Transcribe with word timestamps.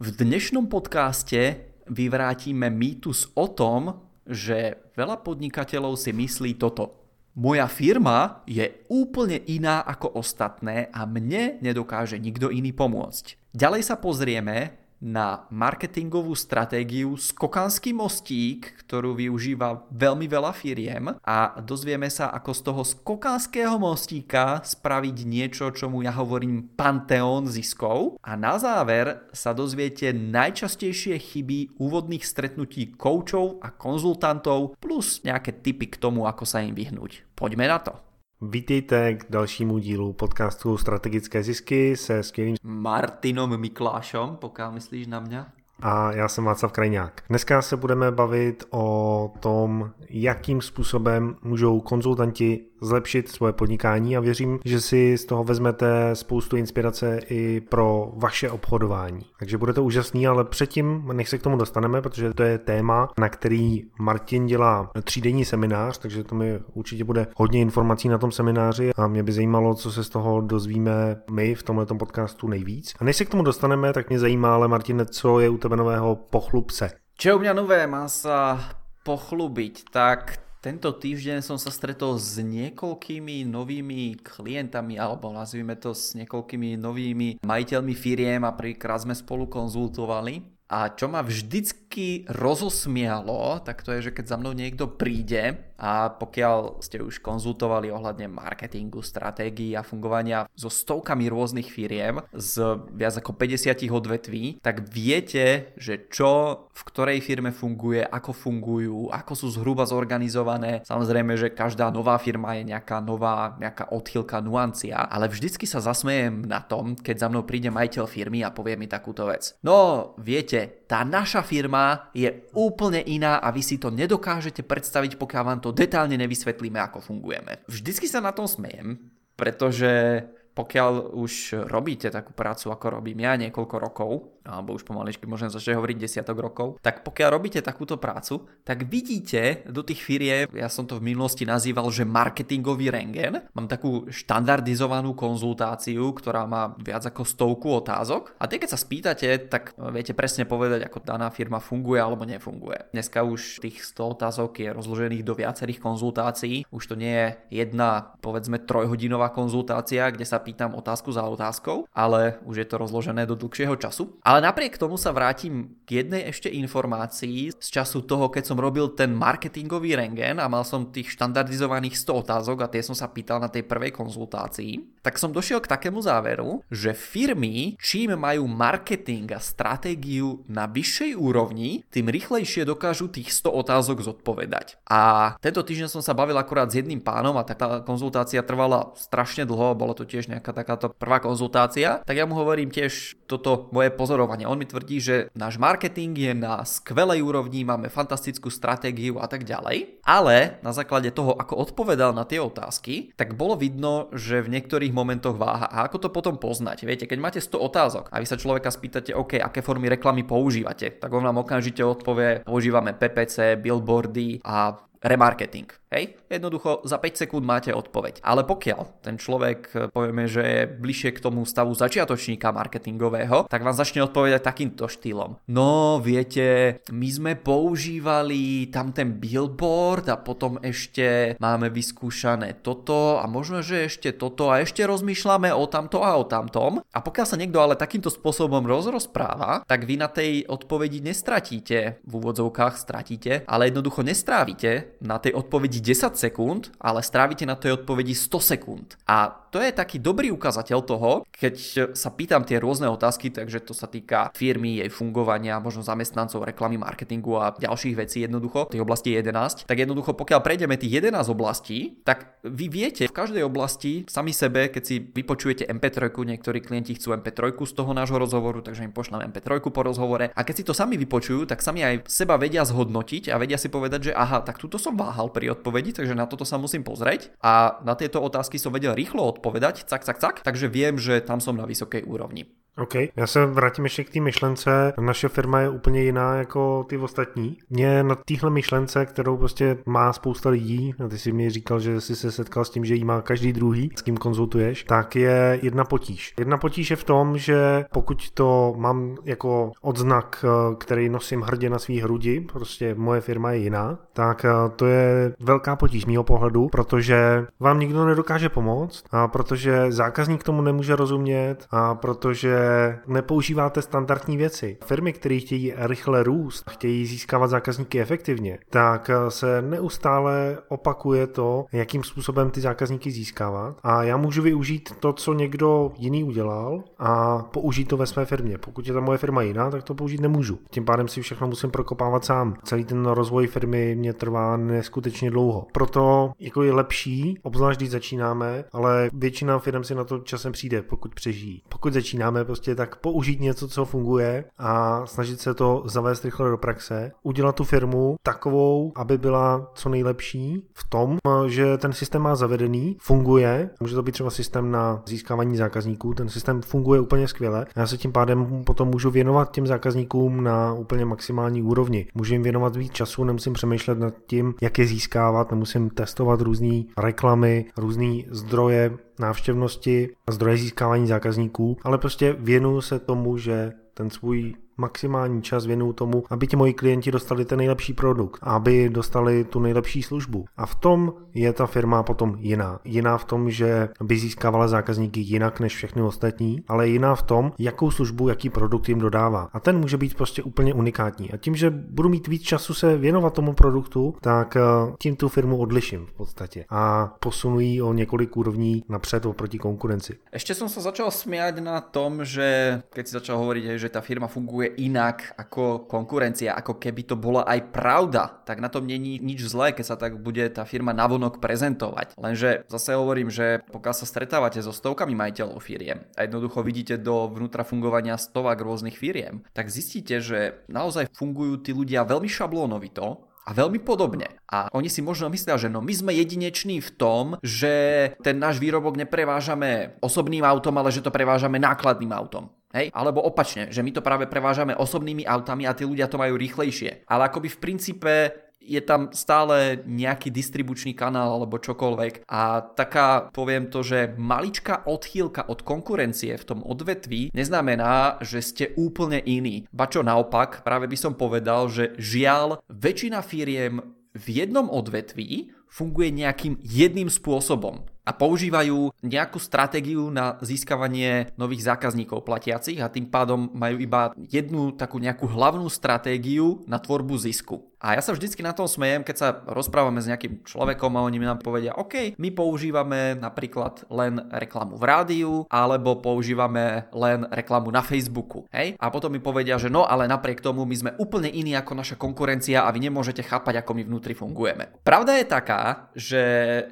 V 0.00 0.16
dnešnom 0.16 0.64
podcaste 0.64 1.60
vyvrátime 1.84 2.72
mýtus 2.72 3.36
o 3.36 3.52
tom, 3.52 4.00
že 4.24 4.80
veľa 4.96 5.20
podnikateľov 5.20 6.00
si 6.00 6.16
myslí 6.16 6.56
toto. 6.56 6.96
Moja 7.36 7.68
firma 7.68 8.40
je 8.48 8.64
úplne 8.88 9.44
iná 9.44 9.84
ako 9.84 10.16
ostatné 10.16 10.88
a 10.88 11.04
mne 11.04 11.60
nedokáže 11.60 12.16
nikto 12.16 12.48
iný 12.48 12.72
pomôcť. 12.72 13.52
Ďalej 13.52 13.82
sa 13.84 14.00
pozrieme 14.00 14.72
na 15.00 15.48
marketingovú 15.48 16.36
stratégiu 16.36 17.16
Skokanský 17.16 17.96
mostík, 17.96 18.76
ktorú 18.84 19.16
využíva 19.16 19.88
veľmi 19.88 20.28
veľa 20.28 20.52
firiem 20.52 21.16
a 21.24 21.56
dozvieme 21.64 22.12
sa, 22.12 22.28
ako 22.36 22.50
z 22.52 22.60
toho 22.60 22.82
skokanského 22.84 23.76
mostíka 23.80 24.60
spraviť 24.60 25.16
niečo, 25.24 25.72
čomu 25.72 26.04
ja 26.04 26.12
hovorím 26.12 26.76
panteón 26.76 27.48
ziskov. 27.48 28.20
A 28.20 28.36
na 28.36 28.60
záver 28.60 29.24
sa 29.32 29.56
dozviete 29.56 30.12
najčastejšie 30.12 31.16
chyby 31.16 31.80
úvodných 31.80 32.22
stretnutí 32.22 32.92
koučov 32.94 33.64
a 33.64 33.72
konzultantov 33.72 34.76
plus 34.76 35.24
nejaké 35.24 35.64
tipy 35.64 35.88
k 35.88 35.96
tomu, 35.96 36.28
ako 36.28 36.44
sa 36.44 36.60
im 36.60 36.76
vyhnúť. 36.76 37.24
Poďme 37.32 37.64
na 37.64 37.80
to. 37.80 38.09
Vítejte 38.42 39.14
k 39.14 39.30
dalšímu 39.30 39.78
dílu 39.78 40.12
podcastu 40.12 40.76
Strategické 40.76 41.42
zisky 41.42 41.96
se 41.96 42.22
skvělým 42.22 42.56
Martinom 42.62 43.60
Miklášom, 43.60 44.36
pokud 44.36 44.70
myslíš 44.70 45.06
na 45.06 45.20
mě 45.20 45.44
a 45.82 46.12
já 46.12 46.28
jsem 46.28 46.44
Václav 46.44 46.72
Krajňák. 46.72 47.22
Dneska 47.28 47.62
se 47.62 47.76
budeme 47.76 48.10
bavit 48.10 48.64
o 48.70 49.32
tom, 49.40 49.90
jakým 50.10 50.60
způsobem 50.60 51.36
můžou 51.42 51.80
konzultanti 51.80 52.60
zlepšit 52.80 53.28
svoje 53.28 53.52
podnikání 53.52 54.16
a 54.16 54.20
věřím, 54.20 54.58
že 54.64 54.80
si 54.80 55.18
z 55.18 55.24
toho 55.24 55.44
vezmete 55.44 56.10
spoustu 56.12 56.56
inspirace 56.56 57.20
i 57.30 57.60
pro 57.60 58.12
vaše 58.16 58.50
obchodování. 58.50 59.20
Takže 59.38 59.58
bude 59.58 59.72
to 59.72 59.84
úžasný, 59.84 60.26
ale 60.26 60.44
předtím, 60.44 61.04
než 61.12 61.28
se 61.28 61.38
k 61.38 61.42
tomu 61.42 61.56
dostaneme, 61.56 62.02
protože 62.02 62.34
to 62.34 62.42
je 62.42 62.58
téma, 62.58 63.08
na 63.18 63.28
který 63.28 63.84
Martin 63.98 64.46
dělá 64.46 64.90
třídenní 65.04 65.44
seminář, 65.44 65.98
takže 65.98 66.24
to 66.24 66.34
mi 66.34 66.60
určitě 66.74 67.04
bude 67.04 67.26
hodně 67.36 67.60
informací 67.60 68.08
na 68.08 68.18
tom 68.18 68.32
semináři 68.32 68.90
a 68.96 69.06
mě 69.06 69.22
by 69.22 69.32
zajímalo, 69.32 69.74
co 69.74 69.92
se 69.92 70.04
z 70.04 70.08
toho 70.08 70.40
dozvíme 70.40 71.16
my 71.30 71.54
v 71.54 71.62
tomto 71.62 71.94
podcastu 71.94 72.48
nejvíc. 72.48 72.94
A 73.00 73.04
než 73.04 73.16
se 73.16 73.24
k 73.24 73.28
tomu 73.28 73.42
dostaneme, 73.42 73.92
tak 73.92 74.08
mě 74.08 74.18
zajímá, 74.18 74.54
ale 74.54 74.68
Martin, 74.68 75.06
co 75.10 75.40
je 75.40 75.48
u 75.48 75.58
tebe 75.58 75.69
nového 75.76 76.16
pochlubce? 76.30 76.96
Čo 77.14 77.36
u 77.36 77.42
mňa 77.44 77.52
nové 77.52 77.84
má 77.84 78.08
sa 78.08 78.56
pochlubiť, 79.04 79.92
tak 79.92 80.40
tento 80.60 80.92
týždeň 80.92 81.40
som 81.40 81.56
sa 81.56 81.72
stretol 81.72 82.20
s 82.20 82.36
niekoľkými 82.36 83.48
novými 83.48 84.20
klientami, 84.20 85.00
alebo 85.00 85.32
nazvime 85.32 85.72
to 85.80 85.96
s 85.96 86.12
niekoľkými 86.20 86.76
novými 86.76 87.40
majiteľmi 87.40 87.94
firiem 87.96 88.44
a 88.44 88.52
prvýkrát 88.52 89.00
sme 89.00 89.16
spolu 89.16 89.48
konzultovali. 89.48 90.60
A 90.70 90.92
čo 90.94 91.10
ma 91.10 91.24
vždycky 91.24 92.28
rozosmialo, 92.30 93.58
tak 93.66 93.82
to 93.82 93.90
je, 93.96 94.12
že 94.12 94.14
keď 94.14 94.24
za 94.30 94.36
mnou 94.38 94.54
niekto 94.54 94.86
príde 94.86 95.69
a 95.80 96.12
pokiaľ 96.12 96.84
ste 96.84 97.00
už 97.00 97.24
konzultovali 97.24 97.88
ohľadne 97.88 98.28
marketingu, 98.28 99.00
stratégií 99.00 99.72
a 99.72 99.80
fungovania 99.80 100.44
so 100.52 100.68
stovkami 100.68 101.32
rôznych 101.32 101.72
firiem 101.72 102.20
z 102.36 102.84
viac 102.92 103.16
ako 103.16 103.32
50 103.32 103.88
odvetví, 103.88 104.60
tak 104.60 104.84
viete, 104.92 105.72
že 105.80 106.06
čo 106.12 106.68
v 106.70 106.82
ktorej 106.84 107.18
firme 107.24 107.52
funguje, 107.52 108.00
ako 108.04 108.32
fungujú, 108.32 109.12
ako 109.12 109.32
sú 109.36 109.46
zhruba 109.52 109.84
zorganizované. 109.84 110.80
Samozrejme, 110.84 111.36
že 111.36 111.52
každá 111.52 111.92
nová 111.92 112.16
firma 112.16 112.56
je 112.56 112.72
nejaká 112.72 113.00
nová, 113.04 113.56
nejaká 113.60 113.92
odchylka, 113.92 114.40
nuancia, 114.40 114.96
ale 114.96 115.28
vždycky 115.28 115.68
sa 115.68 115.84
zasmejem 115.84 116.44
na 116.44 116.64
tom, 116.64 116.96
keď 116.96 117.16
za 117.24 117.28
mnou 117.28 117.44
príde 117.44 117.68
majiteľ 117.68 118.04
firmy 118.08 118.40
a 118.40 118.52
povie 118.52 118.80
mi 118.80 118.88
takúto 118.88 119.28
vec. 119.28 119.56
No, 119.64 120.12
viete, 120.16 120.84
tá 120.90 121.06
naša 121.06 121.46
firma 121.46 122.10
je 122.16 122.48
úplne 122.56 122.98
iná 123.04 123.38
a 123.38 123.54
vy 123.54 123.62
si 123.62 123.78
to 123.78 123.94
nedokážete 123.94 124.66
predstaviť, 124.66 125.20
pokiaľ 125.20 125.42
vám 125.46 125.60
to 125.62 125.69
detálne 125.70 126.18
nevysvetlíme, 126.20 126.78
ako 126.78 126.98
fungujeme. 127.02 127.64
Vždycky 127.66 128.06
sa 128.06 128.22
na 128.22 128.30
tom 128.30 128.46
smejem, 128.46 128.98
pretože 129.34 130.24
pokiaľ 130.50 131.14
už 131.14 131.64
robíte 131.70 132.10
takú 132.10 132.34
prácu, 132.34 132.74
ako 132.74 133.00
robím 133.00 133.22
ja 133.22 133.38
niekoľko 133.38 133.76
rokov, 133.78 134.10
alebo 134.44 134.76
už 134.76 134.84
pomaličky 134.84 135.28
môžem 135.28 135.52
začať 135.52 135.76
hovoriť 135.76 135.96
desiatok 136.00 136.36
rokov, 136.40 136.68
tak 136.80 137.04
pokiaľ 137.04 137.28
robíte 137.30 137.60
takúto 137.60 138.00
prácu, 138.00 138.48
tak 138.64 138.88
vidíte 138.88 139.64
do 139.68 139.84
tých 139.84 140.00
firie, 140.00 140.48
ja 140.50 140.68
som 140.72 140.88
to 140.88 140.98
v 140.98 141.12
minulosti 141.12 141.44
nazýval, 141.44 141.88
že 141.92 142.08
marketingový 142.08 142.90
rengen. 142.90 143.44
Mám 143.52 143.68
takú 143.68 144.08
štandardizovanú 144.08 145.12
konzultáciu, 145.12 146.12
ktorá 146.16 146.48
má 146.48 146.72
viac 146.80 147.04
ako 147.06 147.22
stovku 147.24 147.68
otázok 147.80 148.34
a 148.40 148.48
tie 148.48 148.58
keď 148.58 148.70
sa 148.72 148.80
spýtate, 148.80 149.28
tak 149.50 149.76
viete 149.92 150.16
presne 150.16 150.44
povedať, 150.44 150.84
ako 150.86 151.04
daná 151.04 151.28
firma 151.32 151.60
funguje 151.60 152.00
alebo 152.00 152.24
nefunguje. 152.24 152.92
Dneska 152.92 153.22
už 153.24 153.62
tých 153.62 153.84
100 153.84 154.16
otázok 154.20 154.50
je 154.60 154.68
rozložených 154.72 155.22
do 155.24 155.34
viacerých 155.36 155.80
konzultácií. 155.80 156.64
Už 156.68 156.84
to 156.86 156.94
nie 156.98 157.12
je 157.12 157.28
jedna, 157.62 158.16
povedzme, 158.20 158.60
trojhodinová 158.62 159.32
konzultácia, 159.32 160.10
kde 160.10 160.26
sa 160.26 160.40
pýtam 160.40 160.74
otázku 160.74 161.12
za 161.12 161.24
otázkou, 161.26 161.86
ale 161.94 162.40
už 162.46 162.64
je 162.64 162.66
to 162.68 162.76
rozložené 162.80 163.24
do 163.26 163.36
dlhšieho 163.36 163.76
času. 163.76 164.20
Ale 164.30 164.46
napriek 164.46 164.78
tomu 164.78 164.94
sa 164.94 165.10
vrátim 165.10 165.74
k 165.82 166.06
jednej 166.06 166.30
ešte 166.30 166.46
informácii 166.46 167.50
z 167.50 167.66
času 167.66 168.06
toho, 168.06 168.30
keď 168.30 168.46
som 168.46 168.62
robil 168.62 168.94
ten 168.94 169.10
marketingový 169.10 169.98
rengen 169.98 170.38
a 170.38 170.46
mal 170.46 170.62
som 170.62 170.86
tých 170.86 171.10
štandardizovaných 171.18 171.98
100 171.98 172.22
otázok 172.22 172.62
a 172.62 172.70
tie 172.70 172.78
som 172.78 172.94
sa 172.94 173.10
pýtal 173.10 173.42
na 173.42 173.50
tej 173.50 173.66
prvej 173.66 173.90
konzultácii, 173.90 175.02
tak 175.02 175.18
som 175.18 175.34
došiel 175.34 175.58
k 175.58 175.66
takému 175.66 175.98
záveru, 175.98 176.62
že 176.70 176.94
firmy, 176.94 177.74
čím 177.82 178.14
majú 178.14 178.46
marketing 178.46 179.34
a 179.34 179.42
stratégiu 179.42 180.46
na 180.46 180.70
vyššej 180.70 181.18
úrovni, 181.18 181.82
tým 181.90 182.06
rýchlejšie 182.06 182.62
dokážu 182.62 183.10
tých 183.10 183.34
100 183.34 183.50
otázok 183.50 183.98
zodpovedať. 183.98 184.78
A 184.86 185.34
tento 185.42 185.66
týždeň 185.66 185.90
som 185.90 186.06
sa 186.06 186.14
bavil 186.14 186.38
akurát 186.38 186.70
s 186.70 186.78
jedným 186.78 187.02
pánom 187.02 187.34
a 187.34 187.42
tá 187.42 187.82
konzultácia 187.82 188.46
trvala 188.46 188.94
strašne 188.94 189.42
dlho, 189.42 189.74
bolo 189.74 189.90
to 189.90 190.06
tiež 190.06 190.30
nejaká 190.30 190.54
takáto 190.54 190.86
prvá 190.94 191.18
konzultácia, 191.18 191.98
tak 192.06 192.14
ja 192.14 192.30
mu 192.30 192.38
hovorím 192.38 192.70
tiež 192.70 193.18
toto 193.26 193.66
moje 193.74 193.90
pozor 193.90 194.19
pozorovania. 194.20 194.52
On 194.52 194.60
mi 194.60 194.68
tvrdí, 194.68 195.00
že 195.00 195.32
náš 195.32 195.56
marketing 195.56 196.12
je 196.12 196.32
na 196.36 196.60
skvelej 196.60 197.24
úrovni, 197.24 197.64
máme 197.64 197.88
fantastickú 197.88 198.52
stratégiu 198.52 199.16
a 199.16 199.24
tak 199.24 199.48
ďalej. 199.48 200.04
Ale 200.04 200.60
na 200.60 200.76
základe 200.76 201.08
toho, 201.08 201.32
ako 201.32 201.56
odpovedal 201.56 202.12
na 202.12 202.28
tie 202.28 202.36
otázky, 202.36 203.16
tak 203.16 203.32
bolo 203.32 203.56
vidno, 203.56 204.12
že 204.12 204.44
v 204.44 204.60
niektorých 204.60 204.92
momentoch 204.92 205.40
váha. 205.40 205.72
A 205.72 205.88
ako 205.88 206.04
to 206.04 206.08
potom 206.12 206.36
poznať? 206.36 206.84
Viete, 206.84 207.08
keď 207.08 207.18
máte 207.18 207.40
100 207.40 207.56
otázok 207.56 208.04
a 208.12 208.20
vy 208.20 208.26
sa 208.28 208.36
človeka 208.36 208.68
spýtate, 208.68 209.16
OK, 209.16 209.40
aké 209.40 209.64
formy 209.64 209.88
reklamy 209.88 210.28
používate, 210.28 211.00
tak 211.00 211.08
on 211.08 211.24
vám 211.24 211.40
okamžite 211.40 211.80
odpovie, 211.80 212.44
používame 212.44 212.92
PPC, 212.92 213.56
billboardy 213.56 214.44
a 214.44 214.76
remarketing. 215.00 215.72
Hej, 215.88 216.19
jednoducho 216.30 216.86
za 216.86 217.02
5 217.02 217.26
sekúnd 217.26 217.42
máte 217.42 217.74
odpoveď. 217.74 218.22
Ale 218.22 218.46
pokiaľ 218.46 219.02
ten 219.02 219.18
človek 219.18 219.60
eh, 219.74 219.78
povieme, 219.90 220.30
že 220.30 220.42
je 220.46 220.60
bližšie 220.70 221.10
k 221.18 221.22
tomu 221.26 221.42
stavu 221.42 221.74
začiatočníka 221.74 222.54
marketingového, 222.54 223.50
tak 223.50 223.66
vám 223.66 223.74
začne 223.74 224.06
odpovedať 224.06 224.46
takýmto 224.46 224.86
štýlom. 224.86 225.42
No, 225.50 225.98
viete, 225.98 226.78
my 226.94 227.08
sme 227.10 227.32
používali 227.34 228.70
tam 228.70 228.94
ten 228.94 229.18
billboard 229.18 230.06
a 230.06 230.16
potom 230.22 230.62
ešte 230.62 231.34
máme 231.42 231.68
vyskúšané 231.74 232.62
toto 232.62 233.18
a 233.18 233.26
možno, 233.26 233.66
že 233.66 233.90
ešte 233.90 234.14
toto 234.14 234.54
a 234.54 234.62
ešte 234.62 234.86
rozmýšľame 234.86 235.50
o 235.50 235.66
tamto 235.66 236.06
a 236.06 236.14
o 236.14 236.24
tamtom. 236.24 236.78
A 236.94 236.98
pokiaľ 237.02 237.26
sa 237.26 237.40
niekto 237.40 237.58
ale 237.58 237.74
takýmto 237.74 238.12
spôsobom 238.12 238.62
rozrozpráva, 238.62 239.66
tak 239.66 239.88
vy 239.88 239.98
na 239.98 240.06
tej 240.06 240.46
odpovedi 240.46 241.02
nestratíte, 241.02 241.98
v 242.04 242.12
úvodzovkách 242.12 242.78
stratíte, 242.78 243.42
ale 243.48 243.72
jednoducho 243.72 244.04
nestrávite 244.06 245.00
na 245.02 245.18
tej 245.18 245.34
odpovedi 245.34 245.80
10 245.80 246.19
sekúnd, 246.20 246.68
ale 246.76 247.00
strávite 247.00 247.48
na 247.48 247.56
tej 247.56 247.80
odpovedi 247.80 248.12
100 248.12 248.52
sekúnd. 248.52 249.00
A 249.08 249.39
to 249.50 249.58
je 249.58 249.74
taký 249.74 249.98
dobrý 249.98 250.30
ukazateľ 250.30 250.78
toho, 250.86 251.10
keď 251.28 251.54
sa 251.98 252.10
pýtam 252.14 252.46
tie 252.46 252.62
rôzne 252.62 252.86
otázky, 252.86 253.34
takže 253.34 253.60
to 253.66 253.74
sa 253.74 253.90
týka 253.90 254.30
firmy, 254.32 254.78
jej 254.78 254.90
fungovania, 254.90 255.58
možno 255.58 255.82
zamestnancov, 255.82 256.46
reklamy, 256.46 256.78
marketingu 256.78 257.36
a 257.36 257.52
ďalších 257.58 257.94
vecí 257.98 258.22
jednoducho, 258.22 258.70
tých 258.70 258.82
oblastí 258.82 259.10
11, 259.12 259.66
tak 259.66 259.76
jednoducho 259.76 260.14
pokiaľ 260.14 260.40
prejdeme 260.40 260.78
tých 260.78 261.02
11 261.02 261.26
oblastí, 261.26 261.98
tak 262.06 262.38
vy 262.46 262.70
viete 262.70 263.10
v 263.10 263.14
každej 263.14 263.42
oblasti 263.42 264.06
sami 264.06 264.30
sebe, 264.30 264.70
keď 264.70 264.82
si 264.86 265.02
vypočujete 265.02 265.66
MP3, 265.66 266.14
niektorí 266.14 266.62
klienti 266.62 266.94
chcú 266.94 267.18
MP3 267.18 267.52
z 267.58 267.72
toho 267.74 267.90
nášho 267.90 268.16
rozhovoru, 268.16 268.62
takže 268.62 268.86
im 268.86 268.94
pošlem 268.94 269.34
MP3 269.34 269.60
po 269.60 269.82
rozhovore. 269.82 270.30
A 270.32 270.40
keď 270.46 270.54
si 270.54 270.64
to 270.64 270.74
sami 270.76 270.94
vypočujú, 270.94 271.44
tak 271.50 271.60
sami 271.60 271.82
aj 271.82 272.06
seba 272.06 272.38
vedia 272.38 272.62
zhodnotiť 272.62 273.34
a 273.34 273.36
vedia 273.36 273.58
si 273.58 273.66
povedať, 273.66 274.10
že 274.10 274.12
aha, 274.14 274.44
tak 274.46 274.62
túto 274.62 274.78
som 274.78 274.94
váhal 274.94 275.32
pri 275.32 275.52
odpovedi, 275.56 275.96
takže 275.96 276.14
na 276.14 276.30
toto 276.30 276.46
sa 276.46 276.56
musím 276.56 276.86
pozrieť. 276.86 277.34
A 277.42 277.82
na 277.82 277.98
tieto 277.98 278.22
otázky 278.22 278.56
som 278.56 278.70
vedel 278.70 278.94
rýchlo 278.94 279.24
odpovedať, 279.24 279.39
cak, 279.88 280.04
cak, 280.04 280.18
cak, 280.20 280.36
takže 280.44 280.68
viem, 280.68 281.00
že 281.00 281.24
tam 281.24 281.40
som 281.40 281.56
na 281.56 281.64
vysokej 281.64 282.04
úrovni. 282.04 282.59
OK, 282.80 282.94
já 283.16 283.26
se 283.26 283.46
vrátím 283.46 283.84
ještě 283.84 284.04
k 284.04 284.10
té 284.10 284.20
myšlence. 284.20 284.92
Naše 285.00 285.28
firma 285.28 285.60
je 285.60 285.68
úplně 285.68 286.02
jiná 286.02 286.34
jako 286.34 286.84
ty 286.88 286.96
ostatní. 286.96 287.56
Mě 287.70 288.02
na 288.02 288.14
téhle 288.14 288.50
myšlence, 288.50 289.06
kterou 289.06 289.36
prostě 289.36 289.78
má 289.86 290.12
spousta 290.12 290.50
lidí, 290.50 290.94
a 291.04 291.08
ty 291.08 291.18
jsi 291.18 291.32
mi 291.32 291.50
říkal, 291.50 291.80
že 291.80 292.00
jsi 292.00 292.16
se 292.16 292.32
setkal 292.32 292.64
s 292.64 292.70
tím, 292.70 292.84
že 292.84 292.94
jí 292.94 293.04
má 293.04 293.22
každý 293.22 293.52
druhý, 293.52 293.90
s 293.96 294.02
kým 294.02 294.16
konzultuješ, 294.16 294.84
tak 294.84 295.16
je 295.16 295.58
jedna 295.62 295.84
potíž. 295.84 296.34
Jedna 296.38 296.58
potíž 296.58 296.90
je 296.90 296.96
v 296.96 297.04
tom, 297.04 297.38
že 297.38 297.84
pokud 297.92 298.30
to 298.30 298.74
mám 298.76 299.16
jako 299.24 299.72
odznak, 299.82 300.44
který 300.78 301.08
nosím 301.08 301.40
hrdě 301.40 301.70
na 301.70 301.78
svý 301.78 302.00
hrudi, 302.00 302.40
prostě 302.40 302.94
moje 302.94 303.20
firma 303.20 303.52
je 303.52 303.58
jiná, 303.58 303.98
tak 304.12 304.46
to 304.76 304.86
je 304.86 305.34
velká 305.40 305.76
potíž 305.76 306.06
mýho 306.06 306.24
pohledu, 306.24 306.68
protože 306.68 307.46
vám 307.60 307.80
nikdo 307.80 308.06
nedokáže 308.06 308.48
pomoct, 308.48 309.04
a 309.10 309.28
protože 309.28 309.92
zákazník 309.92 310.44
tomu 310.44 310.62
nemůže 310.62 310.96
rozumět 310.96 311.66
a 311.70 311.94
protože 311.94 312.69
nepoužíváte 313.06 313.82
standardní 313.82 314.36
věci. 314.36 314.78
Firmy, 314.84 315.12
které 315.12 315.38
chtějí 315.38 315.72
rychle 315.76 316.22
růst, 316.22 316.70
chtějí 316.70 317.06
získávat 317.06 317.46
zákazníky 317.46 318.00
efektivně, 318.00 318.58
tak 318.70 319.10
se 319.28 319.62
neustále 319.62 320.58
opakuje 320.68 321.26
to, 321.26 321.64
jakým 321.72 322.04
způsobem 322.04 322.50
ty 322.50 322.60
zákazníky 322.60 323.10
získávat. 323.10 323.76
A 323.82 324.02
já 324.02 324.16
můžu 324.16 324.42
využít 324.42 324.90
to, 325.00 325.12
co 325.12 325.34
někdo 325.34 325.92
jiný 325.98 326.24
udělal 326.24 326.82
a 326.98 327.38
použít 327.38 327.84
to 327.84 327.96
ve 327.96 328.06
své 328.06 328.24
firmě. 328.24 328.58
Pokud 328.58 328.86
je 328.86 328.92
ta 328.92 329.00
moje 329.00 329.18
firma 329.18 329.42
jiná, 329.42 329.70
tak 329.70 329.82
to 329.82 329.94
použít 329.94 330.20
nemůžu. 330.20 330.58
Tím 330.70 330.84
pádem 330.84 331.08
si 331.08 331.22
všechno 331.22 331.46
musím 331.46 331.70
prokopávat 331.70 332.24
sám. 332.24 332.54
Celý 332.64 332.84
ten 332.84 333.06
rozvoj 333.06 333.46
firmy 333.46 333.94
mě 333.98 334.12
trvá 334.12 334.56
neskutečně 334.56 335.30
dlouho. 335.30 335.66
Proto 335.72 336.32
jako 336.40 336.62
je 336.62 336.72
lepší, 336.72 337.38
obzvlášť 337.42 337.78
když 337.80 337.90
začínáme, 337.90 338.64
ale 338.72 339.10
většina 339.12 339.58
firm 339.58 339.84
si 339.84 339.94
na 339.94 340.04
to 340.04 340.18
časem 340.18 340.52
přijde, 340.52 340.82
pokud 340.82 341.14
přežijí. 341.14 341.62
Pokud 341.68 341.92
začínáme, 341.92 342.44
prostě 342.44 342.59
tak 342.74 342.96
použít 342.96 343.40
něco, 343.40 343.68
co 343.68 343.84
funguje 343.84 344.44
a 344.58 345.06
snažit 345.06 345.40
se 345.40 345.54
to 345.54 345.82
zavést 345.86 346.24
rychle 346.24 346.50
do 346.50 346.56
praxe, 346.56 347.12
udělat 347.22 347.54
tu 347.54 347.64
firmu 347.64 348.16
takovou, 348.22 348.92
aby 348.96 349.18
byla 349.18 349.70
co 349.74 349.88
nejlepší 349.88 350.68
v 350.74 350.88
tom, 350.88 351.18
že 351.46 351.78
ten 351.78 351.92
systém 351.92 352.22
má 352.22 352.36
zavedený, 352.36 352.96
funguje, 353.00 353.70
může 353.80 353.94
to 353.94 354.02
být 354.02 354.12
třeba 354.12 354.30
systém 354.30 354.70
na 354.70 355.02
získávání 355.06 355.56
zákazníků, 355.56 356.14
ten 356.14 356.28
systém 356.28 356.62
funguje 356.62 357.00
úplně 357.00 357.28
skvěle. 357.28 357.66
Já 357.76 357.86
se 357.86 357.96
tím 357.96 358.12
pádem 358.12 358.64
potom 358.64 358.88
můžu 358.88 359.10
věnovat 359.10 359.50
těm 359.50 359.66
zákazníkům 359.66 360.44
na 360.44 360.74
úplně 360.74 361.04
maximální 361.04 361.62
úrovni. 361.62 362.06
Můžu 362.14 362.32
jim 362.32 362.42
věnovat 362.42 362.76
víc 362.76 362.92
času, 362.92 363.24
nemusím 363.24 363.52
přemýšlet 363.52 363.98
nad 363.98 364.14
tím, 364.26 364.54
jak 364.60 364.78
je 364.78 364.86
získávat, 364.86 365.50
nemusím 365.50 365.90
testovat 365.90 366.40
různé 366.40 366.82
reklamy, 366.98 367.64
různé 367.76 368.22
zdroje 368.30 368.98
návštěvnosti 369.20 370.08
a 370.26 370.32
zdroje 370.32 370.56
získávání 370.56 371.06
zákazníků, 371.06 371.76
ale 371.82 371.98
prostě 371.98 372.36
věnuju 372.38 372.80
se 372.80 372.98
tomu, 372.98 373.38
že 373.38 373.72
ten 373.94 374.10
svůj 374.10 374.54
maximální 374.80 375.42
čas 375.42 375.66
věnuju 375.66 375.92
tomu, 375.92 376.24
aby 376.30 376.46
ti 376.46 376.56
moji 376.56 376.74
klienti 376.74 377.10
dostali 377.10 377.44
ten 377.44 377.58
nejlepší 377.58 377.92
produkt, 377.92 378.38
aby 378.42 378.88
dostali 378.88 379.44
tu 379.44 379.60
nejlepší 379.60 380.02
službu. 380.02 380.44
A 380.56 380.66
v 380.66 380.74
tom 380.74 381.12
je 381.34 381.52
ta 381.52 381.66
firma 381.66 382.02
potom 382.02 382.36
jiná. 382.38 382.80
Jiná 382.84 383.18
v 383.18 383.24
tom, 383.24 383.50
že 383.50 383.88
by 384.02 384.18
získávala 384.18 384.68
zákazníky 384.68 385.20
jinak 385.20 385.60
než 385.60 385.76
všechny 385.76 386.02
ostatní, 386.02 386.64
ale 386.68 386.88
jiná 386.88 387.14
v 387.14 387.22
tom, 387.22 387.52
jakou 387.58 387.90
službu, 387.90 388.28
jaký 388.28 388.50
produkt 388.50 388.88
jim 388.88 388.98
dodává. 388.98 389.48
A 389.52 389.60
ten 389.60 389.78
může 389.78 389.96
být 389.96 390.14
prostě 390.14 390.42
úplně 390.42 390.74
unikátní. 390.74 391.32
A 391.32 391.36
tím, 391.36 391.56
že 391.56 391.70
budu 391.70 392.08
mít 392.08 392.28
víc 392.28 392.42
času 392.42 392.74
se 392.74 392.96
věnovat 392.96 393.34
tomu 393.34 393.52
produktu, 393.52 394.14
tak 394.20 394.56
eh, 394.56 394.60
tím 394.98 395.16
tu 395.16 395.28
firmu 395.28 395.58
odliším 395.58 396.06
v 396.06 396.12
podstatě 396.12 396.64
a 396.68 397.14
posunu 397.20 397.60
ji 397.60 397.82
o 397.82 397.92
několik 397.92 398.36
úrovní 398.36 398.84
napřed 398.88 399.26
oproti 399.26 399.58
konkurenci. 399.58 400.16
Ještě 400.32 400.54
jsem 400.54 400.68
se 400.68 400.80
začal 400.80 401.10
smiať 401.10 401.58
na 401.58 401.80
tom, 401.80 402.24
že 402.24 402.82
keď 402.90 403.06
si 403.06 403.12
začal 403.12 403.38
hovoriť, 403.38 403.64
že 403.76 403.88
ta 403.88 404.00
firma 404.00 404.26
funguje 404.26 404.69
inak 404.78 405.34
ako 405.34 405.88
konkurencia, 405.88 406.54
ako 406.54 406.76
keby 406.76 407.02
to 407.08 407.16
bola 407.16 407.42
aj 407.48 407.72
pravda, 407.74 408.42
tak 408.44 408.62
na 408.62 408.70
tom 408.70 408.86
není 408.86 409.18
nič 409.18 409.46
zlé, 409.48 409.74
keď 409.74 409.84
sa 409.84 409.96
tak 409.96 410.18
bude 410.20 410.46
tá 410.52 410.62
firma 410.68 410.94
navonok 410.94 411.42
prezentovať. 411.42 412.14
Lenže 412.20 412.68
zase 412.68 412.94
hovorím, 412.94 413.32
že 413.32 413.64
pokiaľ 413.70 413.94
sa 413.94 414.06
stretávate 414.06 414.60
so 414.60 414.70
stovkami 414.70 415.16
majiteľov 415.16 415.58
firiem 415.58 416.06
a 416.14 416.26
jednoducho 416.28 416.62
vidíte 416.62 417.00
do 417.00 417.26
vnútra 417.30 417.66
fungovania 417.66 418.20
stovak 418.20 418.60
rôznych 418.60 418.94
firiem, 418.94 419.42
tak 419.56 419.72
zistíte, 419.72 420.22
že 420.22 420.62
naozaj 420.70 421.10
fungujú 421.16 421.62
tí 421.64 421.70
ľudia 421.74 422.06
veľmi 422.06 422.28
šablónovito 422.28 423.30
a 423.46 423.50
veľmi 423.50 423.80
podobne. 423.82 424.38
A 424.46 424.68
oni 424.76 424.86
si 424.86 425.00
možno 425.00 425.32
myslia, 425.32 425.56
že 425.56 425.72
no 425.72 425.80
my 425.82 425.90
sme 425.90 426.12
jedineční 426.14 426.78
v 426.84 426.90
tom, 426.94 427.24
že 427.40 427.72
ten 428.20 428.36
náš 428.38 428.60
výrobok 428.62 428.94
neprevážame 429.00 429.98
osobným 430.04 430.44
autom, 430.44 430.76
ale 430.78 430.94
že 430.94 431.02
to 431.02 431.10
prevážame 431.10 431.58
nákladným 431.58 432.12
autom. 432.12 432.52
Hej? 432.70 432.94
Alebo 432.94 433.22
opačne, 433.22 433.68
že 433.70 433.82
my 433.82 433.90
to 433.90 434.04
práve 434.04 434.30
prevážame 434.30 434.74
osobnými 434.78 435.26
autami 435.26 435.66
a 435.66 435.74
tí 435.74 435.82
ľudia 435.82 436.06
to 436.06 436.20
majú 436.20 436.38
rýchlejšie. 436.38 437.06
Ale 437.10 437.26
akoby 437.26 437.48
v 437.50 437.60
princípe 437.62 438.12
je 438.60 438.78
tam 438.84 439.08
stále 439.10 439.80
nejaký 439.88 440.28
distribučný 440.28 440.92
kanál 440.92 441.32
alebo 441.32 441.56
čokoľvek 441.56 442.28
a 442.28 442.60
taká, 442.76 443.32
poviem 443.32 443.72
to, 443.72 443.80
že 443.80 444.12
maličká 444.20 444.84
odchýlka 444.84 445.48
od 445.48 445.64
konkurencie 445.64 446.36
v 446.36 446.44
tom 446.46 446.60
odvetví 446.60 447.32
neznamená, 447.32 448.20
že 448.20 448.44
ste 448.44 448.64
úplne 448.76 449.18
iný. 449.24 449.64
Ba 449.72 449.88
čo 449.88 450.04
naopak, 450.04 450.60
práve 450.60 450.86
by 450.86 450.96
som 451.00 451.16
povedal, 451.16 451.72
že 451.72 451.96
žiaľ, 451.96 452.60
väčšina 452.68 453.24
firiem 453.24 453.80
v 454.12 454.26
jednom 454.28 454.68
odvetví 454.68 455.56
funguje 455.70 456.10
nejakým 456.12 456.60
jedným 456.60 457.08
spôsobom 457.08 457.86
a 458.10 458.18
používajú 458.18 458.90
nejakú 459.06 459.38
stratégiu 459.38 460.10
na 460.10 460.34
získavanie 460.42 461.30
nových 461.38 461.62
zákazníkov 461.62 462.26
platiacich 462.26 462.82
a 462.82 462.90
tým 462.90 463.06
pádom 463.06 463.54
majú 463.54 463.78
iba 463.78 464.10
jednu 464.18 464.74
takú 464.74 464.98
nejakú 464.98 465.30
hlavnú 465.30 465.70
stratégiu 465.70 466.66
na 466.66 466.82
tvorbu 466.82 467.14
zisku. 467.22 467.70
A 467.80 467.96
ja 467.96 468.04
sa 468.04 468.12
vždycky 468.12 468.44
na 468.44 468.52
tom 468.52 468.68
smejem, 468.68 469.00
keď 469.00 469.16
sa 469.16 469.28
rozprávame 469.48 470.04
s 470.04 470.08
nejakým 470.12 470.44
človekom 470.44 471.00
a 471.00 471.04
oni 471.08 471.16
mi 471.16 471.24
nám 471.24 471.40
povedia, 471.40 471.72
OK, 471.72 472.12
my 472.20 472.28
používame 472.28 473.16
napríklad 473.16 473.88
len 473.88 474.20
reklamu 474.28 474.76
v 474.76 474.84
rádiu, 474.84 475.32
alebo 475.48 475.96
používame 475.96 476.92
len 476.92 477.24
reklamu 477.32 477.72
na 477.72 477.80
Facebooku. 477.80 478.44
Hej? 478.52 478.76
A 478.76 478.92
potom 478.92 479.08
mi 479.08 479.16
povedia, 479.16 479.56
že 479.56 479.72
no, 479.72 479.88
ale 479.88 480.04
napriek 480.04 480.44
tomu 480.44 480.68
my 480.68 480.76
sme 480.76 480.92
úplne 481.00 481.32
iní 481.32 481.56
ako 481.56 481.72
naša 481.72 481.96
konkurencia 481.96 482.68
a 482.68 482.72
vy 482.72 482.84
nemôžete 482.84 483.24
chápať, 483.24 483.64
ako 483.64 483.72
my 483.72 483.82
vnútri 483.88 484.12
fungujeme. 484.12 484.76
Pravda 484.84 485.16
je 485.16 485.24
taká, 485.24 485.88
že 485.96 486.22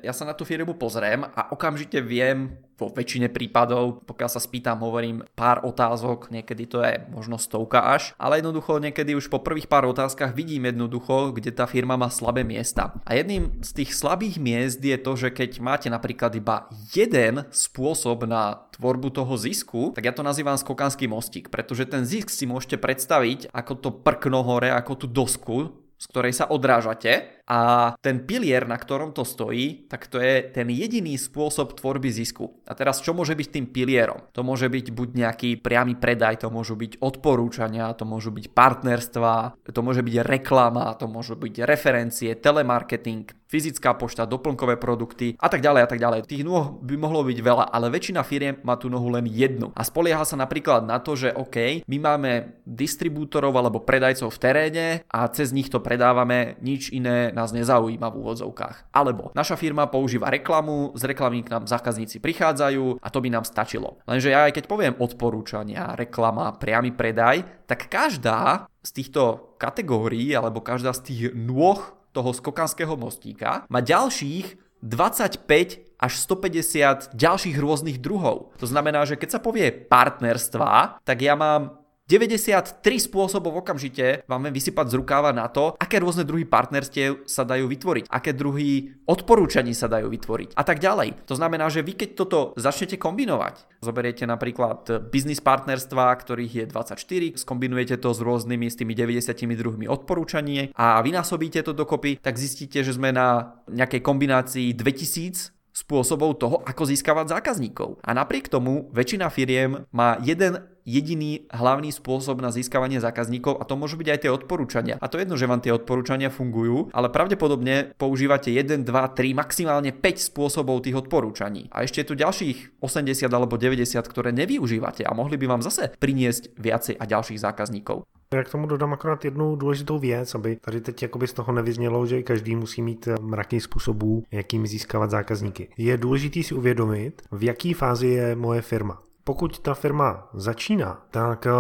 ja 0.04 0.12
sa 0.12 0.28
na 0.28 0.36
tú 0.36 0.44
firmu 0.44 0.76
pozriem 0.76 1.24
a 1.34 1.52
okamžite 1.52 2.00
viem 2.04 2.56
vo 2.78 2.94
väčšine 2.94 3.26
prípadov, 3.34 4.06
pokiaľ 4.06 4.30
sa 4.30 4.38
spýtam, 4.38 4.78
hovorím 4.78 5.26
pár 5.34 5.66
otázok, 5.66 6.30
niekedy 6.30 6.70
to 6.70 6.78
je 6.86 7.02
možno 7.10 7.34
stovka 7.34 7.82
až, 7.82 8.14
ale 8.22 8.38
jednoducho 8.38 8.78
niekedy 8.78 9.18
už 9.18 9.26
po 9.26 9.42
prvých 9.42 9.66
pár 9.66 9.82
otázkach 9.90 10.30
vidím 10.30 10.70
jednoducho, 10.70 11.34
kde 11.34 11.50
tá 11.50 11.66
firma 11.66 11.98
má 11.98 12.06
slabé 12.06 12.46
miesta. 12.46 12.94
A 13.02 13.18
jedným 13.18 13.58
z 13.66 13.82
tých 13.82 13.90
slabých 13.98 14.38
miest 14.38 14.78
je 14.78 14.94
to, 14.94 15.12
že 15.18 15.34
keď 15.34 15.58
máte 15.58 15.90
napríklad 15.90 16.38
iba 16.38 16.70
jeden 16.94 17.50
spôsob 17.50 18.30
na 18.30 18.70
tvorbu 18.78 19.10
toho 19.10 19.34
zisku, 19.34 19.90
tak 19.98 20.06
ja 20.06 20.14
to 20.14 20.22
nazývam 20.22 20.54
skokanský 20.54 21.10
mostík, 21.10 21.50
pretože 21.50 21.82
ten 21.90 22.06
zisk 22.06 22.30
si 22.30 22.46
môžete 22.46 22.78
predstaviť 22.78 23.50
ako 23.50 23.72
to 23.82 23.90
prkno 23.90 24.46
hore, 24.46 24.70
ako 24.70 25.02
tú 25.02 25.06
dosku, 25.10 25.74
z 25.98 26.04
ktorej 26.06 26.30
sa 26.30 26.46
odrážate 26.46 27.37
a 27.48 27.96
ten 28.04 28.28
pilier, 28.28 28.68
na 28.68 28.76
ktorom 28.76 29.16
to 29.16 29.24
stojí, 29.24 29.88
tak 29.88 30.04
to 30.12 30.20
je 30.20 30.44
ten 30.52 30.68
jediný 30.68 31.16
spôsob 31.16 31.80
tvorby 31.80 32.12
zisku. 32.12 32.60
A 32.68 32.76
teraz 32.76 33.00
čo 33.00 33.16
môže 33.16 33.32
byť 33.32 33.48
tým 33.48 33.66
pilierom? 33.72 34.28
To 34.36 34.44
môže 34.44 34.68
byť 34.68 34.92
buď 34.92 35.08
nejaký 35.16 35.50
priamy 35.56 35.96
predaj, 35.96 36.44
to 36.44 36.52
môžu 36.52 36.76
byť 36.76 37.00
odporúčania, 37.00 37.96
to 37.96 38.04
môžu 38.04 38.28
byť 38.36 38.52
partnerstva, 38.52 39.64
to 39.64 39.80
môže 39.80 40.04
byť 40.04 40.16
reklama, 40.28 40.92
to 41.00 41.08
môžu 41.08 41.40
byť 41.40 41.64
referencie, 41.64 42.36
telemarketing, 42.36 43.24
fyzická 43.48 43.96
pošta, 43.96 44.28
doplnkové 44.28 44.76
produkty 44.76 45.32
a 45.40 45.48
tak 45.48 45.64
ďalej 45.64 45.80
a 45.82 45.88
tak 45.88 45.98
ďalej. 45.98 46.28
Tých 46.28 46.44
nôh 46.44 46.76
by 46.84 46.94
mohlo 47.00 47.24
byť 47.24 47.38
veľa, 47.40 47.64
ale 47.72 47.88
väčšina 47.88 48.20
firiem 48.20 48.60
má 48.60 48.76
tú 48.76 48.92
nohu 48.92 49.08
len 49.08 49.24
jednu. 49.24 49.72
A 49.72 49.82
spolieha 49.88 50.20
sa 50.28 50.36
napríklad 50.36 50.84
na 50.84 51.00
to, 51.00 51.16
že 51.16 51.32
OK, 51.32 51.88
my 51.88 51.96
máme 51.96 52.60
distribútorov 52.68 53.56
alebo 53.56 53.80
predajcov 53.80 54.28
v 54.36 54.42
teréne 54.44 54.86
a 55.08 55.24
cez 55.32 55.56
nich 55.56 55.72
to 55.72 55.80
predávame, 55.80 56.60
nič 56.60 56.92
iné 56.92 57.32
nás 57.38 57.54
nezaujíma 57.54 58.10
v 58.10 58.18
úvodzovkách. 58.18 58.90
Alebo 58.90 59.30
naša 59.38 59.54
firma 59.54 59.86
používa 59.86 60.26
reklamu, 60.26 60.90
z 60.98 61.06
reklamy 61.06 61.46
k 61.46 61.54
nám 61.54 61.70
zákazníci 61.70 62.18
prichádzajú 62.18 62.98
a 62.98 63.08
to 63.14 63.18
by 63.22 63.28
nám 63.30 63.46
stačilo. 63.46 64.02
Lenže 64.10 64.34
ja 64.34 64.50
aj 64.50 64.58
keď 64.58 64.64
poviem 64.66 64.94
odporúčania, 64.98 65.94
reklama, 65.94 66.50
priamy 66.58 66.90
predaj, 66.90 67.46
tak 67.70 67.86
každá 67.86 68.66
z 68.82 68.90
týchto 68.90 69.54
kategórií 69.62 70.34
alebo 70.34 70.58
každá 70.58 70.90
z 70.90 71.00
tých 71.06 71.22
nôh 71.38 71.78
toho 72.10 72.34
skokanského 72.34 72.98
mostíka 72.98 73.62
má 73.70 73.78
ďalších 73.78 74.58
25 74.82 75.98
až 75.98 76.12
150 76.22 77.14
ďalších 77.18 77.56
rôznych 77.58 77.98
druhov. 77.98 78.54
To 78.62 78.66
znamená, 78.70 79.02
že 79.02 79.18
keď 79.18 79.38
sa 79.38 79.40
povie 79.42 79.74
partnerstva, 79.74 81.02
tak 81.02 81.18
ja 81.18 81.34
mám 81.34 81.82
93 82.08 82.80
spôsobov 83.04 83.60
okamžite 83.60 84.24
vám 84.24 84.48
viem 84.48 84.56
vysypať 84.56 84.88
z 84.88 84.94
rukáva 84.96 85.28
na 85.36 85.44
to, 85.52 85.76
aké 85.76 86.00
rôzne 86.00 86.24
druhy 86.24 86.48
partnerstiev 86.48 87.28
sa 87.28 87.44
dajú 87.44 87.68
vytvoriť, 87.68 88.08
aké 88.08 88.32
druhy 88.32 88.96
odporúčaní 89.04 89.76
sa 89.76 89.92
dajú 89.92 90.08
vytvoriť 90.08 90.56
a 90.56 90.64
tak 90.64 90.80
ďalej. 90.80 91.28
To 91.28 91.36
znamená, 91.36 91.68
že 91.68 91.84
vy 91.84 91.92
keď 92.00 92.10
toto 92.16 92.56
začnete 92.56 92.96
kombinovať, 92.96 93.84
zoberiete 93.84 94.24
napríklad 94.24 95.12
biznis 95.12 95.44
partnerstva, 95.44 96.16
ktorých 96.16 96.52
je 96.56 96.64
24, 96.72 97.44
skombinujete 97.44 98.00
to 98.00 98.16
s 98.16 98.24
rôznymi, 98.24 98.72
s 98.72 98.80
tými 98.80 98.96
90 98.96 99.60
druhmi 99.60 99.84
odporúčanie 99.84 100.72
a 100.80 101.04
vynásobíte 101.04 101.60
to 101.60 101.76
dokopy, 101.76 102.16
tak 102.16 102.40
zistíte, 102.40 102.80
že 102.80 102.96
sme 102.96 103.12
na 103.12 103.60
nejakej 103.68 104.00
kombinácii 104.00 104.72
2000 104.72 105.57
spôsobov 105.78 106.42
toho, 106.42 106.58
ako 106.66 106.90
získavať 106.90 107.30
zákazníkov. 107.38 108.02
A 108.02 108.10
napriek 108.10 108.50
tomu 108.50 108.90
väčšina 108.90 109.30
firiem 109.30 109.86
má 109.94 110.18
jeden 110.18 110.58
jediný 110.88 111.44
hlavný 111.52 111.92
spôsob 111.92 112.40
na 112.40 112.48
získavanie 112.48 112.96
zákazníkov 112.96 113.60
a 113.60 113.68
to 113.68 113.76
môžu 113.76 114.00
byť 114.00 114.08
aj 114.08 114.20
tie 114.24 114.32
odporúčania. 114.32 114.96
A 114.98 115.06
to 115.06 115.20
je 115.20 115.28
jedno, 115.28 115.36
že 115.36 115.44
vám 115.44 115.60
tie 115.60 115.76
odporúčania 115.76 116.32
fungujú, 116.32 116.88
ale 116.96 117.12
pravdepodobne 117.12 117.92
používate 118.00 118.48
1, 118.48 118.88
2, 118.88 118.88
3, 118.88 119.36
maximálne 119.36 119.92
5 119.92 120.32
spôsobov 120.32 120.80
tých 120.80 120.96
odporúčaní. 120.96 121.68
A 121.68 121.84
ešte 121.84 122.00
je 122.00 122.08
tu 122.08 122.14
ďalších 122.16 122.80
80 122.80 123.28
alebo 123.28 123.60
90, 123.60 123.84
ktoré 124.00 124.32
nevyužívate 124.32 125.04
a 125.04 125.12
mohli 125.12 125.36
by 125.36 125.46
vám 125.46 125.62
zase 125.62 125.92
priniesť 126.00 126.56
viacej 126.56 126.96
a 126.96 127.04
ďalších 127.04 127.38
zákazníkov. 127.44 128.08
Já 128.34 128.44
k 128.44 128.50
tomu 128.50 128.66
dodám 128.66 128.92
akorát 128.92 129.24
jednu 129.24 129.56
důležitou 129.56 129.98
věc, 129.98 130.34
aby 130.34 130.56
tady 130.56 130.80
teď 130.80 131.02
jakoby 131.02 131.26
z 131.26 131.32
toho 131.32 131.52
nevyznělo, 131.52 132.06
že 132.06 132.22
každý 132.22 132.56
musí 132.56 132.82
mít 132.82 133.08
mraky 133.20 133.60
způsobů, 133.60 134.22
jakým 134.30 134.66
získávat 134.66 135.10
zákazníky. 135.10 135.68
Je 135.78 135.96
důležité 135.96 136.42
si 136.42 136.54
uvědomit, 136.54 137.22
v 137.32 137.44
jaký 137.44 137.74
fázi 137.74 138.06
je 138.06 138.36
moje 138.36 138.62
firma. 138.62 139.02
Pokud 139.24 139.58
ta 139.58 139.74
firma 139.74 140.28
začíná, 140.34 141.06
tak 141.10 141.46
eh, 141.46 141.50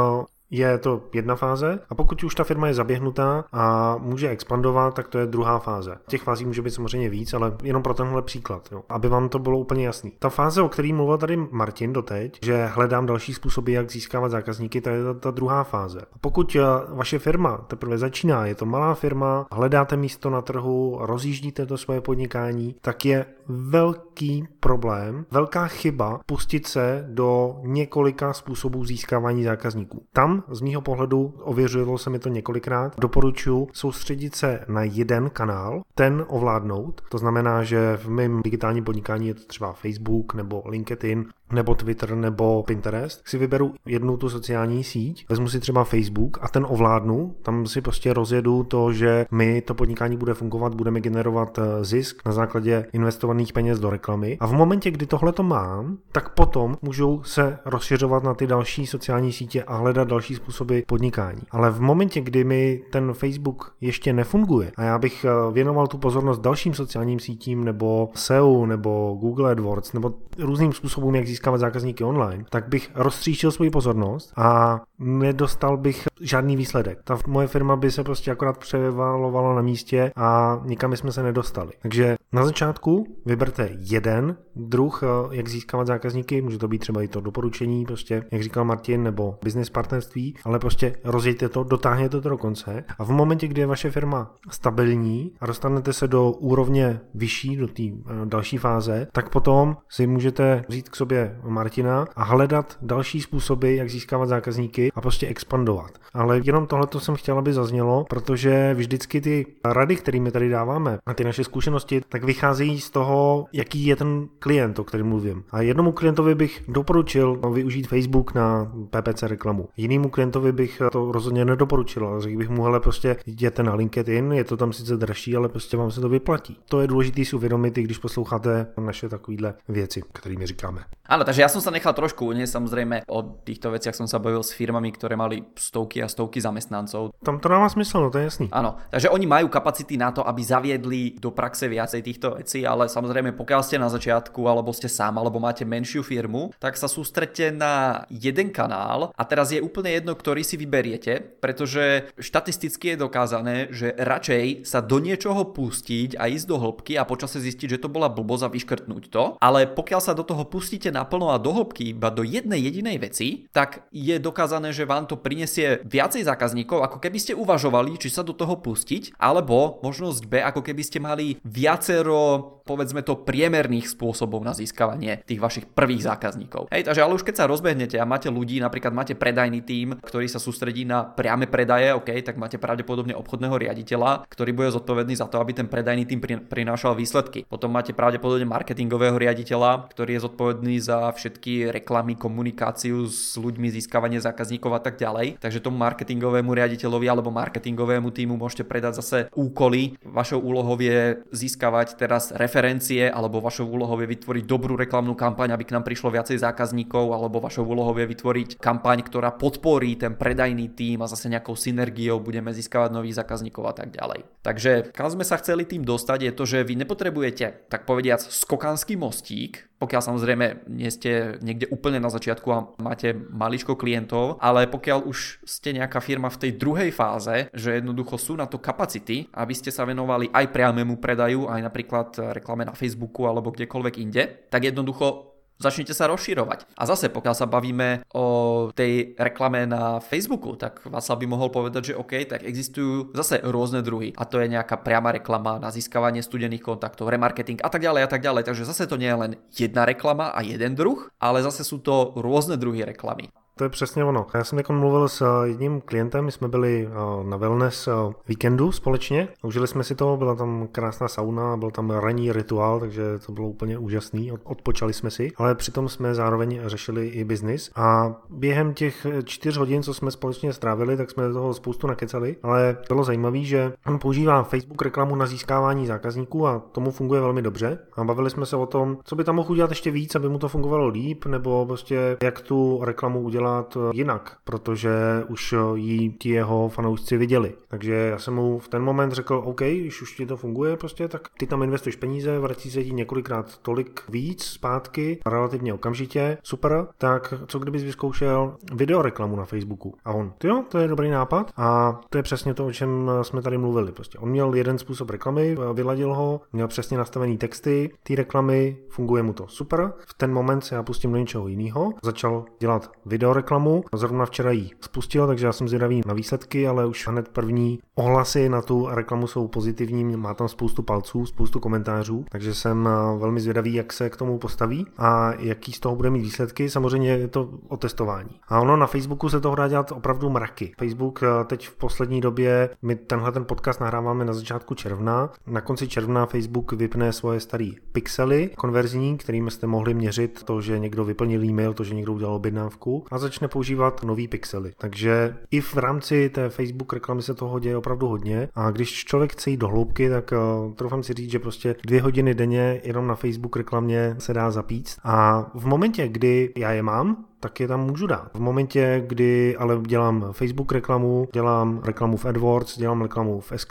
je 0.50 0.78
to 0.78 1.02
jedna 1.12 1.36
fáze 1.36 1.78
a 1.88 1.94
pokud 1.94 2.24
už 2.24 2.34
ta 2.34 2.44
firma 2.44 2.66
je 2.66 2.74
zaběhnutá 2.74 3.44
a 3.52 3.96
může 3.96 4.28
expandovat, 4.28 4.94
tak 4.94 5.08
to 5.08 5.18
je 5.18 5.26
druhá 5.26 5.58
fáze. 5.58 5.96
Těch 6.08 6.22
fází 6.22 6.44
může 6.44 6.62
být 6.62 6.70
samozřejmě 6.70 7.08
víc, 7.08 7.34
ale 7.34 7.56
jenom 7.62 7.82
pro 7.82 7.94
tenhle 7.94 8.22
příklad, 8.22 8.68
jo, 8.72 8.82
aby 8.88 9.08
vám 9.08 9.28
to 9.28 9.38
bylo 9.38 9.58
úplně 9.58 9.86
jasný. 9.86 10.12
Ta 10.18 10.28
fáze, 10.28 10.62
o 10.62 10.68
které 10.68 10.92
mluvil 10.92 11.18
tady 11.18 11.36
Martin 11.50 11.92
doteď, 11.92 12.38
že 12.42 12.66
hledám 12.66 13.06
další 13.06 13.34
způsoby, 13.34 13.74
jak 13.74 13.90
získávat 13.90 14.28
zákazníky, 14.28 14.80
to 14.80 14.90
je 14.90 15.04
ta, 15.04 15.14
ta 15.14 15.30
druhá 15.30 15.64
fáze. 15.64 16.00
A 16.00 16.18
pokud 16.20 16.56
eh, 16.56 16.62
vaše 16.88 17.18
firma 17.18 17.56
teprve 17.56 17.98
začíná, 17.98 18.46
je 18.46 18.54
to 18.54 18.66
malá 18.66 18.94
firma, 18.94 19.46
hledáte 19.52 19.96
místo 19.96 20.30
na 20.30 20.42
trhu, 20.42 20.98
rozjíždíte 21.00 21.66
to 21.66 21.78
svoje 21.78 22.00
podnikání, 22.00 22.74
tak 22.80 23.04
je 23.04 23.26
velký 23.48 24.44
problém, 24.60 25.26
velká 25.30 25.66
chyba 25.66 26.20
pustit 26.26 26.66
se 26.66 27.04
do 27.08 27.60
několika 27.62 28.32
způsobů 28.32 28.84
získávání 28.84 29.44
zákazníků. 29.44 30.02
Tam 30.12 30.42
z 30.50 30.60
mýho 30.60 30.80
pohledu, 30.80 31.34
ověřilo 31.40 31.98
se 31.98 32.10
mi 32.10 32.18
to 32.18 32.28
několikrát, 32.28 33.00
doporučuji 33.00 33.68
soustředit 33.72 34.34
se 34.34 34.64
na 34.68 34.82
jeden 34.82 35.30
kanál, 35.30 35.82
ten 35.94 36.24
ovládnout. 36.28 37.02
To 37.08 37.18
znamená, 37.18 37.64
že 37.64 37.96
v 37.96 38.08
mém 38.08 38.42
digitálním 38.42 38.84
podnikání 38.84 39.28
je 39.28 39.34
to 39.34 39.44
třeba 39.44 39.72
Facebook 39.72 40.34
nebo 40.34 40.62
LinkedIn 40.66 41.26
nebo 41.52 41.74
Twitter 41.74 42.14
nebo 42.14 42.62
Pinterest, 42.62 43.22
si 43.24 43.38
vyberu 43.38 43.74
jednu 43.86 44.16
tu 44.16 44.30
sociální 44.30 44.84
síť, 44.84 45.26
vezmu 45.28 45.48
si 45.48 45.60
třeba 45.60 45.84
Facebook 45.84 46.38
a 46.40 46.48
ten 46.48 46.66
ovládnu, 46.68 47.34
tam 47.42 47.66
si 47.66 47.80
prostě 47.80 48.12
rozjedu 48.12 48.62
to, 48.62 48.92
že 48.92 49.26
mi 49.30 49.62
to 49.62 49.74
podnikání 49.74 50.16
bude 50.16 50.34
fungovat, 50.34 50.74
budeme 50.74 51.00
generovat 51.00 51.58
eh, 51.58 51.84
zisk 51.84 52.22
na 52.26 52.32
základě 52.32 52.86
investovaných 52.92 53.52
peněz 53.52 53.80
do 53.80 53.90
reklamy 53.90 54.36
a 54.40 54.46
v 54.46 54.52
momentě, 54.52 54.90
kdy 54.90 55.06
tohle 55.06 55.32
to 55.32 55.42
mám, 55.42 55.98
tak 56.12 56.34
potom 56.34 56.76
můžu 56.82 57.22
se 57.24 57.58
rozšiřovat 57.64 58.22
na 58.22 58.34
ty 58.34 58.46
další 58.46 58.86
sociální 58.86 59.32
sítě 59.32 59.62
a 59.62 59.76
hledat 59.76 60.08
další 60.08 60.34
způsoby 60.34 60.78
podnikání. 60.86 61.42
Ale 61.50 61.70
v 61.70 61.80
momentě, 61.80 62.20
kdy 62.20 62.44
mi 62.44 62.80
ten 62.90 63.12
Facebook 63.12 63.72
ještě 63.80 64.12
nefunguje 64.12 64.72
a 64.76 64.82
já 64.82 64.98
bych 64.98 65.24
eh, 65.24 65.52
věnoval 65.52 65.86
tu 65.86 65.98
pozornost 65.98 66.38
dalším 66.38 66.74
sociálním 66.74 67.20
sítím 67.20 67.64
nebo 67.64 68.10
SEO 68.14 68.66
nebo 68.66 69.16
Google 69.20 69.50
AdWords 69.50 69.92
nebo 69.92 70.14
různým 70.38 70.72
způsobům, 70.72 71.14
jak 71.14 71.26
získávat 71.38 71.58
zákazníky 71.58 72.04
online, 72.04 72.44
tak 72.50 72.68
bych 72.68 72.90
rozstříšil 72.94 73.52
svoji 73.52 73.70
pozornost 73.70 74.32
a 74.36 74.80
nedostal 74.98 75.76
bych 75.76 76.08
žádný 76.20 76.56
výsledek. 76.56 76.98
Ta 77.04 77.18
moje 77.26 77.46
firma 77.46 77.76
by 77.76 77.90
se 77.90 78.04
prostě 78.04 78.30
akorát 78.30 78.58
převalovala 78.58 79.54
na 79.54 79.62
místě 79.62 80.12
a 80.16 80.60
nikam 80.64 80.96
jsme 80.96 81.12
se 81.12 81.22
nedostali. 81.22 81.72
Takže 81.82 82.16
na 82.32 82.44
začátku 82.44 83.06
vyberte 83.26 83.70
jeden 83.78 84.36
druh, 84.56 85.02
eh, 85.02 85.06
jak 85.30 85.48
získávat 85.48 85.86
zákazníky, 85.86 86.42
může 86.42 86.58
to 86.58 86.68
být 86.68 86.78
třeba 86.78 87.02
i 87.02 87.08
to 87.08 87.20
doporučení, 87.20 87.84
prostě, 87.84 88.22
jak 88.30 88.42
říkal 88.42 88.64
Martin, 88.64 89.02
nebo 89.02 89.38
business 89.44 89.70
partnerství, 89.70 90.34
ale 90.44 90.58
prostě 90.58 90.92
rozjejte 91.04 91.48
to, 91.48 91.64
dotáhněte 91.64 92.20
to 92.20 92.28
do 92.28 92.38
konce 92.38 92.84
a 92.98 93.04
v 93.04 93.10
momentě, 93.10 93.48
kdy 93.48 93.60
je 93.60 93.66
vaše 93.66 93.90
firma 93.90 94.34
stabilní 94.50 95.32
a 95.40 95.46
dostanete 95.46 95.92
se 95.92 96.08
do 96.08 96.30
úrovně 96.30 97.00
vyšší, 97.14 97.56
do 97.56 97.68
té 97.68 97.82
eh, 97.82 97.92
další 98.24 98.58
fáze, 98.58 99.06
tak 99.12 99.28
potom 99.28 99.76
si 99.88 100.06
můžete 100.06 100.64
vzít 100.68 100.88
k 100.88 100.96
sobě 100.96 101.40
Martina 101.44 102.06
a 102.16 102.24
hledat 102.24 102.78
další 102.82 103.20
způsoby, 103.20 103.76
jak 103.76 103.90
získávat 103.90 104.26
zákazníky 104.26 104.87
a 104.94 105.00
prostě 105.00 105.26
expandovat. 105.26 105.90
Ale 106.14 106.40
jenom 106.44 106.66
tohle 106.66 106.86
jsem 106.98 107.14
chtěl, 107.14 107.38
aby 107.38 107.52
zaznělo, 107.52 108.04
protože 108.10 108.74
vždycky 108.74 109.20
ty 109.20 109.46
rady, 109.64 109.96
kterými 109.96 110.30
tady 110.30 110.48
dáváme 110.48 110.98
a 111.06 111.14
ty 111.14 111.24
naše 111.24 111.44
zkušenosti, 111.44 112.00
tak 112.08 112.24
vycházejí 112.24 112.80
z 112.80 112.90
toho, 112.90 113.46
jaký 113.52 113.86
je 113.86 113.96
ten 113.96 114.28
klient, 114.38 114.78
o 114.78 114.84
kterém 114.84 115.06
mluvím. 115.06 115.44
A 115.50 115.60
jednomu 115.60 115.92
klientovi 115.92 116.34
bych 116.34 116.62
doporučil 116.68 117.36
využít 117.52 117.88
Facebook 117.88 118.34
na 118.34 118.72
PPC 118.90 119.22
reklamu. 119.22 119.68
Jinému 119.76 120.08
klientovi 120.08 120.52
bych 120.52 120.82
to 120.92 121.12
rozhodně 121.12 121.44
nedoporučil, 121.44 122.06
ale 122.06 122.20
řekl 122.20 122.38
bych 122.38 122.48
mu, 122.48 122.62
hele, 122.62 122.80
prostě 122.80 123.16
jděte 123.26 123.62
na 123.62 123.74
LinkedIn, 123.74 124.32
je 124.32 124.44
to 124.44 124.56
tam 124.56 124.72
sice 124.72 124.96
dražší, 124.96 125.36
ale 125.36 125.48
prostě 125.48 125.76
vám 125.76 125.90
se 125.90 126.00
to 126.00 126.08
vyplatí. 126.08 126.56
To 126.68 126.80
je 126.80 126.86
důležité 126.86 127.24
si 127.24 127.36
uvědomit, 127.36 127.78
i 127.78 127.82
když 127.82 127.98
posloucháte 127.98 128.66
naše 128.80 129.08
takovéhle 129.08 129.54
věci, 129.68 130.02
kterými 130.12 130.46
říkáme. 130.46 130.84
Áno, 131.08 131.24
takže 131.24 131.40
ja 131.40 131.48
som 131.48 131.64
sa 131.64 131.72
nechal 131.72 131.96
trošku 131.96 132.28
unieť, 132.28 132.52
samozrejme 132.52 133.08
o 133.08 133.24
týchto 133.40 133.72
veciach 133.72 133.96
som 133.96 134.04
sa 134.04 134.20
bavil 134.20 134.44
s 134.44 134.52
firmami, 134.52 134.77
ktoré 134.86 135.18
mali 135.18 135.42
stovky 135.58 135.98
a 135.98 136.06
stovky 136.06 136.38
zamestnancov. 136.38 137.10
Tam 137.26 137.42
to 137.42 137.50
dáva 137.50 137.66
smysl, 137.66 138.06
no 138.06 138.08
to 138.14 138.22
je 138.22 138.30
jasný. 138.30 138.46
Áno, 138.54 138.78
takže 138.94 139.10
oni 139.10 139.26
majú 139.26 139.50
kapacity 139.50 139.98
na 139.98 140.14
to, 140.14 140.22
aby 140.22 140.40
zaviedli 140.46 141.18
do 141.18 141.34
praxe 141.34 141.66
viacej 141.66 142.00
týchto 142.06 142.38
vecí, 142.38 142.62
ale 142.62 142.86
samozrejme 142.86 143.34
pokiaľ 143.34 143.60
ste 143.66 143.82
na 143.82 143.90
začiatku 143.90 144.38
alebo 144.46 144.70
ste 144.70 144.86
sám 144.86 145.18
alebo 145.18 145.42
máte 145.42 145.66
menšiu 145.66 146.06
firmu, 146.06 146.54
tak 146.62 146.78
sa 146.78 146.86
sústredte 146.86 147.50
na 147.50 148.06
jeden 148.06 148.54
kanál 148.54 149.10
a 149.10 149.22
teraz 149.26 149.50
je 149.50 149.58
úplne 149.58 149.90
jedno, 149.90 150.14
ktorý 150.14 150.46
si 150.46 150.54
vyberiete, 150.54 151.42
pretože 151.42 152.14
štatisticky 152.14 152.94
je 152.94 153.02
dokázané, 153.02 153.56
že 153.74 153.90
radšej 153.98 154.68
sa 154.68 154.78
do 154.78 155.02
niečoho 155.02 155.50
pustiť 155.50 156.14
a 156.14 156.30
ísť 156.30 156.46
do 156.46 156.56
hĺbky 156.62 156.94
a 156.94 157.08
počase 157.08 157.42
zistiť, 157.42 157.78
že 157.78 157.82
to 157.82 157.90
bola 157.90 158.12
blbosť 158.12 158.44
a 158.46 158.52
vyškrtnúť 158.52 159.04
to, 159.10 159.24
ale 159.42 159.66
pokiaľ 159.66 160.00
sa 160.04 160.14
do 160.14 160.22
toho 160.22 160.44
pustíte 160.46 160.92
naplno 160.92 161.32
a 161.32 161.40
do 161.40 161.50
hĺbky 161.50 161.90
iba 161.90 162.12
do 162.12 162.22
jednej 162.22 162.60
jedinej 162.62 162.96
veci, 163.00 163.28
tak 163.50 163.88
je 163.90 164.20
dokázané, 164.20 164.67
že 164.72 164.88
vám 164.88 165.08
to 165.08 165.18
prinesie 165.18 165.80
viacej 165.84 166.24
zákazníkov, 166.24 166.84
ako 166.84 166.98
keby 167.02 167.18
ste 167.18 167.38
uvažovali, 167.38 167.96
či 167.98 168.12
sa 168.12 168.24
do 168.24 168.34
toho 168.36 168.58
pustiť, 168.60 169.16
alebo 169.18 169.82
možnosť 169.82 170.22
B, 170.26 170.40
ako 170.40 170.60
keby 170.64 170.82
ste 170.84 170.98
mali 170.98 171.40
viacero 171.42 172.58
povedzme 172.68 173.00
to 173.00 173.24
priemerných 173.24 173.88
spôsobov 173.88 174.44
na 174.44 174.52
získavanie 174.52 175.24
tých 175.24 175.40
vašich 175.40 175.64
prvých 175.72 176.04
zákazníkov. 176.04 176.68
Hej, 176.68 176.84
takže 176.84 177.00
ale 177.00 177.16
už 177.16 177.24
keď 177.24 177.34
sa 177.40 177.48
rozbehnete 177.48 177.96
a 177.96 178.04
máte 178.04 178.28
ľudí, 178.28 178.60
napríklad 178.60 178.92
máte 178.92 179.16
predajný 179.16 179.64
tím, 179.64 179.96
ktorý 180.04 180.28
sa 180.28 180.36
sústredí 180.36 180.84
na 180.84 181.08
priame 181.08 181.48
predaje, 181.48 181.96
OK, 181.96 182.12
tak 182.20 182.36
máte 182.36 182.60
pravdepodobne 182.60 183.16
obchodného 183.16 183.56
riaditeľa, 183.56 184.28
ktorý 184.28 184.52
bude 184.52 184.68
zodpovedný 184.76 185.16
za 185.16 185.32
to, 185.32 185.40
aby 185.40 185.56
ten 185.56 185.72
predajný 185.72 186.04
tím 186.04 186.20
prinášal 186.20 186.92
výsledky. 186.92 187.48
Potom 187.48 187.72
máte 187.72 187.96
pravdepodobne 187.96 188.44
marketingového 188.44 189.16
riaditeľa, 189.16 189.88
ktorý 189.88 190.20
je 190.20 190.24
zodpovedný 190.28 190.76
za 190.84 191.08
všetky 191.16 191.72
reklamy, 191.72 192.20
komunikáciu 192.20 193.08
s 193.08 193.40
ľuďmi, 193.40 193.72
získavanie 193.72 194.20
zákazníkov 194.20 194.57
a 194.66 194.82
tak 194.82 194.98
ďalej. 194.98 195.38
Takže 195.38 195.62
tomu 195.62 195.78
marketingovému 195.78 196.50
riaditeľovi 196.50 197.06
alebo 197.06 197.30
marketingovému 197.30 198.10
týmu 198.10 198.34
môžete 198.34 198.66
predať 198.66 198.98
zase 198.98 199.18
úkoly. 199.38 199.94
Vašou 200.02 200.42
úlohou 200.42 200.74
je 200.82 201.22
získavať 201.30 201.94
teraz 201.94 202.34
referencie 202.34 203.06
alebo 203.06 203.38
vašou 203.38 203.70
úlohou 203.70 203.94
je 204.02 204.10
vytvoriť 204.10 204.44
dobrú 204.48 204.74
reklamnú 204.74 205.14
kampaň, 205.14 205.54
aby 205.54 205.62
k 205.62 205.74
nám 205.78 205.86
prišlo 205.86 206.10
viacej 206.10 206.42
zákazníkov 206.42 207.14
alebo 207.14 207.38
vašou 207.38 207.62
úlohou 207.62 207.94
je 207.94 208.10
vytvoriť 208.10 208.48
kampaň, 208.58 209.06
ktorá 209.06 209.36
podporí 209.38 209.94
ten 209.94 210.18
predajný 210.18 210.74
tým 210.74 211.04
a 211.04 211.10
zase 211.10 211.30
nejakou 211.30 211.54
synergiou 211.54 212.18
budeme 212.18 212.50
získavať 212.50 212.90
nových 212.90 213.20
zákazníkov 213.22 213.64
a 213.68 213.74
tak 213.76 213.94
ďalej. 213.94 214.26
Takže 214.42 214.90
kam 214.96 215.12
sme 215.12 215.22
sa 215.22 215.36
chceli 215.36 215.68
tým 215.68 215.84
dostať 215.84 216.18
je 216.24 216.32
to, 216.32 216.44
že 216.48 216.64
vy 216.64 216.74
nepotrebujete 216.80 217.68
tak 217.68 217.84
povediac 217.84 218.24
skokanský 218.24 218.96
mostík, 218.96 219.67
pokiaľ 219.78 220.02
samozrejme 220.02 220.68
nie 220.68 220.90
ste 220.90 221.38
niekde 221.38 221.70
úplne 221.70 222.02
na 222.02 222.10
začiatku 222.10 222.48
a 222.50 222.64
máte 222.82 223.14
maličko 223.14 223.78
klientov, 223.78 224.42
ale 224.42 224.66
pokiaľ 224.66 225.06
už 225.06 225.46
ste 225.46 225.74
nejaká 225.74 226.02
firma 226.02 226.28
v 226.28 226.40
tej 226.46 226.52
druhej 226.58 226.90
fáze, 226.90 227.46
že 227.54 227.78
jednoducho 227.78 228.18
sú 228.18 228.34
na 228.34 228.50
to 228.50 228.58
kapacity, 228.58 229.30
aby 229.30 229.54
ste 229.54 229.70
sa 229.70 229.86
venovali 229.86 230.28
aj 230.34 230.50
priamému 230.50 230.98
predaju, 230.98 231.46
aj 231.46 231.60
napríklad 231.62 232.08
reklame 232.34 232.66
na 232.66 232.74
Facebooku 232.74 233.24
alebo 233.30 233.54
kdekoľvek 233.54 233.94
inde, 234.02 234.50
tak 234.50 234.66
jednoducho 234.66 235.37
začnite 235.58 235.92
sa 235.92 236.06
rozširovať. 236.08 236.64
A 236.78 236.82
zase, 236.86 237.10
pokiaľ 237.10 237.34
sa 237.34 237.50
bavíme 237.50 238.06
o 238.14 238.26
tej 238.72 239.18
reklame 239.18 239.66
na 239.66 239.98
Facebooku, 239.98 240.54
tak 240.54 240.86
Václav 240.86 241.18
by 241.18 241.26
mohol 241.26 241.48
povedať, 241.50 241.92
že 241.92 241.98
OK, 241.98 242.14
tak 242.24 242.46
existujú 242.46 243.12
zase 243.12 243.42
rôzne 243.42 243.82
druhy. 243.82 244.14
A 244.14 244.24
to 244.24 244.38
je 244.38 244.50
nejaká 244.50 244.80
priama 244.80 245.10
reklama 245.12 245.58
na 245.58 245.74
získavanie 245.74 246.22
studených 246.22 246.62
kontaktov, 246.62 247.10
remarketing 247.10 247.58
a 247.60 247.68
tak 247.68 247.82
ďalej 247.82 248.02
a 248.06 248.08
tak 248.08 248.22
ďalej. 248.22 248.42
Takže 248.46 248.66
zase 248.66 248.86
to 248.86 248.96
nie 248.96 249.10
je 249.10 249.18
len 249.18 249.32
jedna 249.50 249.82
reklama 249.84 250.30
a 250.30 250.40
jeden 250.46 250.78
druh, 250.78 251.10
ale 251.18 251.42
zase 251.42 251.66
sú 251.66 251.82
to 251.82 252.14
rôzne 252.16 252.54
druhy 252.56 252.86
reklamy. 252.86 253.28
To 253.58 253.64
je 253.64 253.70
přesně 253.70 254.04
ono. 254.04 254.26
Já 254.34 254.44
jsem 254.44 254.58
jako 254.58 254.72
mluvil 254.72 255.08
s 255.08 255.22
eh, 255.22 255.48
jedním 255.48 255.80
klientem, 255.80 256.24
my 256.24 256.32
jsme 256.32 256.48
byli 256.48 256.88
eh, 256.88 257.24
na 257.24 257.36
wellness 257.36 257.88
eh, 257.88 257.92
víkendu 258.28 258.72
společně, 258.72 259.28
užili 259.42 259.66
jsme 259.66 259.84
si 259.84 259.94
to, 259.94 260.16
byla 260.16 260.34
tam 260.34 260.68
krásná 260.72 261.08
sauna, 261.08 261.56
byl 261.56 261.70
tam 261.70 261.90
ranní 261.90 262.32
rituál, 262.32 262.80
takže 262.80 263.02
to 263.26 263.32
bylo 263.32 263.48
úplně 263.48 263.78
úžasný, 263.78 264.32
odpočali 264.32 264.92
jsme 264.92 265.10
si, 265.10 265.32
ale 265.36 265.54
přitom 265.54 265.88
jsme 265.88 266.14
zároveň 266.14 266.60
řešili 266.66 267.08
i 267.08 267.24
biznis. 267.24 267.70
A 267.76 268.16
během 268.30 268.74
těch 268.74 269.06
čtyř 269.24 269.56
hodin, 269.56 269.82
co 269.82 269.94
jsme 269.94 270.10
společně 270.10 270.52
strávili, 270.52 270.96
tak 270.96 271.10
jsme 271.10 271.32
toho 271.32 271.54
spoustu 271.54 271.86
nakecali, 271.86 272.36
ale 272.42 272.76
bylo 272.88 273.04
zajímavé, 273.04 273.38
že 273.42 273.72
on 273.86 273.98
používá 273.98 274.42
Facebook 274.42 274.82
reklamu 274.82 275.16
na 275.16 275.26
získávání 275.26 275.86
zákazníků 275.86 276.46
a 276.46 276.62
tomu 276.72 276.90
funguje 276.90 277.20
velmi 277.20 277.42
dobře. 277.42 277.78
A 277.96 278.04
bavili 278.04 278.30
jsme 278.30 278.46
se 278.46 278.56
o 278.56 278.66
tom, 278.66 278.98
co 279.04 279.16
by 279.16 279.24
tam 279.24 279.36
mohl 279.36 279.52
udělat 279.52 279.70
ještě 279.70 279.90
víc, 279.90 280.14
aby 280.14 280.28
mu 280.28 280.38
to 280.38 280.48
fungovalo 280.48 280.88
líp, 280.88 281.26
nebo 281.26 281.66
prostě 281.66 282.16
jak 282.22 282.40
tu 282.40 282.80
reklamu 282.82 283.20
udělat 283.20 283.47
dělat 283.48 283.76
eh, 283.76 283.90
jinak, 283.92 284.36
protože 284.44 284.90
už 285.28 285.52
eh, 285.52 285.56
ji 285.74 286.10
ti 286.10 286.28
jeho 286.28 286.68
fanoušci 286.68 287.16
viděli. 287.16 287.54
Takže 287.68 287.94
já 287.94 288.18
jsem 288.18 288.34
mu 288.34 288.58
v 288.58 288.68
ten 288.68 288.82
moment 288.82 289.12
řekl, 289.12 289.42
OK, 289.44 289.60
když 289.60 290.02
už 290.02 290.16
ti 290.16 290.26
to 290.26 290.36
funguje 290.36 290.76
prostě, 290.76 291.08
tak 291.08 291.28
ty 291.38 291.46
tam 291.46 291.62
investuješ 291.62 291.96
peníze, 291.96 292.38
vrací 292.38 292.70
se 292.70 292.84
ti 292.84 292.92
několikrát 292.92 293.58
tolik 293.58 294.02
víc 294.08 294.44
zpátky, 294.44 295.20
relativně 295.26 295.74
okamžitě, 295.74 296.38
super, 296.42 296.86
tak 296.98 297.34
co 297.46 297.58
kdybys 297.58 297.82
vyzkoušel 297.82 298.56
videoreklamu 298.72 299.36
na 299.36 299.44
Facebooku? 299.44 299.94
A 300.04 300.12
on, 300.12 300.32
jo, 300.44 300.64
to 300.68 300.78
je 300.78 300.88
dobrý 300.88 301.10
nápad 301.10 301.52
a 301.56 302.00
to 302.10 302.18
je 302.18 302.22
přesně 302.22 302.54
to, 302.54 302.66
o 302.66 302.72
čem 302.72 303.10
jsme 303.22 303.42
tady 303.42 303.58
mluvili. 303.58 303.92
Prostě 303.92 304.18
on 304.18 304.28
měl 304.28 304.54
jeden 304.54 304.78
způsob 304.78 305.10
reklamy, 305.10 305.56
vyladil 305.72 306.14
ho, 306.14 306.40
měl 306.52 306.68
přesně 306.68 306.98
nastavený 306.98 307.38
texty, 307.38 307.90
ty 308.02 308.14
reklamy, 308.14 308.76
funguje 308.88 309.22
mu 309.22 309.32
to 309.32 309.48
super. 309.48 309.92
V 310.06 310.14
ten 310.14 310.32
moment 310.32 310.60
se 310.60 310.74
já 310.74 310.82
pustím 310.82 311.12
do 311.12 311.18
něčeho 311.18 311.48
jiného, 311.48 311.92
začal 312.02 312.44
dělat 312.60 312.90
video 313.06 313.32
reklamu. 313.38 313.84
Zrovna 313.94 314.26
včera 314.26 314.50
ji 314.50 314.70
spustil, 314.80 315.26
takže 315.26 315.46
já 315.46 315.52
jsem 315.52 315.68
zvědavý 315.68 316.02
na 316.06 316.14
výsledky, 316.14 316.68
ale 316.68 316.86
už 316.86 317.08
hned 317.08 317.28
první 317.28 317.78
ohlasy 317.94 318.48
na 318.48 318.62
tu 318.62 318.88
reklamu 318.90 319.26
jsou 319.26 319.48
pozitivní, 319.48 320.16
má 320.16 320.34
tam 320.34 320.48
spoustu 320.48 320.82
palců, 320.82 321.26
spoustu 321.26 321.60
komentářů, 321.60 322.24
takže 322.30 322.54
jsem 322.54 322.88
eh, 322.88 323.18
velmi 323.18 323.40
zvědavý, 323.40 323.74
jak 323.74 323.92
se 323.92 324.10
k 324.10 324.16
tomu 324.16 324.38
postaví 324.38 324.86
a 324.98 325.32
jaký 325.38 325.72
z 325.72 325.80
toho 325.80 325.96
bude 325.96 326.10
mít 326.10 326.22
výsledky. 326.22 326.70
Samozřejmě 326.70 327.10
je 327.10 327.28
to 327.28 327.48
o 327.68 327.76
testování. 327.76 328.30
A 328.48 328.60
ono 328.60 328.76
na 328.76 328.86
Facebooku 328.86 329.28
se 329.28 329.40
toho 329.40 329.54
dá 329.54 329.68
dělat 329.68 329.92
opravdu 329.92 330.30
mraky. 330.30 330.74
Facebook 330.78 331.22
eh, 331.22 331.44
teď 331.44 331.68
v 331.68 331.76
poslední 331.76 332.20
době, 332.20 332.70
my 332.82 332.96
tenhle 332.96 333.32
ten 333.32 333.44
podcast 333.44 333.80
nahráváme 333.80 334.24
na 334.24 334.32
začátku 334.32 334.74
června, 334.74 335.30
na 335.46 335.60
konci 335.60 335.88
června 335.88 336.26
Facebook 336.26 336.72
vypne 336.72 337.12
svoje 337.12 337.40
staré 337.40 337.70
pixely 337.92 338.50
konverzní, 338.56 339.18
kterými 339.18 339.50
jste 339.50 339.66
mohli 339.66 339.94
měřit 339.94 340.42
to, 340.42 340.60
že 340.60 340.78
někdo 340.78 341.04
vyplnil 341.04 341.44
e-mail, 341.44 341.74
to, 341.74 341.84
že 341.84 341.94
někdo 341.94 342.12
udělal 342.12 342.34
objednávku 342.34 343.04
a 343.10 343.17
začne 343.18 343.48
používat 343.48 344.04
nový 344.04 344.28
pixely. 344.28 344.72
Takže 344.78 345.36
i 345.50 345.60
v 345.60 345.76
rámci 345.76 346.28
té 346.28 346.48
Facebook 346.48 346.92
reklamy 346.92 347.22
se 347.22 347.34
toho 347.34 347.58
děje 347.58 347.76
opravdu 347.76 348.08
hodně 348.08 348.48
a 348.54 348.70
když 348.70 349.04
člověk 349.04 349.32
chce 349.32 349.50
jít 349.50 349.56
do 349.56 349.68
hloubky, 349.68 350.08
tak 350.08 350.32
uh, 350.32 350.74
troufám 350.74 351.02
si 351.02 351.14
říct, 351.14 351.30
že 351.30 351.38
prostě 351.38 351.76
dvě 351.86 352.02
hodiny 352.02 352.34
denně 352.34 352.80
jenom 352.84 353.06
na 353.06 353.14
Facebook 353.14 353.56
reklamě 353.56 354.16
se 354.18 354.34
dá 354.34 354.50
zapít 354.50 354.96
a 355.04 355.46
v 355.54 355.66
momentě, 355.66 356.08
kdy 356.08 356.52
já 356.56 356.72
je 356.72 356.82
mám, 356.82 357.24
tak 357.40 357.60
je 357.60 357.68
tam 357.68 357.80
můžu 357.80 358.06
dát. 358.06 358.30
V 358.34 358.40
momentě, 358.40 359.04
kdy 359.06 359.56
ale 359.56 359.80
dělám 359.86 360.26
Facebook 360.32 360.72
reklamu, 360.72 361.28
dělám 361.32 361.80
reklamu 361.84 362.16
v 362.16 362.24
AdWords, 362.24 362.78
dělám 362.78 363.02
reklamu 363.02 363.40
v 363.40 363.52
s 363.52 363.66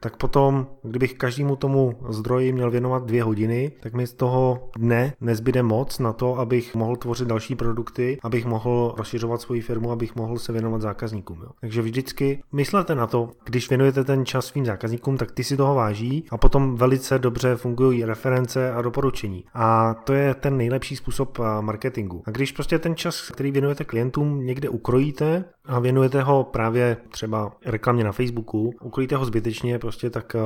tak 0.00 0.16
potom, 0.16 0.66
kdybych 0.82 1.14
každému 1.14 1.56
tomu 1.56 1.96
zdroji 2.08 2.52
měl 2.52 2.70
věnovat 2.70 3.06
dvě 3.06 3.22
hodiny, 3.22 3.72
tak 3.80 3.94
mi 3.94 4.06
z 4.06 4.12
toho 4.12 4.68
dne 4.78 5.12
nezbyde 5.20 5.62
moc 5.62 5.98
na 5.98 6.12
to, 6.12 6.38
abych 6.38 6.74
mohl 6.74 6.96
tvořit 6.96 7.28
další 7.28 7.54
produkty, 7.54 8.18
abych 8.22 8.44
mohl 8.44 8.94
rozšiřovat 8.96 9.40
svoji 9.40 9.60
firmu, 9.60 9.90
abych 9.90 10.16
mohl 10.16 10.38
se 10.38 10.52
věnovat 10.52 10.82
zákazníkům. 10.82 11.38
Jo. 11.42 11.48
Takže 11.60 11.82
vždycky 11.82 12.42
myslete 12.52 12.94
na 12.94 13.06
to, 13.06 13.30
když 13.44 13.68
věnujete 13.68 14.04
ten 14.04 14.26
čas 14.26 14.46
svým 14.46 14.66
zákazníkům, 14.66 15.16
tak 15.16 15.32
ty 15.32 15.44
si 15.44 15.56
toho 15.56 15.74
váží 15.74 16.26
a 16.30 16.36
potom 16.36 16.76
velice 16.76 17.18
dobře 17.18 17.56
fungují 17.56 18.04
reference 18.04 18.72
a 18.72 18.82
doporučení. 18.82 19.44
A 19.54 19.94
to 19.94 20.12
je 20.12 20.34
ten 20.34 20.56
nejlepší 20.56 20.96
způsob 20.96 21.38
marketingu. 21.60 22.22
A 22.26 22.30
když 22.30 22.52
prostě 22.52 22.78
ten 22.78 22.96
čas 22.96 23.05
čas, 23.06 23.30
který 23.30 23.50
věnujete 23.52 23.84
klientům, 23.84 24.46
někde 24.46 24.68
ukrojíte 24.68 25.44
a 25.64 25.78
věnujete 25.78 26.22
ho 26.22 26.44
právě 26.44 26.96
třeba 27.10 27.52
reklamě 27.64 28.04
na 28.04 28.12
Facebooku, 28.12 28.70
ukrojíte 28.82 29.16
ho 29.16 29.24
zbytečně, 29.24 29.78
prostě 29.78 30.10
tak 30.10 30.34
eh, 30.34 30.40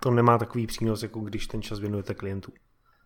to 0.00 0.10
nemá 0.10 0.38
takový 0.38 0.66
přínos, 0.66 1.02
jako 1.02 1.20
když 1.20 1.46
ten 1.46 1.62
čas 1.62 1.78
věnujete 1.78 2.14
klientům. 2.14 2.54